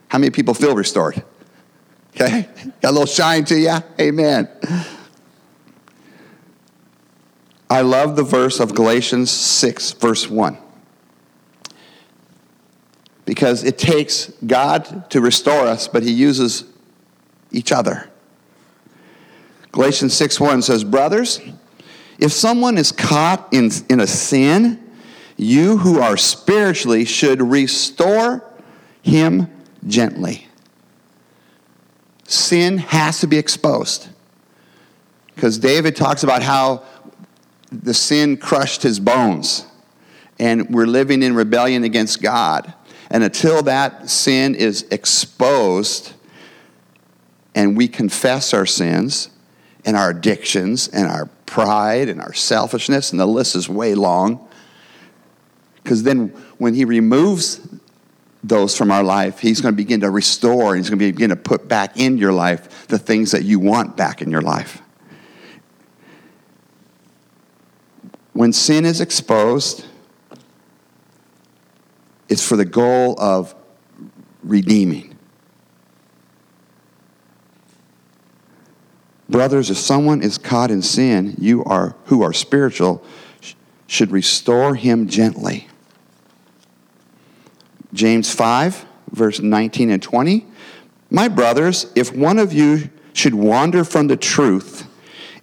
How 0.09 0.19
many 0.19 0.31
people 0.31 0.53
feel 0.53 0.75
restored? 0.75 1.23
Okay? 2.15 2.49
Got 2.83 2.91
a 2.91 2.93
little 2.93 3.07
shine 3.07 3.45
to 3.47 3.59
you? 3.59 3.77
Amen. 3.99 4.49
I 7.71 7.83
love 7.83 8.17
the 8.17 8.25
verse 8.25 8.59
of 8.59 8.75
Galatians 8.75 9.31
6, 9.31 9.93
verse 9.93 10.29
1. 10.29 10.59
Because 13.31 13.63
it 13.63 13.79
takes 13.79 14.27
God 14.45 15.09
to 15.11 15.21
restore 15.21 15.67
us, 15.67 15.87
but 15.87 16.03
He 16.03 16.11
uses 16.11 16.65
each 17.53 17.71
other. 17.71 18.11
Galatians 19.71 20.15
6 20.15 20.41
1 20.41 20.63
says, 20.63 20.83
Brothers, 20.83 21.41
if 22.19 22.33
someone 22.33 22.77
is 22.77 22.91
caught 22.91 23.49
in, 23.53 23.71
in 23.89 24.01
a 24.01 24.07
sin, 24.07 24.83
you 25.37 25.77
who 25.77 26.01
are 26.01 26.17
spiritually 26.17 27.05
should 27.05 27.41
restore 27.41 28.45
him 29.03 29.47
gently 29.87 30.49
sin 32.31 32.79
has 32.79 33.21
to 33.21 33.27
be 33.27 33.37
exposed. 33.37 34.09
Because 35.35 35.59
David 35.59 35.97
talks 35.97 36.23
about 36.23 36.43
how 36.43 36.85
the 37.73 37.95
sin 37.95 38.37
crushed 38.37 38.83
his 38.83 39.01
bones. 39.01 39.67
and 40.39 40.71
we're 40.71 40.87
living 40.87 41.23
in 41.23 41.35
rebellion 41.35 41.85
against 41.85 42.23
God. 42.23 42.73
And 43.11 43.25
until 43.25 43.63
that 43.63 44.09
sin 44.09 44.55
is 44.55 44.87
exposed 44.91 46.13
and 47.55 47.77
we 47.77 47.89
confess 47.89 48.55
our 48.55 48.67
sins 48.67 49.31
and 49.85 49.97
our 49.97 50.11
addictions 50.11 50.89
and 50.89 51.09
our 51.09 51.27
pride 51.47 52.09
and 52.09 52.21
our 52.21 52.33
selfishness, 52.33 53.11
and 53.11 53.19
the 53.19 53.27
list 53.27 53.57
is 53.57 53.69
way 53.69 53.95
long, 53.97 54.49
because 55.83 56.05
then 56.05 56.29
when 56.59 56.75
He 56.75 56.85
removes 56.85 57.67
those 58.45 58.77
from 58.77 58.93
our 58.93 59.03
life, 59.03 59.41
He's 59.41 59.61
going 59.61 59.73
to 59.73 59.77
begin 59.77 60.01
to 60.01 60.11
restore, 60.11 60.75
and 60.75 60.79
He's 60.79 60.89
going 60.89 61.01
to 61.01 61.13
begin 61.13 61.31
to 61.31 61.37
put 61.37 61.67
back 61.67 61.99
in 61.99 62.19
your 62.19 62.33
life 62.33 62.87
the 62.87 62.99
things 62.99 63.33
that 63.33 63.43
you 63.43 63.59
want 63.59 63.97
back 63.97 64.23
in 64.23 64.31
your 64.31 64.43
life. 64.43 64.81
When 68.33 68.53
sin 68.53 68.85
is 68.85 69.01
exposed, 69.01 69.85
it's 72.31 72.47
for 72.47 72.57
the 72.57 72.65
goal 72.65 73.17
of 73.19 73.55
redeeming. 74.43 75.19
Brothers, 79.29 79.71
if 79.71 79.77
someone 79.77 80.23
is 80.23 80.39
caught 80.39 80.71
in 80.71 80.81
sin, 80.81 81.35
you 81.39 81.63
are 81.65 81.97
who 82.07 82.23
are 82.23 82.33
spiritual 82.33 83.05
should 83.87 84.13
restore 84.13 84.77
him 84.77 85.09
gently. 85.09 85.69
James 87.93 88.33
5, 88.33 88.87
verse 89.11 89.41
19 89.41 89.91
and 89.91 90.03
20. 90.03 90.47
My 91.11 91.27
brothers, 91.27 91.91
if 91.97 92.15
one 92.15 92.39
of 92.39 92.53
you 92.53 92.89
should 93.13 93.35
wander 93.35 93.83
from 93.83 94.07
the 94.07 94.17
truth 94.17 94.87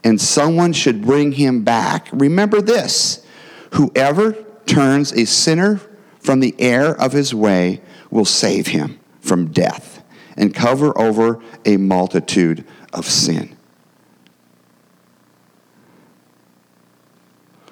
and 0.03 0.19
someone 0.19 0.71
should 0.71 1.01
bring 1.01 1.33
him 1.33 1.63
back, 1.63 2.07
remember 2.13 2.61
this 2.61 3.25
whoever 3.71 4.31
turns 4.65 5.11
a 5.11 5.25
sinner 5.25 5.81
from 6.27 6.41
the 6.41 6.53
error 6.59 6.93
of 6.99 7.13
his 7.13 7.33
way 7.33 7.79
will 8.11 8.25
save 8.25 8.67
him 8.67 8.99
from 9.21 9.47
death 9.47 10.03
and 10.35 10.53
cover 10.53 10.95
over 10.99 11.41
a 11.63 11.77
multitude 11.77 12.65
of 12.91 13.05
sin. 13.05 13.55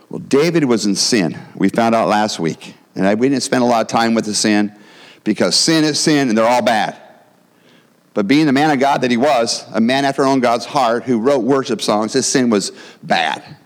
Well, 0.09 0.19
David 0.19 0.63
was 0.63 0.85
in 0.85 0.95
sin. 0.95 1.37
We 1.53 1.67
found 1.67 1.95
out 1.95 2.07
last 2.07 2.39
week. 2.39 2.75
And 2.95 3.19
we 3.19 3.27
didn't 3.27 3.43
spend 3.43 3.61
a 3.61 3.67
lot 3.67 3.81
of 3.81 3.87
time 3.87 4.13
with 4.13 4.23
the 4.23 4.33
sin 4.33 4.73
because 5.25 5.53
sin 5.57 5.83
is 5.83 5.99
sin 5.99 6.29
and 6.29 6.37
they're 6.37 6.47
all 6.47 6.63
bad. 6.63 6.95
But 8.13 8.25
being 8.29 8.45
the 8.45 8.53
man 8.53 8.71
of 8.71 8.79
God 8.79 9.01
that 9.01 9.11
he 9.11 9.17
was, 9.17 9.65
a 9.73 9.81
man 9.81 10.05
after 10.05 10.23
own 10.23 10.39
God's 10.39 10.63
heart 10.63 11.03
who 11.03 11.19
wrote 11.19 11.43
worship 11.43 11.81
songs, 11.81 12.13
his 12.13 12.25
sin 12.25 12.49
was 12.49 12.71
bad. 13.03 13.57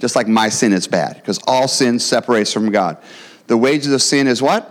Just 0.00 0.16
like 0.16 0.26
my 0.26 0.48
sin 0.48 0.72
is 0.72 0.88
bad 0.88 1.14
because 1.14 1.38
all 1.46 1.68
sin 1.68 2.00
separates 2.00 2.52
from 2.52 2.72
God. 2.72 2.98
The 3.52 3.58
wages 3.58 3.92
of 3.92 4.00
sin 4.00 4.28
is 4.28 4.40
what? 4.40 4.66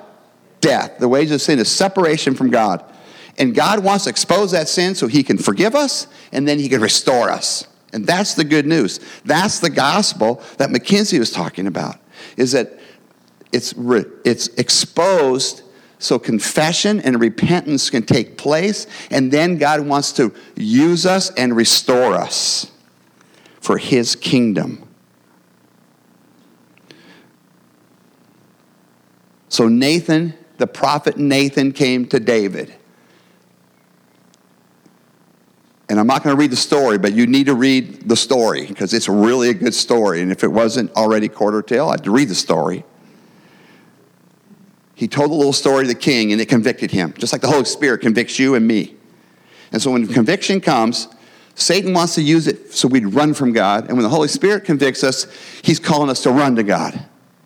Death. 0.59 0.97
The 0.97 1.07
wages 1.07 1.33
of 1.33 1.41
sin 1.43 1.59
is 1.59 1.69
separation 1.69 2.33
from 2.33 2.49
God. 2.49 2.83
And 3.37 3.53
God 3.53 3.83
wants 3.83 4.05
to 4.05 4.09
expose 4.09 4.53
that 4.53 4.67
sin 4.67 4.95
so 4.95 5.05
he 5.05 5.21
can 5.21 5.37
forgive 5.37 5.75
us 5.75 6.07
and 6.31 6.47
then 6.47 6.57
he 6.57 6.67
can 6.67 6.81
restore 6.81 7.29
us. 7.29 7.67
And 7.93 8.07
that's 8.07 8.33
the 8.33 8.43
good 8.43 8.65
news. 8.65 8.99
That's 9.23 9.59
the 9.59 9.69
gospel 9.69 10.41
that 10.57 10.71
McKenzie 10.71 11.19
was 11.19 11.29
talking 11.29 11.67
about. 11.67 11.99
Is 12.37 12.53
that 12.53 12.79
it's, 13.51 13.71
re, 13.77 14.03
it's 14.25 14.47
exposed 14.47 15.61
so 15.99 16.17
confession 16.17 17.01
and 17.01 17.21
repentance 17.21 17.91
can 17.91 18.01
take 18.01 18.35
place, 18.35 18.87
and 19.11 19.31
then 19.31 19.59
God 19.59 19.81
wants 19.81 20.11
to 20.13 20.33
use 20.55 21.05
us 21.05 21.29
and 21.35 21.55
restore 21.55 22.15
us 22.15 22.71
for 23.59 23.77
His 23.77 24.15
kingdom. 24.15 24.90
So 29.51 29.67
Nathan, 29.67 30.33
the 30.59 30.65
prophet 30.65 31.17
Nathan, 31.17 31.73
came 31.73 32.05
to 32.07 32.21
David. 32.21 32.73
And 35.89 35.99
I'm 35.99 36.07
not 36.07 36.23
going 36.23 36.33
to 36.33 36.39
read 36.39 36.51
the 36.51 36.55
story, 36.55 36.97
but 36.97 37.11
you 37.11 37.27
need 37.27 37.47
to 37.47 37.53
read 37.53 38.07
the 38.07 38.15
story 38.15 38.65
because 38.65 38.93
it's 38.93 39.09
really 39.09 39.49
a 39.49 39.53
good 39.53 39.73
story. 39.73 40.21
And 40.21 40.31
if 40.31 40.45
it 40.45 40.47
wasn't 40.47 40.89
already 40.93 41.27
quarter 41.27 41.61
tale, 41.61 41.89
I'd 41.89 42.07
read 42.07 42.29
the 42.29 42.35
story. 42.35 42.85
He 44.95 45.09
told 45.09 45.31
the 45.31 45.35
little 45.35 45.51
story 45.51 45.83
to 45.83 45.87
the 45.89 45.99
king 45.99 46.31
and 46.31 46.39
it 46.39 46.47
convicted 46.47 46.89
him, 46.89 47.13
just 47.17 47.33
like 47.33 47.41
the 47.41 47.49
Holy 47.49 47.65
Spirit 47.65 47.99
convicts 47.99 48.39
you 48.39 48.55
and 48.55 48.65
me. 48.65 48.95
And 49.73 49.81
so 49.81 49.91
when 49.91 50.07
conviction 50.07 50.61
comes, 50.61 51.09
Satan 51.55 51.93
wants 51.93 52.15
to 52.15 52.21
use 52.21 52.47
it 52.47 52.71
so 52.71 52.87
we'd 52.87 53.07
run 53.07 53.33
from 53.33 53.51
God. 53.51 53.89
And 53.89 53.97
when 53.97 54.03
the 54.03 54.09
Holy 54.09 54.29
Spirit 54.29 54.63
convicts 54.63 55.03
us, 55.03 55.27
he's 55.61 55.77
calling 55.77 56.09
us 56.09 56.23
to 56.23 56.31
run 56.31 56.55
to 56.55 56.63
God. 56.63 57.05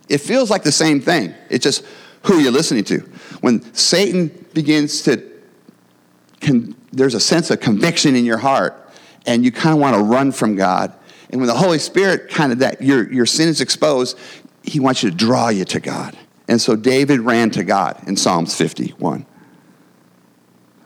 It 0.10 0.20
feels 0.20 0.50
like 0.50 0.64
the 0.64 0.72
same 0.72 1.02
thing. 1.02 1.34
It's 1.50 1.64
just 1.64 1.86
who 2.24 2.40
you're 2.40 2.52
listening 2.52 2.84
to. 2.86 3.00
When 3.42 3.74
Satan 3.74 4.46
begins 4.54 5.02
to, 5.04 5.24
con- 6.42 6.76
there's 6.92 7.14
a 7.14 7.20
sense 7.20 7.52
of 7.52 7.60
conviction 7.60 8.16
in 8.16 8.26
your 8.26 8.38
heart, 8.38 8.82
and 9.26 9.44
you 9.44 9.52
kind 9.52 9.74
of 9.74 9.82
want 9.82 9.96
to 9.96 10.04
run 10.04 10.32
from 10.32 10.56
God. 10.56 10.94
And 11.30 11.42
when 11.42 11.48
the 11.48 11.56
Holy 11.56 11.80
Spirit 11.80 12.30
kind 12.30 12.52
of 12.52 12.60
that 12.60 12.82
your, 12.82 13.12
your 13.12 13.26
sin 13.26 13.50
is 13.50 13.62
exposed, 13.62 14.18
he 14.64 14.80
wants 14.80 15.04
you 15.04 15.10
to 15.10 15.16
draw 15.16 15.50
you 15.50 15.66
to 15.66 15.80
God. 15.80 16.18
And 16.48 16.62
so 16.62 16.76
David 16.76 17.22
ran 17.22 17.50
to 17.52 17.64
God 17.64 18.08
in 18.08 18.16
Psalms 18.16 18.56
51. 18.56 19.26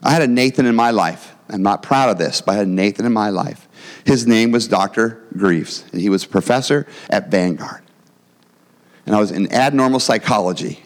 I 0.02 0.10
had 0.10 0.22
a 0.22 0.26
Nathan 0.26 0.66
in 0.66 0.74
my 0.74 0.90
life. 0.90 1.34
I'm 1.48 1.62
not 1.62 1.82
proud 1.82 2.08
of 2.08 2.18
this, 2.18 2.40
but 2.40 2.52
I 2.52 2.54
had 2.56 2.66
a 2.66 2.70
Nathan 2.70 3.04
in 3.04 3.12
my 3.12 3.30
life. 3.30 3.68
His 4.04 4.26
name 4.26 4.52
was 4.52 4.68
Dr. 4.68 5.22
Greaves, 5.36 5.84
and 5.92 6.00
he 6.00 6.08
was 6.08 6.24
a 6.24 6.28
professor 6.28 6.86
at 7.10 7.30
Vanguard. 7.30 7.82
And 9.10 9.16
I 9.16 9.18
was 9.18 9.32
in 9.32 9.52
abnormal 9.52 9.98
psychology. 9.98 10.78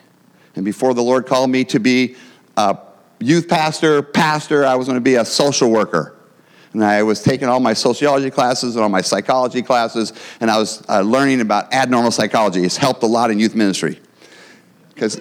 And 0.56 0.64
before 0.64 0.94
the 0.94 1.02
Lord 1.02 1.26
called 1.26 1.50
me 1.50 1.62
to 1.64 1.78
be 1.78 2.16
a 2.56 2.78
youth 3.20 3.50
pastor, 3.50 4.00
pastor, 4.00 4.64
I 4.64 4.76
was 4.76 4.86
going 4.86 4.96
to 4.96 5.02
be 5.02 5.16
a 5.16 5.26
social 5.26 5.70
worker. 5.70 6.16
And 6.72 6.82
I 6.82 7.02
was 7.02 7.22
taking 7.22 7.48
all 7.48 7.60
my 7.60 7.74
sociology 7.74 8.30
classes 8.30 8.76
and 8.76 8.82
all 8.82 8.88
my 8.88 9.02
psychology 9.02 9.60
classes, 9.60 10.14
and 10.40 10.50
I 10.50 10.56
was 10.56 10.82
uh, 10.88 11.02
learning 11.02 11.42
about 11.42 11.74
abnormal 11.74 12.12
psychology. 12.12 12.64
It's 12.64 12.78
helped 12.78 13.02
a 13.02 13.06
lot 13.06 13.30
in 13.30 13.38
youth 13.38 13.54
ministry. 13.54 14.00
Because 14.94 15.20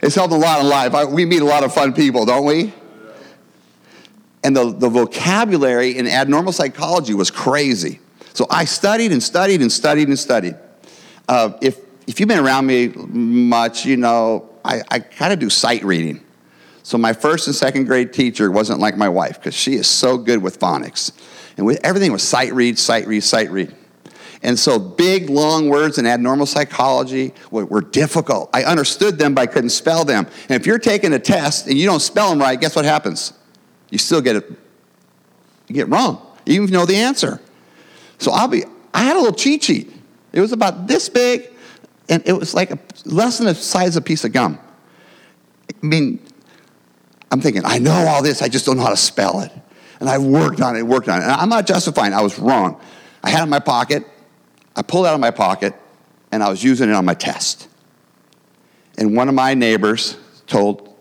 it's 0.00 0.14
helped 0.14 0.32
a 0.32 0.38
lot 0.38 0.60
in 0.60 0.66
life. 0.66 0.94
I, 0.94 1.04
we 1.04 1.26
meet 1.26 1.42
a 1.42 1.44
lot 1.44 1.62
of 1.62 1.74
fun 1.74 1.92
people, 1.92 2.24
don't 2.24 2.46
we? 2.46 2.72
And 4.42 4.56
the, 4.56 4.72
the 4.72 4.88
vocabulary 4.88 5.98
in 5.98 6.06
abnormal 6.06 6.52
psychology 6.52 7.12
was 7.12 7.30
crazy. 7.30 8.00
So 8.32 8.46
I 8.48 8.64
studied 8.64 9.12
and 9.12 9.22
studied 9.22 9.60
and 9.60 9.70
studied 9.70 10.08
and 10.08 10.18
studied. 10.18 10.56
Uh, 11.28 11.52
if, 11.60 11.78
if 12.06 12.18
you've 12.18 12.28
been 12.28 12.38
around 12.38 12.66
me 12.66 12.88
much, 12.88 13.84
you 13.84 13.96
know, 13.96 14.48
I, 14.64 14.82
I 14.90 14.98
kind 14.98 15.32
of 15.32 15.38
do 15.38 15.50
sight 15.50 15.84
reading. 15.84 16.24
So 16.82 16.96
my 16.96 17.12
first 17.12 17.46
and 17.46 17.54
second 17.54 17.84
grade 17.84 18.12
teacher 18.14 18.50
wasn't 18.50 18.80
like 18.80 18.96
my 18.96 19.10
wife 19.10 19.38
because 19.38 19.54
she 19.54 19.74
is 19.74 19.86
so 19.86 20.16
good 20.16 20.42
with 20.42 20.58
phonics. 20.58 21.12
And 21.58 21.66
with, 21.66 21.80
everything 21.84 22.12
was 22.12 22.22
sight 22.22 22.54
read, 22.54 22.78
sight 22.78 23.06
read, 23.06 23.22
sight 23.22 23.50
read. 23.50 23.74
And 24.42 24.58
so 24.58 24.78
big, 24.78 25.28
long 25.28 25.68
words 25.68 25.98
in 25.98 26.06
abnormal 26.06 26.46
psychology 26.46 27.34
were, 27.50 27.80
difficult. 27.80 28.48
I 28.54 28.64
understood 28.64 29.18
them, 29.18 29.34
but 29.34 29.42
I 29.42 29.46
couldn't 29.46 29.70
spell 29.70 30.04
them. 30.04 30.26
And 30.48 30.60
if 30.60 30.66
you're 30.66 30.78
taking 30.78 31.12
a 31.12 31.18
test 31.18 31.66
and 31.66 31.76
you 31.76 31.86
don't 31.86 32.00
spell 32.00 32.30
them 32.30 32.38
right, 32.38 32.58
guess 32.58 32.76
what 32.76 32.84
happens? 32.84 33.32
You 33.90 33.98
still 33.98 34.20
get 34.20 34.36
it, 34.36 34.50
you 35.66 35.74
get 35.74 35.88
wrong, 35.88 36.24
even 36.46 36.64
if 36.64 36.70
you 36.70 36.76
know 36.76 36.86
the 36.86 36.96
answer. 36.96 37.40
So 38.18 38.30
I'll 38.30 38.48
be, 38.48 38.64
I 38.94 39.02
had 39.02 39.16
a 39.16 39.18
little 39.18 39.34
cheat 39.34 39.64
sheet. 39.64 39.92
It 40.32 40.40
was 40.40 40.52
about 40.52 40.86
this 40.86 41.08
big, 41.08 41.50
and 42.08 42.22
it 42.26 42.32
was 42.32 42.54
like 42.54 42.70
a, 42.70 42.78
less 43.04 43.38
than 43.38 43.46
the 43.46 43.54
size 43.54 43.96
of 43.96 44.02
a 44.02 44.04
piece 44.04 44.24
of 44.24 44.32
gum. 44.32 44.58
I 45.70 45.86
mean, 45.86 46.20
I'm 47.30 47.40
thinking, 47.40 47.62
I 47.64 47.78
know 47.78 47.92
all 47.92 48.22
this, 48.22 48.42
I 48.42 48.48
just 48.48 48.66
don't 48.66 48.76
know 48.76 48.82
how 48.82 48.90
to 48.90 48.96
spell 48.96 49.40
it. 49.40 49.52
And 50.00 50.08
I 50.08 50.18
worked 50.18 50.60
on 50.60 50.76
it, 50.76 50.86
worked 50.86 51.08
on 51.08 51.20
it. 51.20 51.24
And 51.24 51.32
I'm 51.32 51.48
not 51.48 51.66
justifying, 51.66 52.14
I 52.14 52.22
was 52.22 52.38
wrong. 52.38 52.80
I 53.22 53.30
had 53.30 53.40
it 53.40 53.44
in 53.44 53.48
my 53.48 53.58
pocket. 53.58 54.06
I 54.76 54.82
pulled 54.82 55.06
it 55.06 55.08
out 55.08 55.14
of 55.14 55.20
my 55.20 55.32
pocket, 55.32 55.74
and 56.30 56.42
I 56.42 56.48
was 56.48 56.62
using 56.62 56.88
it 56.88 56.94
on 56.94 57.04
my 57.04 57.14
test. 57.14 57.68
And 58.96 59.16
one 59.16 59.28
of 59.28 59.34
my 59.34 59.54
neighbors 59.54 60.16
told 60.46 60.94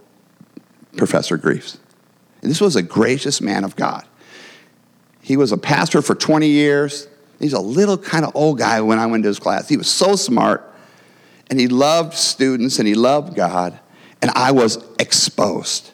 Professor 0.96 1.38
Greaves, 1.38 1.78
and 2.42 2.50
this 2.50 2.60
was 2.60 2.76
a 2.76 2.82
gracious 2.82 3.40
man 3.40 3.64
of 3.64 3.76
God. 3.76 4.08
He 5.22 5.38
was 5.38 5.52
a 5.52 5.58
pastor 5.58 6.02
for 6.02 6.16
20 6.16 6.48
years. 6.48 7.08
He's 7.40 7.54
a 7.54 7.60
little 7.60 7.98
kind 7.98 8.26
of 8.26 8.36
old 8.36 8.58
guy 8.58 8.82
when 8.82 9.00
I 9.00 9.06
went 9.06 9.24
to 9.24 9.28
his 9.28 9.40
class. 9.40 9.70
He 9.70 9.78
was 9.78 9.88
so 9.88 10.16
smart, 10.16 10.74
and 11.50 11.60
he 11.60 11.68
loved 11.68 12.14
students, 12.16 12.80
and 12.80 12.88
he 12.88 12.96
loved 12.96 13.36
God, 13.36 13.80
and 14.22 14.32
I 14.32 14.52
was 14.52 14.84
exposed. 15.00 15.92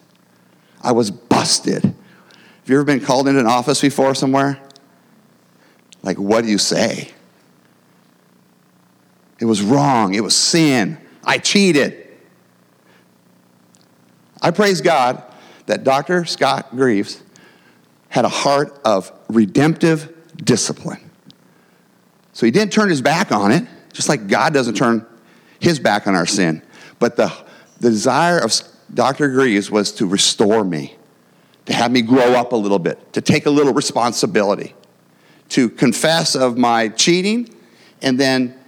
I 0.81 0.91
was 0.93 1.11
busted. 1.11 1.83
Have 1.83 2.69
you 2.69 2.75
ever 2.75 2.85
been 2.85 3.01
called 3.01 3.27
into 3.27 3.39
an 3.39 3.47
office 3.47 3.81
before 3.81 4.15
somewhere? 4.15 4.61
Like, 6.01 6.17
what 6.17 6.43
do 6.43 6.49
you 6.49 6.57
say? 6.57 7.11
It 9.39 9.45
was 9.45 9.61
wrong. 9.61 10.13
It 10.13 10.23
was 10.23 10.35
sin. 10.35 10.97
I 11.23 11.37
cheated. 11.37 12.07
I 14.41 14.51
praise 14.51 14.81
God 14.81 15.23
that 15.65 15.83
Dr. 15.83 16.25
Scott 16.25 16.75
Greaves 16.75 17.21
had 18.09 18.25
a 18.25 18.29
heart 18.29 18.79
of 18.85 19.11
redemptive 19.29 20.13
discipline. 20.37 21.09
So 22.33 22.45
he 22.45 22.51
didn't 22.51 22.73
turn 22.73 22.89
his 22.89 23.01
back 23.01 23.31
on 23.31 23.51
it, 23.51 23.65
just 23.93 24.09
like 24.09 24.27
God 24.27 24.53
doesn't 24.53 24.75
turn 24.75 25.05
his 25.59 25.79
back 25.79 26.07
on 26.07 26.15
our 26.15 26.25
sin. 26.25 26.61
But 26.99 27.15
the, 27.15 27.31
the 27.79 27.89
desire 27.89 28.39
of 28.39 28.53
Dr. 28.93 29.29
Greaves 29.29 29.71
was 29.71 29.91
to 29.93 30.05
restore 30.05 30.63
me, 30.63 30.95
to 31.67 31.73
have 31.73 31.91
me 31.91 32.01
grow 32.01 32.33
up 32.33 32.51
a 32.51 32.55
little 32.55 32.79
bit, 32.79 33.13
to 33.13 33.21
take 33.21 33.45
a 33.45 33.49
little 33.49 33.73
responsibility, 33.73 34.75
to 35.49 35.69
confess 35.69 36.35
of 36.35 36.57
my 36.57 36.89
cheating, 36.89 37.49
and 38.01 38.19
then 38.19 38.59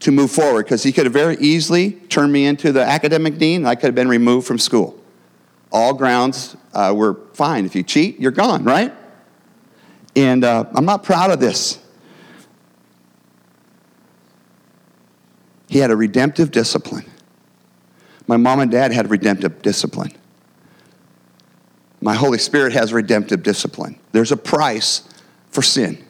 to 0.00 0.12
move 0.12 0.30
forward 0.30 0.64
because 0.64 0.82
he 0.82 0.92
could 0.92 1.04
have 1.04 1.12
very 1.12 1.36
easily 1.38 1.92
turned 1.92 2.32
me 2.32 2.46
into 2.46 2.72
the 2.72 2.82
academic 2.82 3.38
dean. 3.38 3.66
I 3.66 3.74
could 3.74 3.86
have 3.86 3.94
been 3.94 4.08
removed 4.08 4.46
from 4.46 4.58
school. 4.58 4.98
All 5.70 5.92
grounds 5.92 6.56
uh, 6.72 6.94
were 6.96 7.20
fine. 7.34 7.66
If 7.66 7.74
you 7.74 7.82
cheat, 7.82 8.18
you're 8.18 8.32
gone, 8.32 8.64
right? 8.64 8.92
And 10.16 10.44
uh, 10.44 10.64
I'm 10.74 10.84
not 10.84 11.02
proud 11.02 11.30
of 11.30 11.40
this. 11.40 11.78
He 15.68 15.78
had 15.78 15.90
a 15.90 15.96
redemptive 15.96 16.50
discipline. 16.50 17.04
My 18.26 18.36
mom 18.36 18.60
and 18.60 18.70
dad 18.70 18.92
had 18.92 19.10
redemptive 19.10 19.62
discipline. 19.62 20.12
My 22.00 22.14
Holy 22.14 22.38
Spirit 22.38 22.72
has 22.72 22.92
redemptive 22.92 23.42
discipline. 23.42 23.98
There's 24.12 24.32
a 24.32 24.36
price 24.36 25.02
for 25.50 25.62
sin. 25.62 26.04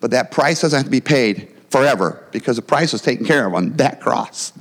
But 0.00 0.10
that 0.10 0.30
price 0.30 0.60
doesn't 0.60 0.76
have 0.76 0.84
to 0.84 0.90
be 0.90 1.00
paid 1.00 1.48
forever 1.70 2.26
because 2.32 2.56
the 2.56 2.62
price 2.62 2.92
was 2.92 3.02
taken 3.02 3.24
care 3.24 3.46
of 3.46 3.54
on 3.54 3.76
that 3.76 4.00
cross. 4.00 4.52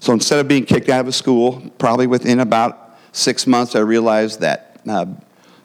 So 0.00 0.12
instead 0.12 0.40
of 0.40 0.48
being 0.48 0.64
kicked 0.64 0.88
out 0.88 1.00
of 1.00 1.08
a 1.08 1.12
school, 1.12 1.70
probably 1.78 2.06
within 2.06 2.40
about 2.40 2.89
six 3.12 3.46
months, 3.46 3.74
I 3.74 3.80
realized 3.80 4.40
that 4.40 4.80
uh, 4.88 5.06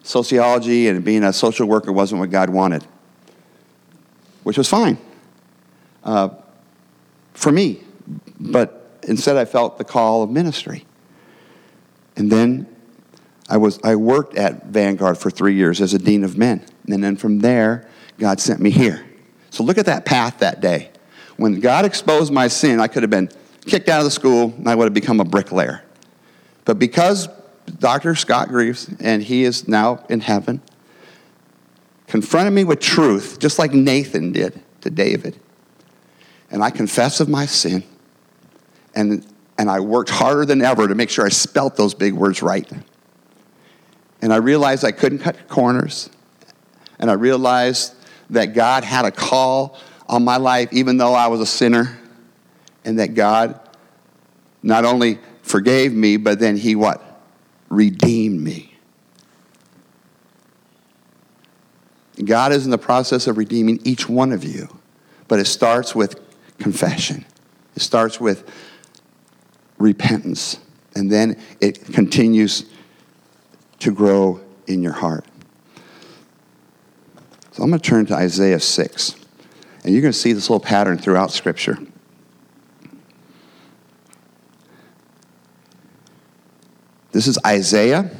sociology 0.02 0.88
and 0.88 1.04
being 1.04 1.24
a 1.24 1.32
social 1.32 1.66
worker 1.66 1.92
wasn't 1.92 2.20
what 2.20 2.30
God 2.30 2.50
wanted, 2.50 2.84
which 4.42 4.58
was 4.58 4.68
fine 4.68 4.98
uh, 6.04 6.30
for 7.34 7.52
me. 7.52 7.82
But 8.38 9.00
instead, 9.02 9.36
I 9.36 9.44
felt 9.44 9.78
the 9.78 9.84
call 9.84 10.22
of 10.22 10.30
ministry. 10.30 10.86
And 12.16 12.30
then 12.30 12.66
I, 13.48 13.56
was, 13.58 13.78
I 13.84 13.96
worked 13.96 14.36
at 14.36 14.66
Vanguard 14.66 15.18
for 15.18 15.30
three 15.30 15.54
years 15.54 15.80
as 15.80 15.94
a 15.94 15.98
dean 15.98 16.24
of 16.24 16.38
men. 16.38 16.64
And 16.88 17.02
then 17.02 17.16
from 17.16 17.40
there, 17.40 17.88
God 18.18 18.40
sent 18.40 18.60
me 18.60 18.70
here. 18.70 19.04
So 19.50 19.64
look 19.64 19.78
at 19.78 19.86
that 19.86 20.04
path 20.04 20.38
that 20.38 20.60
day. 20.60 20.90
When 21.36 21.60
God 21.60 21.84
exposed 21.84 22.32
my 22.32 22.48
sin, 22.48 22.80
I 22.80 22.88
could 22.88 23.02
have 23.02 23.10
been 23.10 23.30
kicked 23.66 23.88
out 23.88 23.98
of 23.98 24.04
the 24.04 24.10
school 24.10 24.54
and 24.56 24.68
I 24.68 24.74
would 24.74 24.84
have 24.84 24.94
become 24.94 25.20
a 25.20 25.24
bricklayer. 25.24 25.82
But 26.64 26.78
because 26.78 27.28
Dr. 27.78 28.14
Scott 28.14 28.48
Greaves, 28.48 28.88
and 29.00 29.22
he 29.22 29.44
is 29.44 29.66
now 29.68 30.04
in 30.08 30.20
heaven, 30.20 30.60
confronted 32.06 32.52
me 32.52 32.64
with 32.64 32.80
truth, 32.80 33.38
just 33.38 33.58
like 33.58 33.72
Nathan 33.72 34.32
did 34.32 34.62
to 34.82 34.90
David. 34.90 35.38
And 36.50 36.62
I 36.62 36.70
confess 36.70 37.20
of 37.20 37.28
my 37.28 37.46
sin. 37.46 37.82
And 38.94 39.26
and 39.58 39.70
I 39.70 39.80
worked 39.80 40.10
harder 40.10 40.44
than 40.44 40.62
ever 40.62 40.86
to 40.86 40.94
make 40.94 41.10
sure 41.10 41.24
I 41.24 41.30
spelt 41.30 41.76
those 41.76 41.94
big 41.94 42.12
words 42.12 42.42
right. 42.42 42.70
And 44.20 44.32
I 44.32 44.36
realized 44.36 44.84
I 44.84 44.92
couldn't 44.92 45.18
cut 45.18 45.48
corners. 45.48 46.10
And 46.98 47.10
I 47.10 47.14
realized 47.14 47.94
that 48.30 48.54
God 48.54 48.84
had 48.84 49.04
a 49.04 49.10
call 49.10 49.78
on 50.08 50.24
my 50.24 50.36
life, 50.36 50.68
even 50.72 50.96
though 50.96 51.14
I 51.14 51.28
was 51.28 51.40
a 51.40 51.46
sinner, 51.46 51.98
and 52.84 52.98
that 52.98 53.14
God 53.14 53.60
not 54.62 54.84
only 54.84 55.18
forgave 55.42 55.92
me, 55.92 56.16
but 56.16 56.38
then 56.38 56.56
He 56.56 56.74
what? 56.74 57.02
Redeemed 57.68 58.40
me. 58.40 58.72
God 62.24 62.52
is 62.52 62.64
in 62.64 62.70
the 62.70 62.78
process 62.78 63.26
of 63.26 63.36
redeeming 63.36 63.80
each 63.84 64.08
one 64.08 64.32
of 64.32 64.42
you, 64.42 64.78
but 65.28 65.38
it 65.38 65.44
starts 65.44 65.94
with 65.94 66.18
confession. 66.58 67.24
It 67.74 67.82
starts 67.82 68.20
with 68.20 68.50
repentance. 69.78 70.58
And 70.94 71.12
then 71.12 71.38
it 71.60 71.92
continues 71.92 72.64
to 73.80 73.92
grow 73.92 74.40
in 74.66 74.82
your 74.82 74.94
heart. 74.94 75.26
So 77.52 77.62
I'm 77.62 77.70
going 77.70 77.80
to 77.80 77.88
turn 77.88 78.06
to 78.06 78.14
Isaiah 78.14 78.60
6. 78.60 79.14
And 79.84 79.92
you're 79.92 80.02
going 80.02 80.12
to 80.12 80.18
see 80.18 80.32
this 80.32 80.48
little 80.48 80.60
pattern 80.60 80.98
throughout 80.98 81.30
Scripture. 81.30 81.78
This 87.16 87.28
is 87.28 87.38
Isaiah 87.46 88.10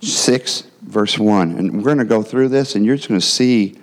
6, 0.00 0.64
verse 0.82 1.16
1. 1.16 1.52
And 1.52 1.76
we're 1.76 1.84
going 1.84 1.98
to 1.98 2.04
go 2.04 2.20
through 2.20 2.48
this, 2.48 2.74
and 2.74 2.84
you're 2.84 2.96
just 2.96 3.08
going 3.08 3.20
to 3.20 3.24
see, 3.24 3.78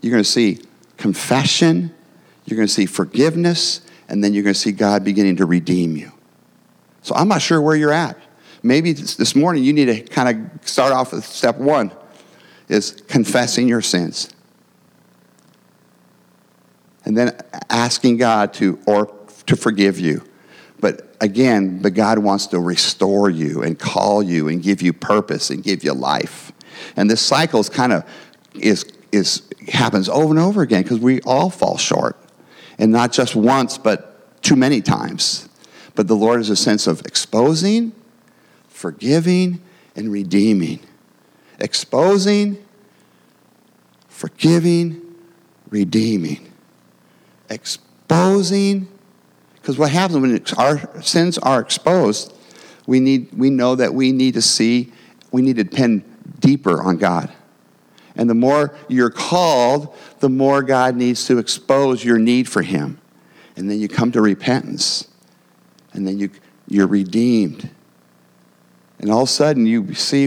you're 0.00 0.12
going 0.12 0.22
to 0.22 0.30
see 0.30 0.60
confession, 0.98 1.92
you're 2.44 2.54
going 2.54 2.68
to 2.68 2.72
see 2.72 2.86
forgiveness, 2.86 3.80
and 4.08 4.22
then 4.22 4.32
you're 4.32 4.44
going 4.44 4.54
to 4.54 4.60
see 4.60 4.70
God 4.70 5.02
beginning 5.02 5.34
to 5.38 5.46
redeem 5.46 5.96
you. 5.96 6.12
So 7.02 7.16
I'm 7.16 7.26
not 7.26 7.42
sure 7.42 7.60
where 7.60 7.74
you're 7.74 7.92
at. 7.92 8.16
Maybe 8.62 8.92
this 8.92 9.34
morning 9.34 9.64
you 9.64 9.72
need 9.72 9.86
to 9.86 10.00
kind 10.02 10.52
of 10.54 10.68
start 10.68 10.92
off 10.92 11.12
with 11.12 11.24
step 11.24 11.58
one 11.58 11.90
is 12.68 13.02
confessing 13.08 13.66
your 13.66 13.82
sins. 13.82 14.30
And 17.04 17.18
then 17.18 17.36
asking 17.68 18.18
God 18.18 18.54
to 18.54 18.78
or 18.86 19.12
to 19.46 19.56
forgive 19.56 19.98
you. 19.98 20.22
But 20.78 21.11
again, 21.22 21.80
but 21.80 21.94
God 21.94 22.18
wants 22.18 22.48
to 22.48 22.58
restore 22.58 23.30
you 23.30 23.62
and 23.62 23.78
call 23.78 24.22
you 24.22 24.48
and 24.48 24.60
give 24.60 24.82
you 24.82 24.92
purpose 24.92 25.50
and 25.50 25.62
give 25.62 25.84
you 25.84 25.92
life. 25.92 26.52
And 26.96 27.08
this 27.08 27.22
cycle 27.22 27.60
is 27.60 27.68
kind 27.70 27.92
of 27.92 28.04
is 28.54 28.84
is 29.12 29.42
happens 29.68 30.08
over 30.08 30.30
and 30.30 30.38
over 30.38 30.62
again 30.62 30.82
because 30.82 30.98
we 30.98 31.20
all 31.20 31.48
fall 31.48 31.78
short 31.78 32.18
and 32.78 32.90
not 32.90 33.12
just 33.12 33.36
once, 33.36 33.78
but 33.78 34.42
too 34.42 34.56
many 34.56 34.80
times. 34.80 35.48
But 35.94 36.08
the 36.08 36.16
Lord 36.16 36.40
is 36.40 36.50
a 36.50 36.56
sense 36.56 36.88
of 36.88 37.00
exposing, 37.06 37.92
forgiving, 38.66 39.62
and 39.94 40.10
redeeming. 40.10 40.80
Exposing, 41.60 42.58
forgiving, 44.08 45.00
redeeming. 45.68 46.50
Exposing, 47.48 48.88
because 49.62 49.78
what 49.78 49.92
happens 49.92 50.18
when 50.18 50.44
our 50.58 51.02
sins 51.02 51.38
are 51.38 51.60
exposed, 51.60 52.34
we, 52.84 52.98
need, 52.98 53.32
we 53.32 53.48
know 53.48 53.76
that 53.76 53.94
we 53.94 54.10
need 54.10 54.34
to 54.34 54.42
see, 54.42 54.92
we 55.30 55.40
need 55.40 55.54
to 55.54 55.62
depend 55.62 56.02
deeper 56.40 56.82
on 56.82 56.96
God. 56.96 57.32
And 58.16 58.28
the 58.28 58.34
more 58.34 58.74
you're 58.88 59.08
called, 59.08 59.96
the 60.18 60.28
more 60.28 60.64
God 60.64 60.96
needs 60.96 61.26
to 61.26 61.38
expose 61.38 62.04
your 62.04 62.18
need 62.18 62.48
for 62.48 62.62
Him. 62.62 63.00
And 63.54 63.70
then 63.70 63.78
you 63.78 63.86
come 63.86 64.10
to 64.12 64.20
repentance. 64.20 65.06
And 65.92 66.04
then 66.06 66.18
you, 66.18 66.30
you're 66.66 66.88
redeemed. 66.88 67.70
And 68.98 69.12
all 69.12 69.22
of 69.22 69.28
a 69.28 69.32
sudden, 69.32 69.64
you 69.66 69.94
see 69.94 70.26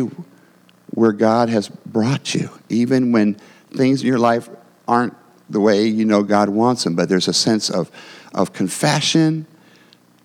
where 0.91 1.11
God 1.11 1.49
has 1.49 1.67
brought 1.67 2.33
you, 2.33 2.49
even 2.69 3.11
when 3.11 3.35
things 3.73 4.01
in 4.01 4.07
your 4.07 4.19
life 4.19 4.49
aren't 4.87 5.13
the 5.49 5.59
way 5.59 5.85
you 5.87 6.05
know 6.05 6.23
God 6.23 6.47
wants 6.47 6.85
them. 6.85 6.95
But 6.95 7.09
there's 7.09 7.27
a 7.27 7.33
sense 7.33 7.69
of, 7.69 7.91
of 8.35 8.53
confession, 8.53 9.47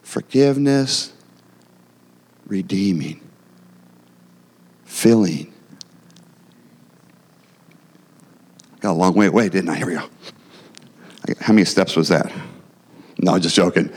forgiveness, 0.02 1.14
redeeming, 2.46 3.26
filling 4.84 5.50
Got 8.80 8.92
a 8.92 8.98
long 8.98 9.14
way 9.14 9.26
away, 9.26 9.48
didn't 9.48 9.68
I? 9.68 9.76
Here 9.76 9.86
we 9.86 9.94
go. 9.94 10.08
How 11.38 11.52
many 11.52 11.66
steps 11.66 11.96
was 11.96 12.08
that? 12.08 12.32
No, 13.18 13.38
just 13.38 13.54
joking. 13.54 13.92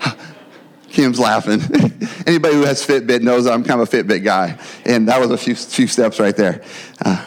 Kim's 0.90 1.18
laughing. 1.18 1.60
Anybody 2.26 2.54
who 2.54 2.64
has 2.64 2.86
Fitbit 2.86 3.22
knows 3.22 3.46
I'm 3.46 3.64
kind 3.64 3.80
of 3.80 3.92
a 3.92 3.96
Fitbit 3.96 4.22
guy. 4.22 4.58
And 4.84 5.08
that 5.08 5.20
was 5.20 5.30
a 5.30 5.36
few, 5.36 5.56
few 5.56 5.88
steps 5.88 6.20
right 6.20 6.36
there. 6.36 6.62
Uh, 7.04 7.24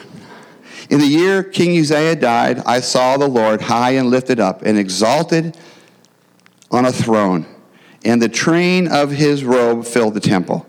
in 0.88 1.00
the 1.00 1.06
year 1.06 1.42
King 1.42 1.78
Uzziah 1.78 2.16
died, 2.16 2.60
I 2.64 2.80
saw 2.80 3.18
the 3.18 3.28
Lord 3.28 3.60
high 3.60 3.92
and 3.92 4.08
lifted 4.08 4.40
up 4.40 4.62
and 4.62 4.78
exalted 4.78 5.56
on 6.72 6.86
a 6.86 6.92
throne, 6.92 7.46
and 8.04 8.20
the 8.20 8.28
train 8.28 8.88
of 8.88 9.10
his 9.10 9.44
robe 9.44 9.84
filled 9.84 10.14
the 10.14 10.20
temple. 10.20 10.66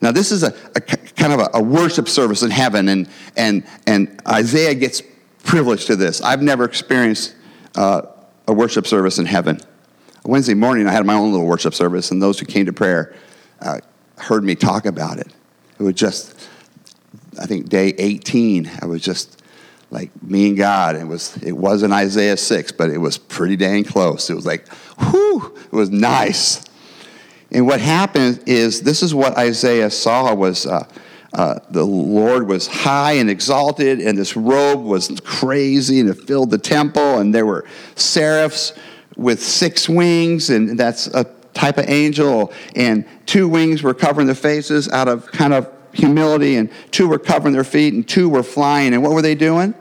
Now, 0.00 0.10
this 0.10 0.32
is 0.32 0.42
a, 0.42 0.52
a 0.74 0.80
kind 0.80 1.32
of 1.32 1.40
a, 1.40 1.50
a, 1.54 1.62
worship 1.62 2.08
service 2.08 2.42
in 2.42 2.50
heaven, 2.50 2.88
and, 2.88 3.08
and, 3.36 3.64
and 3.86 4.20
Isaiah 4.26 4.74
gets 4.74 5.00
privileged 5.44 5.86
to 5.86 5.96
this. 5.96 6.20
I've 6.20 6.42
never 6.42 6.64
experienced 6.64 7.36
uh, 7.76 8.02
a 8.48 8.52
worship 8.52 8.86
service 8.86 9.18
in 9.18 9.26
heaven. 9.26 9.60
Wednesday 10.24 10.54
morning, 10.54 10.88
I 10.88 10.92
had 10.92 11.04
my 11.06 11.14
own 11.14 11.30
little 11.30 11.46
worship 11.46 11.74
service, 11.74 12.10
and 12.10 12.20
those 12.20 12.40
who 12.40 12.46
came 12.46 12.66
to 12.66 12.72
prayer 12.72 13.14
uh, 13.60 13.78
heard 14.18 14.42
me 14.42 14.54
talk 14.54 14.86
about 14.86 15.18
it. 15.18 15.28
It 15.78 15.82
was 15.82 15.94
just, 15.94 16.48
I 17.40 17.46
think, 17.46 17.68
day 17.68 17.94
18. 17.98 18.70
I 18.80 18.86
was 18.86 19.02
just 19.02 19.41
like 19.92 20.10
me 20.22 20.48
and 20.48 20.56
God. 20.56 20.96
It 20.96 21.06
was 21.06 21.36
it 21.42 21.52
wasn't 21.52 21.92
Isaiah 21.92 22.36
6, 22.36 22.72
but 22.72 22.90
it 22.90 22.98
was 22.98 23.18
pretty 23.18 23.56
dang 23.56 23.84
close. 23.84 24.30
It 24.30 24.34
was 24.34 24.46
like, 24.46 24.66
whew, 24.98 25.54
it 25.64 25.72
was 25.72 25.90
nice. 25.90 26.64
And 27.52 27.66
what 27.66 27.80
happened 27.80 28.42
is 28.46 28.80
this 28.80 29.02
is 29.02 29.14
what 29.14 29.36
Isaiah 29.36 29.90
saw 29.90 30.34
was 30.34 30.66
uh, 30.66 30.88
uh, 31.34 31.58
the 31.70 31.84
Lord 31.84 32.48
was 32.48 32.66
high 32.66 33.12
and 33.12 33.28
exalted, 33.28 34.00
and 34.00 34.16
this 34.16 34.34
robe 34.34 34.82
was 34.82 35.20
crazy, 35.24 36.00
and 36.00 36.08
it 36.08 36.14
filled 36.26 36.50
the 36.50 36.58
temple, 36.58 37.18
and 37.18 37.34
there 37.34 37.46
were 37.46 37.66
seraphs 37.94 38.72
with 39.16 39.42
six 39.42 39.88
wings, 39.88 40.48
and 40.48 40.78
that's 40.78 41.06
a 41.08 41.24
type 41.52 41.76
of 41.76 41.88
angel, 41.88 42.52
and 42.74 43.06
two 43.26 43.46
wings 43.46 43.82
were 43.82 43.94
covering 43.94 44.26
their 44.26 44.34
faces 44.34 44.88
out 44.88 45.08
of 45.08 45.26
kind 45.26 45.52
of 45.52 45.70
humility, 45.92 46.56
and 46.56 46.70
two 46.90 47.08
were 47.08 47.18
covering 47.18 47.52
their 47.52 47.64
feet, 47.64 47.92
and 47.92 48.08
two 48.08 48.30
were 48.30 48.42
flying. 48.42 48.94
And 48.94 49.02
what 49.02 49.12
were 49.12 49.22
they 49.22 49.34
doing? 49.34 49.74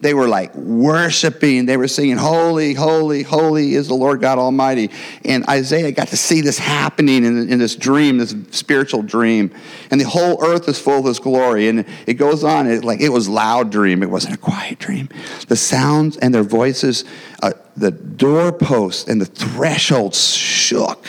They 0.00 0.14
were 0.14 0.28
like 0.28 0.54
worshiping. 0.54 1.66
They 1.66 1.76
were 1.76 1.88
singing, 1.88 2.18
Holy, 2.18 2.72
holy, 2.72 3.24
holy 3.24 3.74
is 3.74 3.88
the 3.88 3.94
Lord 3.94 4.20
God 4.20 4.38
Almighty. 4.38 4.90
And 5.24 5.44
Isaiah 5.48 5.90
got 5.90 6.08
to 6.08 6.16
see 6.16 6.40
this 6.40 6.56
happening 6.56 7.24
in, 7.24 7.48
in 7.50 7.58
this 7.58 7.74
dream, 7.74 8.18
this 8.18 8.34
spiritual 8.52 9.02
dream. 9.02 9.52
And 9.90 10.00
the 10.00 10.04
whole 10.06 10.44
earth 10.44 10.68
is 10.68 10.78
full 10.78 11.00
of 11.00 11.04
this 11.04 11.18
glory. 11.18 11.66
And 11.66 11.84
it 12.06 12.14
goes 12.14 12.44
on, 12.44 12.68
it, 12.68 12.84
like 12.84 13.00
it 13.00 13.08
was 13.08 13.28
loud 13.28 13.70
dream. 13.72 14.04
It 14.04 14.10
wasn't 14.10 14.34
a 14.34 14.38
quiet 14.38 14.78
dream. 14.78 15.08
The 15.48 15.56
sounds 15.56 16.16
and 16.16 16.32
their 16.32 16.44
voices, 16.44 17.04
uh, 17.42 17.52
the 17.76 17.90
doorposts 17.90 19.08
and 19.08 19.20
the 19.20 19.26
thresholds 19.26 20.32
shook. 20.32 21.06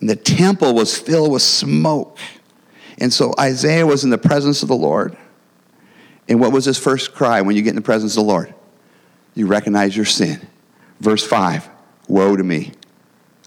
And 0.00 0.08
the 0.08 0.16
temple 0.16 0.74
was 0.74 0.96
filled 0.96 1.32
with 1.32 1.42
smoke. 1.42 2.18
And 2.98 3.12
so 3.12 3.34
Isaiah 3.38 3.86
was 3.86 4.04
in 4.04 4.10
the 4.10 4.18
presence 4.18 4.62
of 4.62 4.68
the 4.68 4.76
Lord. 4.76 5.16
And 6.30 6.40
what 6.40 6.52
was 6.52 6.64
his 6.64 6.78
first 6.78 7.12
cry 7.12 7.42
when 7.42 7.56
you 7.56 7.62
get 7.62 7.70
in 7.70 7.76
the 7.76 7.82
presence 7.82 8.16
of 8.16 8.22
the 8.22 8.28
Lord? 8.28 8.54
You 9.34 9.48
recognize 9.48 9.96
your 9.96 10.06
sin. 10.06 10.40
Verse 11.00 11.26
5 11.26 11.68
Woe 12.08 12.36
to 12.36 12.44
me. 12.44 12.72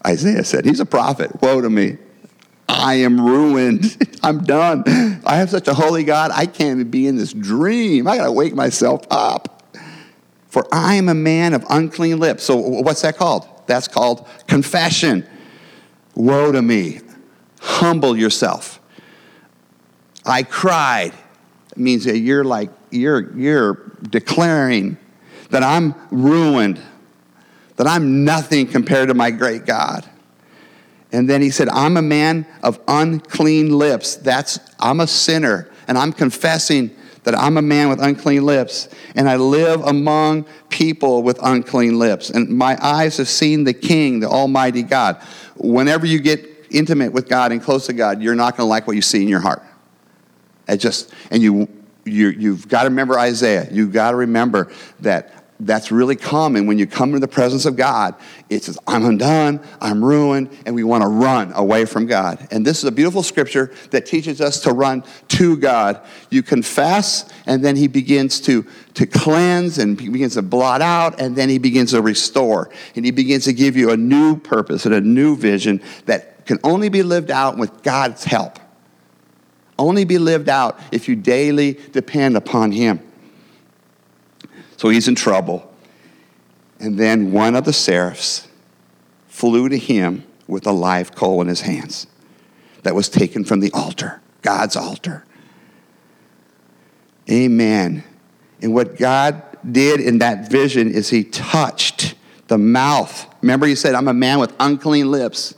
Isaiah 0.05 0.43
said, 0.43 0.65
He's 0.65 0.81
a 0.81 0.85
prophet. 0.85 1.41
Woe 1.41 1.61
to 1.61 1.69
me. 1.69 1.97
I 2.67 2.95
am 2.95 3.25
ruined. 3.25 3.97
I'm 4.23 4.43
done. 4.43 4.83
I 5.25 5.37
have 5.37 5.49
such 5.49 5.67
a 5.67 5.73
holy 5.73 6.03
God, 6.03 6.31
I 6.33 6.45
can't 6.45 6.79
even 6.79 6.91
be 6.91 7.07
in 7.07 7.15
this 7.15 7.33
dream. 7.33 8.07
I 8.07 8.17
got 8.17 8.25
to 8.25 8.31
wake 8.31 8.53
myself 8.53 9.05
up. 9.09 9.63
For 10.47 10.67
I 10.71 10.95
am 10.95 11.09
a 11.09 11.15
man 11.15 11.53
of 11.53 11.65
unclean 11.69 12.19
lips. 12.19 12.43
So, 12.43 12.57
what's 12.57 13.01
that 13.01 13.17
called? 13.17 13.47
That's 13.65 13.87
called 13.87 14.27
confession. 14.47 15.27
Woe 16.15 16.51
to 16.51 16.61
me. 16.61 16.99
Humble 17.61 18.17
yourself. 18.17 18.81
I 20.25 20.43
cried. 20.43 21.13
It 21.73 21.79
means 21.79 22.03
that 22.03 22.19
you're 22.19 22.43
like, 22.43 22.69
you're, 22.91 23.35
you're 23.35 23.97
declaring 24.03 24.95
that 25.49 25.63
I'm 25.63 25.95
ruined, 26.11 26.79
that 27.77 27.87
I'm 27.87 28.23
nothing 28.23 28.67
compared 28.67 29.07
to 29.07 29.15
my 29.15 29.31
great 29.31 29.65
God. 29.65 30.07
And 31.11 31.27
then 31.27 31.41
he 31.41 31.49
said, 31.49 31.69
I'm 31.69 31.97
a 31.97 32.01
man 32.03 32.45
of 32.61 32.79
unclean 32.87 33.75
lips. 33.75 34.17
That's, 34.17 34.59
I'm 34.79 34.99
a 34.99 35.07
sinner, 35.07 35.67
and 35.87 35.97
I'm 35.97 36.13
confessing 36.13 36.95
that 37.23 37.33
I'm 37.33 37.57
a 37.57 37.61
man 37.63 37.89
with 37.89 37.99
unclean 37.99 38.45
lips, 38.45 38.87
and 39.15 39.27
I 39.27 39.37
live 39.37 39.81
among 39.81 40.45
people 40.69 41.23
with 41.23 41.39
unclean 41.41 41.97
lips. 41.97 42.29
And 42.29 42.49
my 42.49 42.77
eyes 42.85 43.17
have 43.17 43.29
seen 43.29 43.63
the 43.63 43.73
King, 43.73 44.19
the 44.19 44.27
Almighty 44.27 44.83
God. 44.83 45.19
Whenever 45.55 46.05
you 46.05 46.19
get 46.19 46.47
intimate 46.69 47.13
with 47.13 47.27
God 47.27 47.51
and 47.51 47.63
close 47.63 47.87
to 47.87 47.93
God, 47.93 48.21
you're 48.21 48.35
not 48.35 48.57
going 48.57 48.67
to 48.67 48.69
like 48.69 48.85
what 48.85 48.95
you 48.95 49.01
see 49.01 49.23
in 49.23 49.27
your 49.27 49.39
heart. 49.39 49.63
Just, 50.77 51.13
and 51.31 51.41
you, 51.41 51.67
you, 52.05 52.29
you've 52.29 52.67
got 52.67 52.83
to 52.83 52.89
remember 52.89 53.17
Isaiah. 53.17 53.67
You've 53.71 53.93
got 53.93 54.11
to 54.11 54.17
remember 54.17 54.71
that 55.01 55.43
that's 55.59 55.91
really 55.91 56.15
common 56.15 56.67
when 56.67 56.77
you 56.77 56.87
come 56.87 57.09
into 57.09 57.19
the 57.19 57.27
presence 57.27 57.65
of 57.65 57.75
God. 57.75 58.15
It 58.49 58.63
says, 58.63 58.77
I'm 58.87 59.05
undone, 59.05 59.61
I'm 59.79 60.03
ruined, 60.03 60.49
and 60.65 60.75
we 60.75 60.83
want 60.83 61.03
to 61.03 61.07
run 61.07 61.53
away 61.53 61.85
from 61.85 62.05
God. 62.05 62.47
And 62.51 62.65
this 62.65 62.79
is 62.79 62.85
a 62.85 62.91
beautiful 62.91 63.23
scripture 63.23 63.73
that 63.91 64.05
teaches 64.05 64.41
us 64.41 64.61
to 64.61 64.73
run 64.73 65.03
to 65.29 65.57
God. 65.57 66.01
You 66.29 66.43
confess, 66.43 67.29
and 67.45 67.63
then 67.63 67.75
He 67.75 67.87
begins 67.87 68.41
to, 68.41 68.65
to 68.95 69.05
cleanse, 69.05 69.77
and 69.77 69.95
begins 69.95 70.33
to 70.33 70.41
blot 70.41 70.81
out, 70.81 71.19
and 71.21 71.35
then 71.35 71.49
He 71.49 71.59
begins 71.59 71.91
to 71.91 72.01
restore. 72.01 72.69
And 72.95 73.05
He 73.05 73.11
begins 73.11 73.45
to 73.45 73.53
give 73.53 73.77
you 73.77 73.91
a 73.91 73.97
new 73.97 74.37
purpose 74.37 74.85
and 74.85 74.93
a 74.93 75.01
new 75.01 75.35
vision 75.35 75.81
that 76.05 76.45
can 76.45 76.59
only 76.63 76.89
be 76.89 77.03
lived 77.03 77.31
out 77.31 77.57
with 77.57 77.83
God's 77.83 78.23
help 78.23 78.59
only 79.77 80.05
be 80.05 80.17
lived 80.17 80.49
out 80.49 80.79
if 80.91 81.07
you 81.07 81.15
daily 81.15 81.79
depend 81.91 82.37
upon 82.37 82.71
Him. 82.71 82.99
So 84.77 84.89
he's 84.89 85.07
in 85.07 85.15
trouble. 85.15 85.73
And 86.79 86.99
then 86.99 87.31
one 87.31 87.55
of 87.55 87.63
the 87.63 87.71
seraphs 87.71 88.49
flew 89.27 89.69
to 89.69 89.77
him 89.77 90.25
with 90.47 90.67
a 90.67 90.73
live 90.73 91.15
coal 91.15 91.41
in 91.41 91.47
his 91.47 91.61
hands 91.61 92.05
that 92.83 92.93
was 92.93 93.07
taken 93.07 93.45
from 93.45 93.61
the 93.61 93.71
altar, 93.71 94.21
God's 94.41 94.75
altar. 94.75 95.25
Amen. 97.31 98.03
And 98.61 98.73
what 98.73 98.97
God 98.97 99.41
did 99.71 100.01
in 100.01 100.17
that 100.19 100.51
vision 100.51 100.91
is 100.91 101.09
he 101.09 101.23
touched 101.23 102.15
the 102.47 102.57
mouth. 102.57 103.25
Remember, 103.41 103.65
he 103.65 103.75
said, 103.75 103.95
I'm 103.95 104.09
a 104.09 104.13
man 104.13 104.39
with 104.39 104.53
unclean 104.59 105.09
lips. 105.09 105.55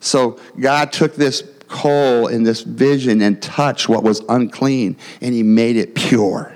So 0.00 0.38
God 0.60 0.92
took 0.92 1.14
this 1.14 1.42
coal 1.68 2.26
in 2.28 2.42
this 2.42 2.62
vision 2.62 3.20
and 3.22 3.40
touch 3.42 3.88
what 3.88 4.02
was 4.02 4.20
unclean, 4.28 4.96
and 5.20 5.34
he 5.34 5.42
made 5.42 5.76
it 5.76 5.94
pure. 5.94 6.54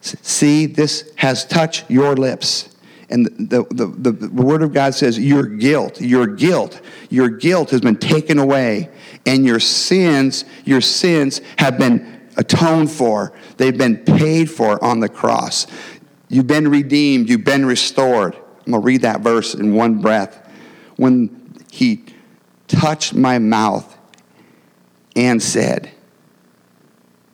See, 0.00 0.66
this 0.66 1.12
has 1.16 1.44
touched 1.44 1.90
your 1.90 2.16
lips. 2.16 2.74
And 3.10 3.26
the, 3.26 3.64
the, 3.70 3.86
the, 3.86 4.12
the, 4.12 4.42
Word 4.42 4.62
of 4.62 4.72
God 4.72 4.94
says, 4.94 5.18
Your 5.18 5.44
guilt, 5.44 6.00
your 6.00 6.26
guilt, 6.26 6.80
your 7.08 7.28
guilt 7.28 7.70
has 7.70 7.80
been 7.80 7.96
taken 7.96 8.38
away, 8.38 8.90
and 9.24 9.46
your 9.46 9.60
sins, 9.60 10.44
your 10.64 10.82
sins 10.82 11.40
have 11.58 11.78
been 11.78 12.28
atoned 12.36 12.90
for. 12.90 13.32
They've 13.56 13.76
been 13.76 13.98
paid 13.98 14.50
for 14.50 14.82
on 14.84 15.00
the 15.00 15.08
cross. 15.08 15.66
You've 16.28 16.46
been 16.46 16.68
redeemed, 16.68 17.30
you've 17.30 17.44
been 17.44 17.64
restored. 17.64 18.34
I'm 18.34 18.72
going 18.72 18.82
to 18.82 18.86
read 18.86 19.02
that 19.02 19.22
verse 19.22 19.54
in 19.54 19.74
one 19.74 20.02
breath. 20.02 20.46
When 20.96 21.54
he 21.70 22.04
touched 22.68 23.14
my 23.14 23.38
mouth 23.38 23.96
and 25.16 25.42
said, 25.42 25.90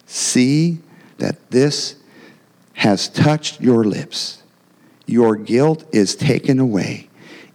See 0.07 0.78
that 1.18 1.51
this 1.51 1.97
has 2.74 3.09
touched 3.09 3.61
your 3.61 3.85
lips. 3.85 4.43
Your 5.07 5.37
guilt 5.37 5.85
is 5.93 6.16
taken 6.16 6.59
away, 6.59 7.09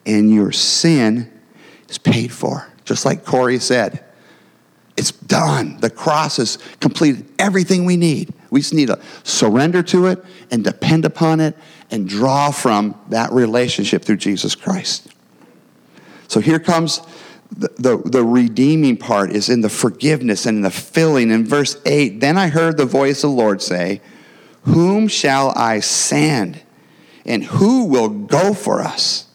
and 0.05 0.31
your 0.31 0.51
sin 0.51 1.31
is 1.87 1.97
paid 1.97 2.31
for. 2.31 2.67
Just 2.85 3.05
like 3.05 3.25
Corey 3.25 3.59
said, 3.59 4.03
it's 4.97 5.11
done. 5.11 5.79
The 5.79 5.89
cross 5.89 6.37
has 6.37 6.57
completed 6.79 7.25
everything 7.39 7.85
we 7.85 7.95
need. 7.95 8.33
We 8.49 8.59
just 8.59 8.73
need 8.73 8.87
to 8.87 8.99
surrender 9.23 9.81
to 9.83 10.07
it 10.07 10.23
and 10.51 10.63
depend 10.63 11.05
upon 11.05 11.39
it 11.39 11.55
and 11.89 12.07
draw 12.07 12.51
from 12.51 12.99
that 13.09 13.31
relationship 13.31 14.03
through 14.03 14.17
Jesus 14.17 14.55
Christ. 14.55 15.07
So 16.27 16.39
here 16.39 16.59
comes 16.59 17.01
the, 17.51 17.69
the, 17.77 17.97
the, 17.97 18.23
redeeming 18.23 18.95
part 18.95 19.31
is 19.31 19.49
in 19.49 19.61
the 19.61 19.69
forgiveness 19.69 20.45
and 20.45 20.63
the 20.63 20.69
filling. 20.69 21.31
In 21.31 21.45
verse 21.45 21.77
8, 21.85 22.19
then 22.19 22.37
I 22.37 22.47
heard 22.47 22.77
the 22.77 22.85
voice 22.85 23.23
of 23.23 23.31
the 23.31 23.35
Lord 23.35 23.61
say, 23.61 24.01
Whom 24.63 25.07
shall 25.07 25.51
I 25.55 25.79
send? 25.79 26.61
And 27.25 27.43
who 27.43 27.85
will 27.85 28.09
go 28.09 28.53
for 28.53 28.81
us? 28.81 29.25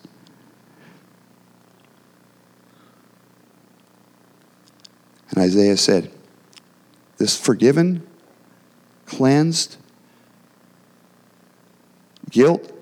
And 5.30 5.38
Isaiah 5.38 5.76
said, 5.76 6.10
This 7.18 7.38
forgiven, 7.38 8.06
cleansed, 9.06 9.76
guilt, 12.30 12.72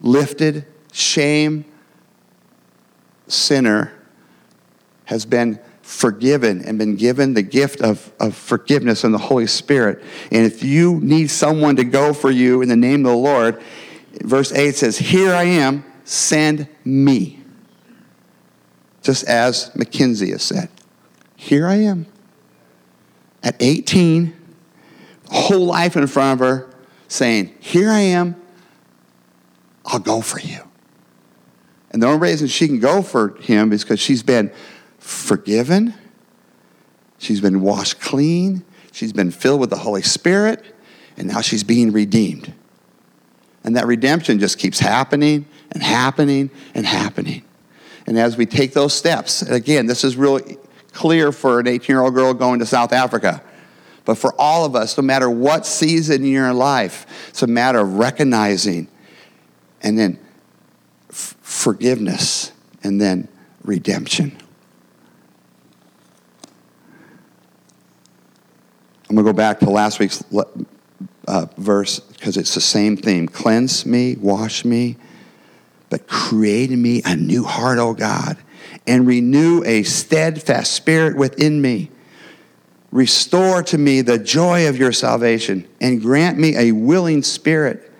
lifted, 0.00 0.64
shame, 0.92 1.64
sinner 3.26 3.92
has 5.04 5.24
been 5.24 5.58
forgiven 5.82 6.64
and 6.64 6.78
been 6.78 6.96
given 6.96 7.34
the 7.34 7.42
gift 7.42 7.80
of, 7.80 8.12
of 8.20 8.36
forgiveness 8.36 9.04
and 9.04 9.12
the 9.12 9.18
Holy 9.18 9.46
Spirit. 9.46 10.02
And 10.30 10.46
if 10.46 10.62
you 10.62 11.00
need 11.00 11.30
someone 11.30 11.76
to 11.76 11.84
go 11.84 12.12
for 12.12 12.30
you 12.30 12.62
in 12.62 12.68
the 12.68 12.76
name 12.76 13.04
of 13.04 13.12
the 13.12 13.18
Lord, 13.18 13.62
verse 14.20 14.52
8 14.52 14.74
says, 14.74 14.98
Here 14.98 15.34
I 15.34 15.44
am, 15.44 15.84
send 16.04 16.68
me. 16.84 17.40
Just 19.02 19.24
as 19.24 19.74
Mackenzie 19.74 20.30
has 20.30 20.42
said, 20.42 20.68
Here 21.36 21.66
I 21.66 21.74
am. 21.74 22.06
At 23.42 23.56
18, 23.58 24.34
whole 25.30 25.66
life 25.66 25.96
in 25.96 26.06
front 26.06 26.40
of 26.40 26.46
her, 26.46 26.70
saying, 27.08 27.54
Here 27.58 27.90
I 27.90 28.00
am, 28.00 28.36
I'll 29.84 29.98
go 29.98 30.20
for 30.20 30.38
you. 30.38 30.60
And 31.90 32.02
the 32.02 32.06
only 32.06 32.20
reason 32.20 32.46
she 32.46 32.68
can 32.68 32.78
go 32.78 33.02
for 33.02 33.36
him 33.40 33.72
is 33.72 33.82
because 33.82 34.00
she's 34.00 34.22
been 34.22 34.50
forgiven, 35.02 35.94
she's 37.18 37.40
been 37.40 37.60
washed 37.60 38.00
clean, 38.00 38.64
she's 38.92 39.12
been 39.12 39.30
filled 39.30 39.60
with 39.60 39.70
the 39.70 39.76
Holy 39.76 40.02
Spirit, 40.02 40.64
and 41.16 41.28
now 41.28 41.40
she's 41.40 41.64
being 41.64 41.92
redeemed. 41.92 42.52
And 43.64 43.76
that 43.76 43.86
redemption 43.86 44.38
just 44.38 44.58
keeps 44.58 44.78
happening 44.78 45.46
and 45.70 45.82
happening 45.82 46.50
and 46.74 46.86
happening. 46.86 47.44
And 48.06 48.18
as 48.18 48.36
we 48.36 48.46
take 48.46 48.72
those 48.72 48.92
steps, 48.92 49.42
again, 49.42 49.86
this 49.86 50.04
is 50.04 50.16
really 50.16 50.56
clear 50.92 51.32
for 51.32 51.60
an 51.60 51.68
18 51.68 51.94
year 51.94 52.02
old 52.02 52.14
girl 52.14 52.34
going 52.34 52.58
to 52.60 52.66
South 52.66 52.92
Africa. 52.92 53.42
But 54.04 54.16
for 54.16 54.34
all 54.38 54.64
of 54.64 54.74
us, 54.74 54.98
no 54.98 55.02
matter 55.02 55.30
what 55.30 55.64
season 55.64 56.24
in 56.24 56.30
your 56.30 56.52
life, 56.52 57.06
it's 57.28 57.42
a 57.42 57.46
matter 57.46 57.78
of 57.78 57.94
recognizing 57.94 58.88
and 59.80 59.96
then 59.96 60.18
f- 61.08 61.36
forgiveness 61.40 62.52
and 62.82 63.00
then 63.00 63.28
redemption. 63.62 64.41
I'm 69.12 69.16
going 69.16 69.26
to 69.26 69.32
go 69.34 69.36
back 69.36 69.58
to 69.58 69.68
last 69.68 69.98
week's 69.98 70.24
uh, 71.28 71.46
verse 71.58 72.00
because 72.00 72.38
it's 72.38 72.54
the 72.54 72.62
same 72.62 72.96
theme. 72.96 73.28
Cleanse 73.28 73.84
me, 73.84 74.16
wash 74.16 74.64
me, 74.64 74.96
but 75.90 76.08
create 76.08 76.70
in 76.70 76.80
me 76.80 77.02
a 77.04 77.14
new 77.14 77.44
heart, 77.44 77.76
O 77.76 77.92
God, 77.92 78.38
and 78.86 79.06
renew 79.06 79.62
a 79.64 79.82
steadfast 79.82 80.72
spirit 80.72 81.14
within 81.14 81.60
me. 81.60 81.90
Restore 82.90 83.62
to 83.64 83.76
me 83.76 84.00
the 84.00 84.18
joy 84.18 84.66
of 84.66 84.78
your 84.78 84.92
salvation 84.92 85.68
and 85.78 86.00
grant 86.00 86.38
me 86.38 86.56
a 86.56 86.72
willing 86.72 87.22
spirit. 87.22 87.92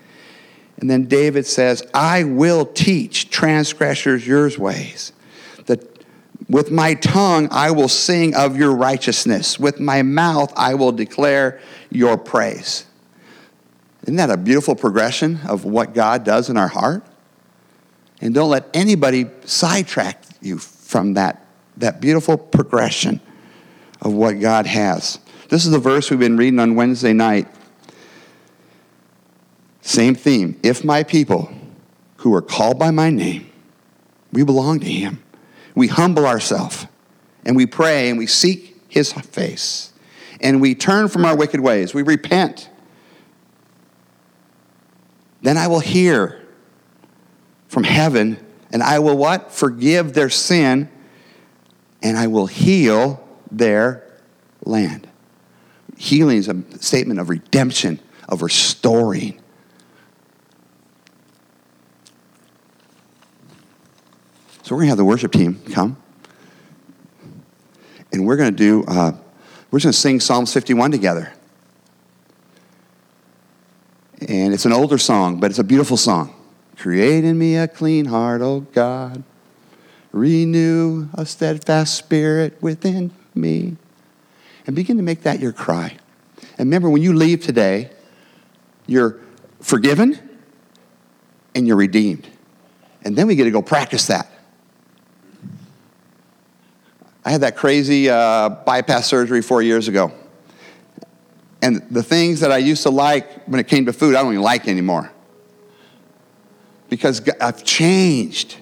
And 0.77 0.89
then 0.89 1.05
David 1.05 1.45
says, 1.45 1.85
I 1.93 2.23
will 2.23 2.65
teach 2.65 3.29
transgressors 3.29 4.25
your 4.25 4.49
ways. 4.57 5.13
With 6.53 6.69
my 6.69 6.93
tongue 6.93 7.47
I 7.49 7.71
will 7.71 7.87
sing 7.87 8.35
of 8.35 8.55
your 8.55 8.75
righteousness. 8.75 9.57
With 9.57 9.79
my 9.79 10.03
mouth 10.03 10.53
I 10.55 10.75
will 10.75 10.91
declare 10.91 11.59
your 11.89 12.15
praise. 12.15 12.85
Isn't 14.03 14.17
that 14.17 14.29
a 14.29 14.37
beautiful 14.37 14.75
progression 14.75 15.39
of 15.47 15.65
what 15.65 15.95
God 15.95 16.23
does 16.23 16.51
in 16.51 16.57
our 16.57 16.67
heart? 16.67 17.03
And 18.21 18.35
don't 18.35 18.51
let 18.51 18.69
anybody 18.71 19.31
sidetrack 19.45 20.23
you 20.41 20.59
from 20.59 21.15
that, 21.15 21.43
that 21.77 21.99
beautiful 21.99 22.37
progression 22.37 23.19
of 23.99 24.13
what 24.13 24.39
God 24.39 24.67
has. 24.67 25.17
This 25.49 25.65
is 25.65 25.71
the 25.71 25.79
verse 25.79 26.11
we've 26.11 26.19
been 26.19 26.37
reading 26.37 26.59
on 26.59 26.75
Wednesday 26.75 27.13
night. 27.13 27.47
Same 29.81 30.13
theme. 30.13 30.59
If 30.61 30.83
my 30.83 31.01
people 31.01 31.51
who 32.17 32.31
are 32.35 32.43
called 32.43 32.77
by 32.77 32.91
my 32.91 33.09
name, 33.09 33.49
we 34.31 34.43
belong 34.43 34.79
to 34.81 34.85
him 34.85 35.22
we 35.75 35.87
humble 35.87 36.25
ourselves 36.25 36.87
and 37.45 37.55
we 37.55 37.65
pray 37.65 38.09
and 38.09 38.17
we 38.17 38.27
seek 38.27 38.81
his 38.87 39.11
face 39.11 39.93
and 40.39 40.61
we 40.61 40.75
turn 40.75 41.07
from 41.07 41.25
our 41.25 41.35
wicked 41.35 41.59
ways. 41.59 41.93
We 41.93 42.03
repent. 42.03 42.69
Then 45.41 45.57
I 45.57 45.67
will 45.67 45.79
hear 45.79 46.41
from 47.67 47.83
heaven 47.83 48.37
and 48.71 48.83
I 48.83 48.99
will 48.99 49.17
what? 49.17 49.51
Forgive 49.51 50.13
their 50.13 50.29
sin 50.29 50.89
and 52.01 52.17
I 52.17 52.27
will 52.27 52.47
heal 52.47 53.25
their 53.51 54.03
land. 54.65 55.07
Healing 55.97 56.37
is 56.37 56.49
a 56.49 56.63
statement 56.79 57.19
of 57.19 57.29
redemption, 57.29 57.99
of 58.27 58.41
restoring. 58.41 59.39
So 64.63 64.75
we're 64.75 64.83
going 64.83 64.87
to 64.87 64.91
have 64.91 64.97
the 64.97 65.05
worship 65.05 65.33
team 65.33 65.61
come. 65.71 65.97
And 68.13 68.25
we're 68.25 68.37
going 68.37 68.49
to 68.49 68.55
do, 68.55 68.85
uh, 68.87 69.11
we're 69.69 69.79
just 69.79 69.85
going 69.85 69.91
to 69.91 69.99
sing 69.99 70.19
Psalms 70.21 70.53
51 70.53 70.91
together. 70.91 71.33
And 74.21 74.53
it's 74.53 74.63
an 74.65 74.71
older 74.71 74.97
song, 74.97 75.41
but 75.41 75.49
it's 75.49 75.59
a 75.59 75.65
beautiful 75.65 75.97
song. 75.97 76.33
Create 76.77 77.25
in 77.25 77.37
me 77.37 77.57
a 77.57 77.67
clean 77.67 78.05
heart, 78.05 78.41
O 78.41 78.61
God. 78.61 79.23
Renew 80.13 81.09
a 81.13 81.25
steadfast 81.25 81.95
spirit 81.95 82.55
within 82.61 83.11
me. 83.35 83.75
And 84.65 84.77
begin 84.77 84.95
to 84.95 85.03
make 85.03 85.23
that 85.23 85.41
your 85.41 85.51
cry. 85.51 85.97
And 86.57 86.59
remember, 86.59 86.89
when 86.89 87.01
you 87.01 87.11
leave 87.11 87.43
today, 87.43 87.91
you're 88.87 89.19
forgiven 89.59 90.17
and 91.53 91.67
you're 91.67 91.75
redeemed. 91.75 92.29
And 93.03 93.17
then 93.17 93.27
we 93.27 93.35
get 93.35 93.43
to 93.43 93.51
go 93.51 93.61
practice 93.61 94.07
that. 94.07 94.29
I 97.25 97.31
had 97.31 97.41
that 97.41 97.55
crazy 97.55 98.09
uh, 98.09 98.49
bypass 98.49 99.07
surgery 99.07 99.41
four 99.41 99.61
years 99.61 99.87
ago. 99.87 100.11
And 101.61 101.81
the 101.89 102.03
things 102.03 102.41
that 102.41 102.51
I 102.51 102.57
used 102.57 102.83
to 102.83 102.89
like 102.89 103.45
when 103.45 103.59
it 103.59 103.67
came 103.67 103.85
to 103.85 103.93
food, 103.93 104.15
I 104.15 104.21
don't 104.21 104.33
even 104.33 104.43
like 104.43 104.67
anymore. 104.67 105.09
Because 106.89 107.27
I've 107.39 107.63
changed. 107.63 108.57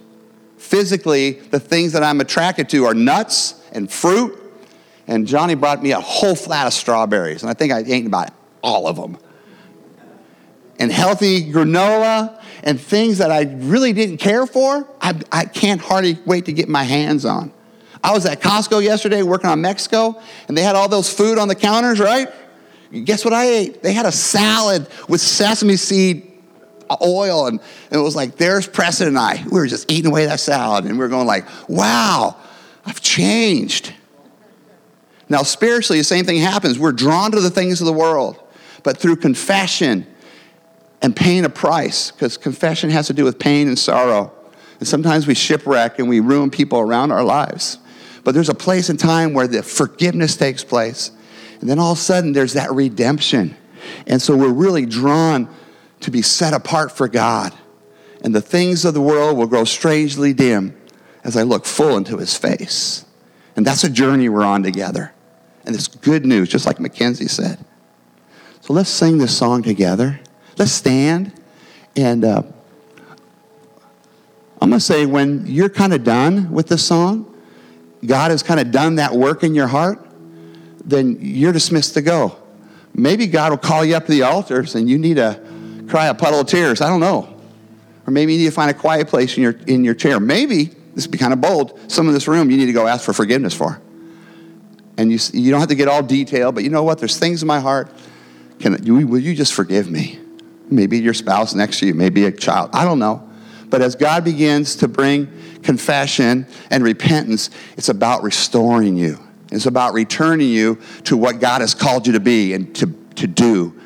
Physically, 0.58 1.32
the 1.32 1.60
things 1.60 1.94
that 1.94 2.04
I'm 2.04 2.22
attracted 2.22 2.70
to 2.70 2.86
are 2.86 2.94
nuts 2.94 3.60
and 3.72 3.92
fruit. 3.92 4.38
And 5.08 5.26
Johnny 5.26 5.56
brought 5.56 5.82
me 5.82 5.92
a 5.92 6.00
whole 6.00 6.36
flat 6.36 6.68
of 6.68 6.74
strawberries, 6.74 7.42
and 7.42 7.50
I 7.50 7.54
think 7.54 7.74
I 7.74 7.80
ate 7.80 8.06
about 8.06 8.30
all 8.62 8.88
of 8.88 8.96
them. 8.96 9.18
And 10.80 10.92
healthy 10.92 11.52
granola 11.52 12.40
and 12.64 12.80
things 12.80 13.18
that 13.18 13.32
I 13.32 13.42
really 13.42 13.94
didn't 13.94 14.18
care 14.18 14.46
for, 14.46 14.88
I, 15.02 15.20
I 15.32 15.46
can't 15.46 15.82
hardly 15.82 16.20
wait 16.26 16.46
to 16.46 16.54
get 16.54 16.70
my 16.70 16.84
hands 16.84 17.26
on. 17.26 17.52
I 18.04 18.12
was 18.14 18.26
at 18.26 18.42
Costco 18.42 18.84
yesterday 18.84 19.22
working 19.24 19.50
on 19.50 19.62
Mexico, 19.62 20.20
and 20.48 20.58
they 20.58 20.64
had 20.64 20.76
all 20.76 20.90
those 20.90 21.12
food 21.12 21.38
on 21.38 21.48
the 21.48 21.56
counters, 21.56 22.00
right? 22.00 22.30
Guess 22.92 23.24
what 23.24 23.34
I 23.34 23.46
ate? 23.46 23.84
They 23.84 23.94
had 23.94 24.06
a 24.06 24.12
salad 24.12 24.88
with 25.08 25.22
sesame 25.22 25.78
seed 25.78 26.28
oil, 27.02 27.48
and, 27.48 27.60
it 27.90 27.98
was 27.98 28.16
like, 28.16 28.36
there's 28.36 28.68
Preston 28.68 29.08
and 29.08 29.18
I. 29.18 29.44
We 29.46 29.60
were 29.60 29.68
just 29.68 29.90
eating 29.92 30.12
away 30.12 30.26
that 30.26 30.40
salad, 30.40 30.86
and 30.86 30.94
we 30.96 31.00
were 31.00 31.08
going 31.08 31.28
like, 31.28 31.46
wow, 31.70 32.36
I've 32.86 33.02
changed. 33.02 33.94
Now, 35.30 35.44
spiritually, 35.44 36.00
the 36.00 36.04
same 36.04 36.26
thing 36.26 36.42
happens. 36.42 36.78
We're 36.78 36.92
drawn 36.92 37.32
to 37.32 37.40
the 37.40 37.50
things 37.50 37.80
of 37.80 37.88
the 37.88 37.94
world, 37.94 38.38
but 38.84 38.98
through 38.98 39.18
confession 39.18 40.06
and 41.02 41.16
paying 41.16 41.46
a 41.46 41.50
price, 41.50 42.12
because 42.12 42.36
confession 42.38 42.90
has 42.90 43.08
to 43.08 43.14
do 43.14 43.24
with 43.24 43.40
pain 43.40 43.68
and 43.68 43.80
sorrow. 43.80 44.34
And 44.80 44.88
sometimes 44.88 45.28
we 45.28 45.36
shipwreck 45.36 46.00
and 46.00 46.10
we 46.10 46.20
ruin 46.20 46.50
people 46.50 46.80
around 46.80 47.12
our 47.12 47.24
lives. 47.24 47.78
But 48.24 48.34
there's 48.34 48.50
a 48.50 48.56
place 48.56 48.90
and 48.90 49.00
time 49.00 49.34
where 49.34 49.48
the 49.48 49.64
forgiveness 49.64 50.38
takes 50.38 50.64
place. 50.64 51.12
And 51.60 51.70
then 51.70 51.80
all 51.80 51.94
of 51.94 51.98
a 51.98 52.02
sudden, 52.02 52.34
there's 52.34 52.54
that 52.54 52.72
redemption. 52.72 53.56
And 54.08 54.22
so 54.22 54.36
we're 54.36 54.54
really 54.54 54.86
drawn 54.86 55.50
to 56.02 56.12
be 56.12 56.22
set 56.22 56.54
apart 56.54 56.92
for 56.92 57.08
God. 57.08 57.54
And 58.24 58.36
the 58.36 58.42
things 58.42 58.86
of 58.86 58.94
the 58.94 59.02
world 59.02 59.38
will 59.38 59.48
grow 59.48 59.64
strangely 59.64 60.34
dim 60.34 60.80
as 61.24 61.36
I 61.38 61.44
look 61.44 61.66
full 61.66 61.98
into 61.98 62.18
his 62.18 62.38
face. 62.38 63.06
And 63.56 63.66
that's 63.66 63.84
a 63.84 63.90
journey 63.90 64.30
we're 64.30 64.44
on 64.44 64.64
together. 64.64 65.14
And 65.66 65.76
it's 65.76 65.88
good 65.88 66.26
news, 66.26 66.50
just 66.50 66.66
like 66.66 66.80
Mackenzie 66.80 67.28
said. 67.28 67.64
So 68.62 68.74
let's 68.74 68.90
sing 68.90 69.18
this 69.18 69.36
song 69.36 69.64
together. 69.64 70.20
Let's 70.58 70.72
stand. 70.72 71.34
And 71.96 72.24
uh, 72.24 72.44
I'm 74.62 74.70
going 74.70 74.80
to 74.80 74.80
say, 74.80 75.06
when 75.06 75.46
you're 75.48 75.70
kind 75.70 75.94
of 75.94 76.04
done 76.04 76.52
with 76.52 76.68
this 76.68 76.86
song, 76.86 77.31
God 78.06 78.32
has 78.32 78.44
kind 78.44 78.60
of 78.60 78.72
done 78.72 78.96
that 78.96 79.14
work 79.14 79.44
in 79.44 79.54
your 79.54 79.68
heart, 79.68 80.06
then 80.84 81.18
you're 81.20 81.54
dismissed 81.54 81.94
to 81.94 82.02
go. 82.02 82.38
Maybe 82.94 83.28
God 83.28 83.52
will 83.52 83.58
call 83.58 83.86
you 83.86 83.96
up 83.96 84.06
to 84.06 84.12
the 84.12 84.24
altars 84.24 84.76
and 84.76 84.90
you 84.90 84.98
need 84.98 85.16
to 85.16 85.40
cry 85.88 86.08
a 86.08 86.14
puddle 86.14 86.40
of 86.40 86.48
tears. 86.48 86.82
I 86.82 86.90
don't 86.90 87.00
know. 87.00 87.38
Or 88.08 88.12
maybe 88.12 88.34
you 88.34 88.40
need 88.40 88.46
to 88.46 88.52
find 88.52 88.72
a 88.72 88.74
quiet 88.74 89.08
place 89.08 89.38
in 89.38 89.44
your, 89.44 89.54
in 89.68 89.84
your 89.84 89.94
chair. 89.94 90.20
Maybe, 90.20 90.66
this 90.96 91.06
would 91.06 91.12
be 91.12 91.18
kind 91.18 91.34
of 91.34 91.42
bold, 91.42 91.80
some 91.88 92.08
of 92.08 92.14
this 92.14 92.28
room 92.28 92.50
you 92.50 92.58
need 92.58 92.66
to 92.66 92.74
go 92.74 92.88
ask 92.88 93.06
for 93.06 93.14
forgiveness 93.14 93.54
for. 93.54 93.80
And 94.98 95.12
you, 95.12 95.20
you 95.34 95.52
don't 95.52 95.60
have 95.60 95.70
to 95.70 95.76
get 95.76 95.88
all 95.88 96.04
detailed, 96.04 96.56
but 96.56 96.64
you 96.64 96.70
know 96.70 96.84
what? 96.84 97.00
There's 97.00 97.18
things 97.18 97.42
in 97.42 97.48
my 97.48 97.60
heart. 97.60 97.92
Can, 98.60 98.74
will 99.08 99.20
you 99.20 99.36
just 99.36 99.54
forgive 99.54 99.90
me? 99.90 100.20
Maybe 100.70 101.00
your 101.00 101.14
spouse 101.14 101.54
next 101.54 101.80
to 101.80 101.88
you, 101.88 101.94
maybe 101.94 102.26
a 102.26 102.32
child. 102.32 102.72
I 102.74 102.86
don't 102.86 103.00
know. 103.00 103.31
But 103.72 103.82
as 103.82 103.96
God 103.96 104.24
begins 104.24 104.76
to 104.76 104.88
bring 104.88 105.32
confession 105.64 106.46
and 106.70 106.84
repentance, 106.84 107.50
it's 107.78 107.90
about 107.90 108.22
restoring 108.22 108.98
you. 108.98 109.18
It's 109.52 109.66
about 109.66 109.94
returning 109.94 110.50
you 110.50 110.80
to 111.06 111.18
what 111.18 111.40
God 111.40 111.62
has 111.62 111.74
called 111.74 112.06
you 112.06 112.14
to 112.14 112.20
be 112.20 112.54
and 112.54 112.76
to, 112.76 112.88
to 113.16 113.28
do. 113.28 113.80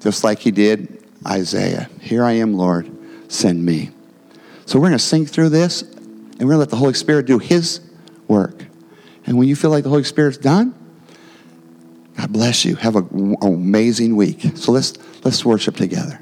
Just 0.00 0.22
like 0.22 0.38
he 0.38 0.50
did 0.50 1.02
Isaiah. 1.26 1.88
Here 2.00 2.22
I 2.22 2.32
am, 2.32 2.54
Lord, 2.54 2.90
send 3.32 3.64
me. 3.64 3.90
So 4.66 4.78
we're 4.78 4.88
going 4.88 4.98
to 4.98 5.04
sing 5.04 5.26
through 5.26 5.48
this 5.48 5.82
and 5.82 6.40
we're 6.40 6.54
going 6.54 6.54
to 6.54 6.58
let 6.58 6.70
the 6.70 6.76
Holy 6.76 6.94
Spirit 6.94 7.26
do 7.26 7.38
his 7.38 7.80
work. 8.28 8.66
And 9.24 9.38
when 9.38 9.48
you 9.48 9.56
feel 9.56 9.70
like 9.70 9.82
the 9.82 9.90
Holy 9.90 10.04
Spirit's 10.04 10.38
done, 10.38 10.74
God 12.18 12.32
bless 12.32 12.64
you. 12.66 12.76
Have 12.76 12.96
an 12.96 13.36
amazing 13.40 14.14
week. 14.14 14.40
So 14.56 14.72
let's 14.72 14.94
let's 15.24 15.44
worship 15.44 15.76
together. 15.76 16.20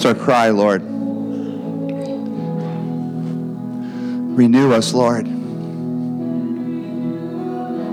That's 0.00 0.18
our 0.18 0.24
cry, 0.24 0.48
Lord. 0.48 0.80
Renew 4.34 4.72
us, 4.72 4.94
Lord. 4.94 5.28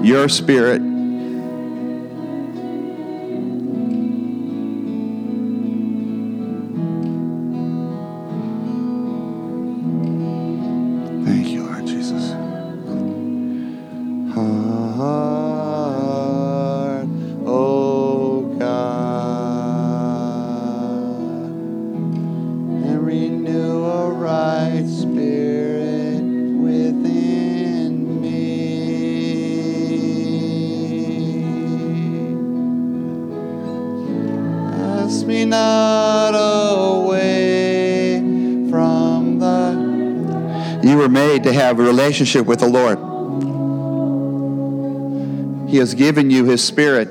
Your 0.05 0.29
spirit. 0.29 0.86
Were 41.07 41.13
made 41.13 41.43
to 41.43 41.53
have 41.53 41.79
a 41.79 41.83
relationship 41.83 42.45
with 42.45 42.59
the 42.59 42.67
Lord. 42.67 42.97
He 45.69 45.77
has 45.77 45.93
given 45.93 46.29
you 46.29 46.43
His 46.43 46.61
Spirit. 46.61 47.07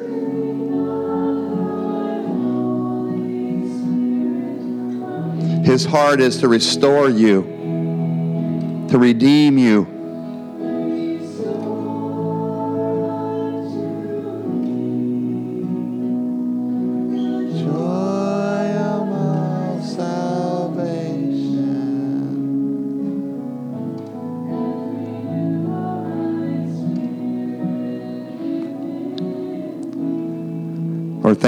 His 5.65 5.87
heart 5.87 6.21
is 6.21 6.39
to 6.39 6.49
restore 6.49 7.09
you, 7.09 7.43
to 8.91 8.99
redeem 8.99 9.57
you. 9.57 9.96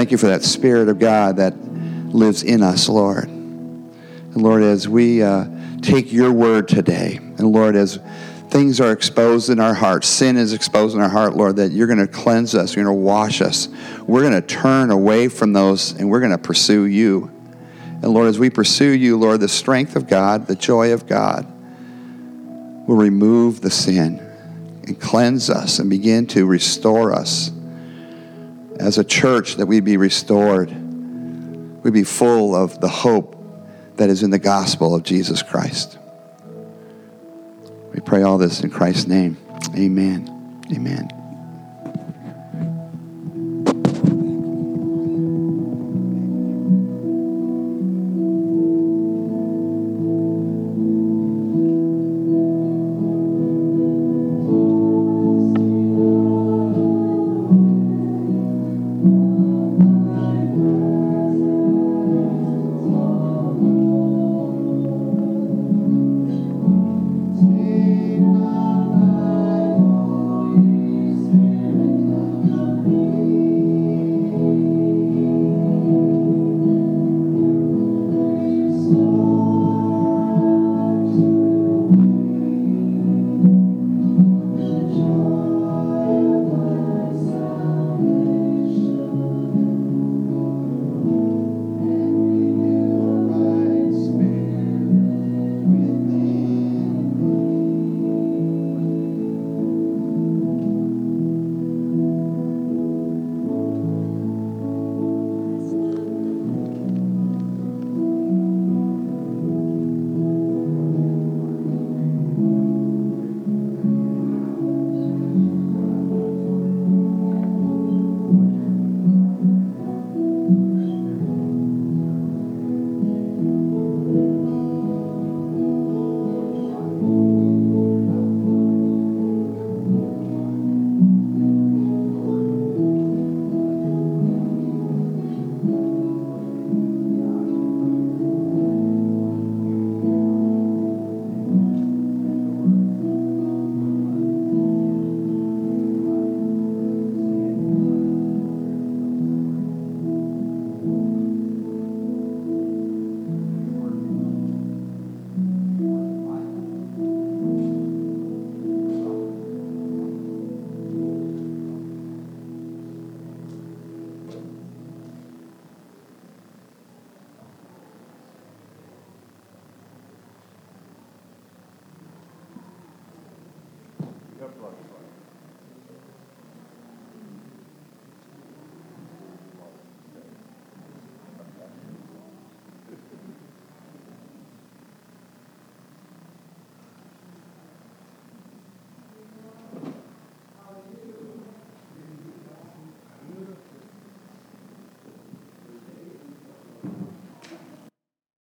Thank 0.09 0.23
you 0.23 0.27
for 0.27 0.35
that 0.35 0.43
Spirit 0.43 0.89
of 0.89 0.97
God 0.97 1.35
that 1.35 1.55
lives 1.55 2.41
in 2.41 2.63
us, 2.63 2.89
Lord. 2.89 3.25
And 3.25 4.37
Lord, 4.37 4.63
as 4.63 4.87
we 4.89 5.21
uh, 5.21 5.45
take 5.83 6.11
your 6.11 6.31
word 6.31 6.67
today, 6.67 7.17
and 7.17 7.41
Lord, 7.41 7.75
as 7.75 7.99
things 8.49 8.81
are 8.81 8.91
exposed 8.91 9.51
in 9.51 9.59
our 9.59 9.75
hearts, 9.75 10.07
sin 10.07 10.35
is 10.35 10.51
exposed 10.51 10.95
in 10.95 11.01
our 11.03 11.09
heart, 11.09 11.35
Lord, 11.35 11.57
that 11.57 11.71
you're 11.73 11.85
going 11.85 11.99
to 11.99 12.07
cleanse 12.07 12.55
us, 12.55 12.75
you're 12.75 12.85
going 12.85 12.97
to 12.97 13.03
wash 13.03 13.39
us. 13.39 13.67
We're 14.07 14.27
going 14.27 14.33
to 14.33 14.41
turn 14.41 14.89
away 14.89 15.27
from 15.27 15.53
those 15.53 15.91
and 15.91 16.09
we're 16.09 16.21
going 16.21 16.31
to 16.31 16.39
pursue 16.39 16.85
you. 16.85 17.29
And 18.01 18.05
Lord, 18.05 18.29
as 18.29 18.39
we 18.39 18.49
pursue 18.49 18.89
you, 18.89 19.15
Lord, 19.15 19.41
the 19.41 19.47
strength 19.47 19.95
of 19.95 20.07
God, 20.07 20.47
the 20.47 20.55
joy 20.55 20.91
of 20.91 21.05
God 21.05 21.45
will 22.87 22.95
remove 22.95 23.61
the 23.61 23.69
sin 23.69 24.17
and 24.87 24.99
cleanse 24.99 25.51
us 25.51 25.77
and 25.77 25.87
begin 25.87 26.25
to 26.25 26.47
restore 26.47 27.13
us 27.13 27.51
as 28.79 28.97
a 28.97 29.03
church 29.03 29.55
that 29.57 29.65
we'd 29.65 29.83
be 29.83 29.97
restored. 29.97 30.69
We'd 31.83 31.93
be 31.93 32.03
full 32.03 32.55
of 32.55 32.79
the 32.79 32.87
hope 32.87 33.35
that 33.97 34.09
is 34.09 34.23
in 34.23 34.31
the 34.31 34.39
gospel 34.39 34.95
of 34.95 35.03
Jesus 35.03 35.43
Christ. 35.43 35.97
We 37.93 37.99
pray 37.99 38.23
all 38.23 38.37
this 38.37 38.61
in 38.61 38.69
Christ's 38.69 39.07
name. 39.07 39.37
Amen. 39.75 40.63
Amen. 40.71 41.18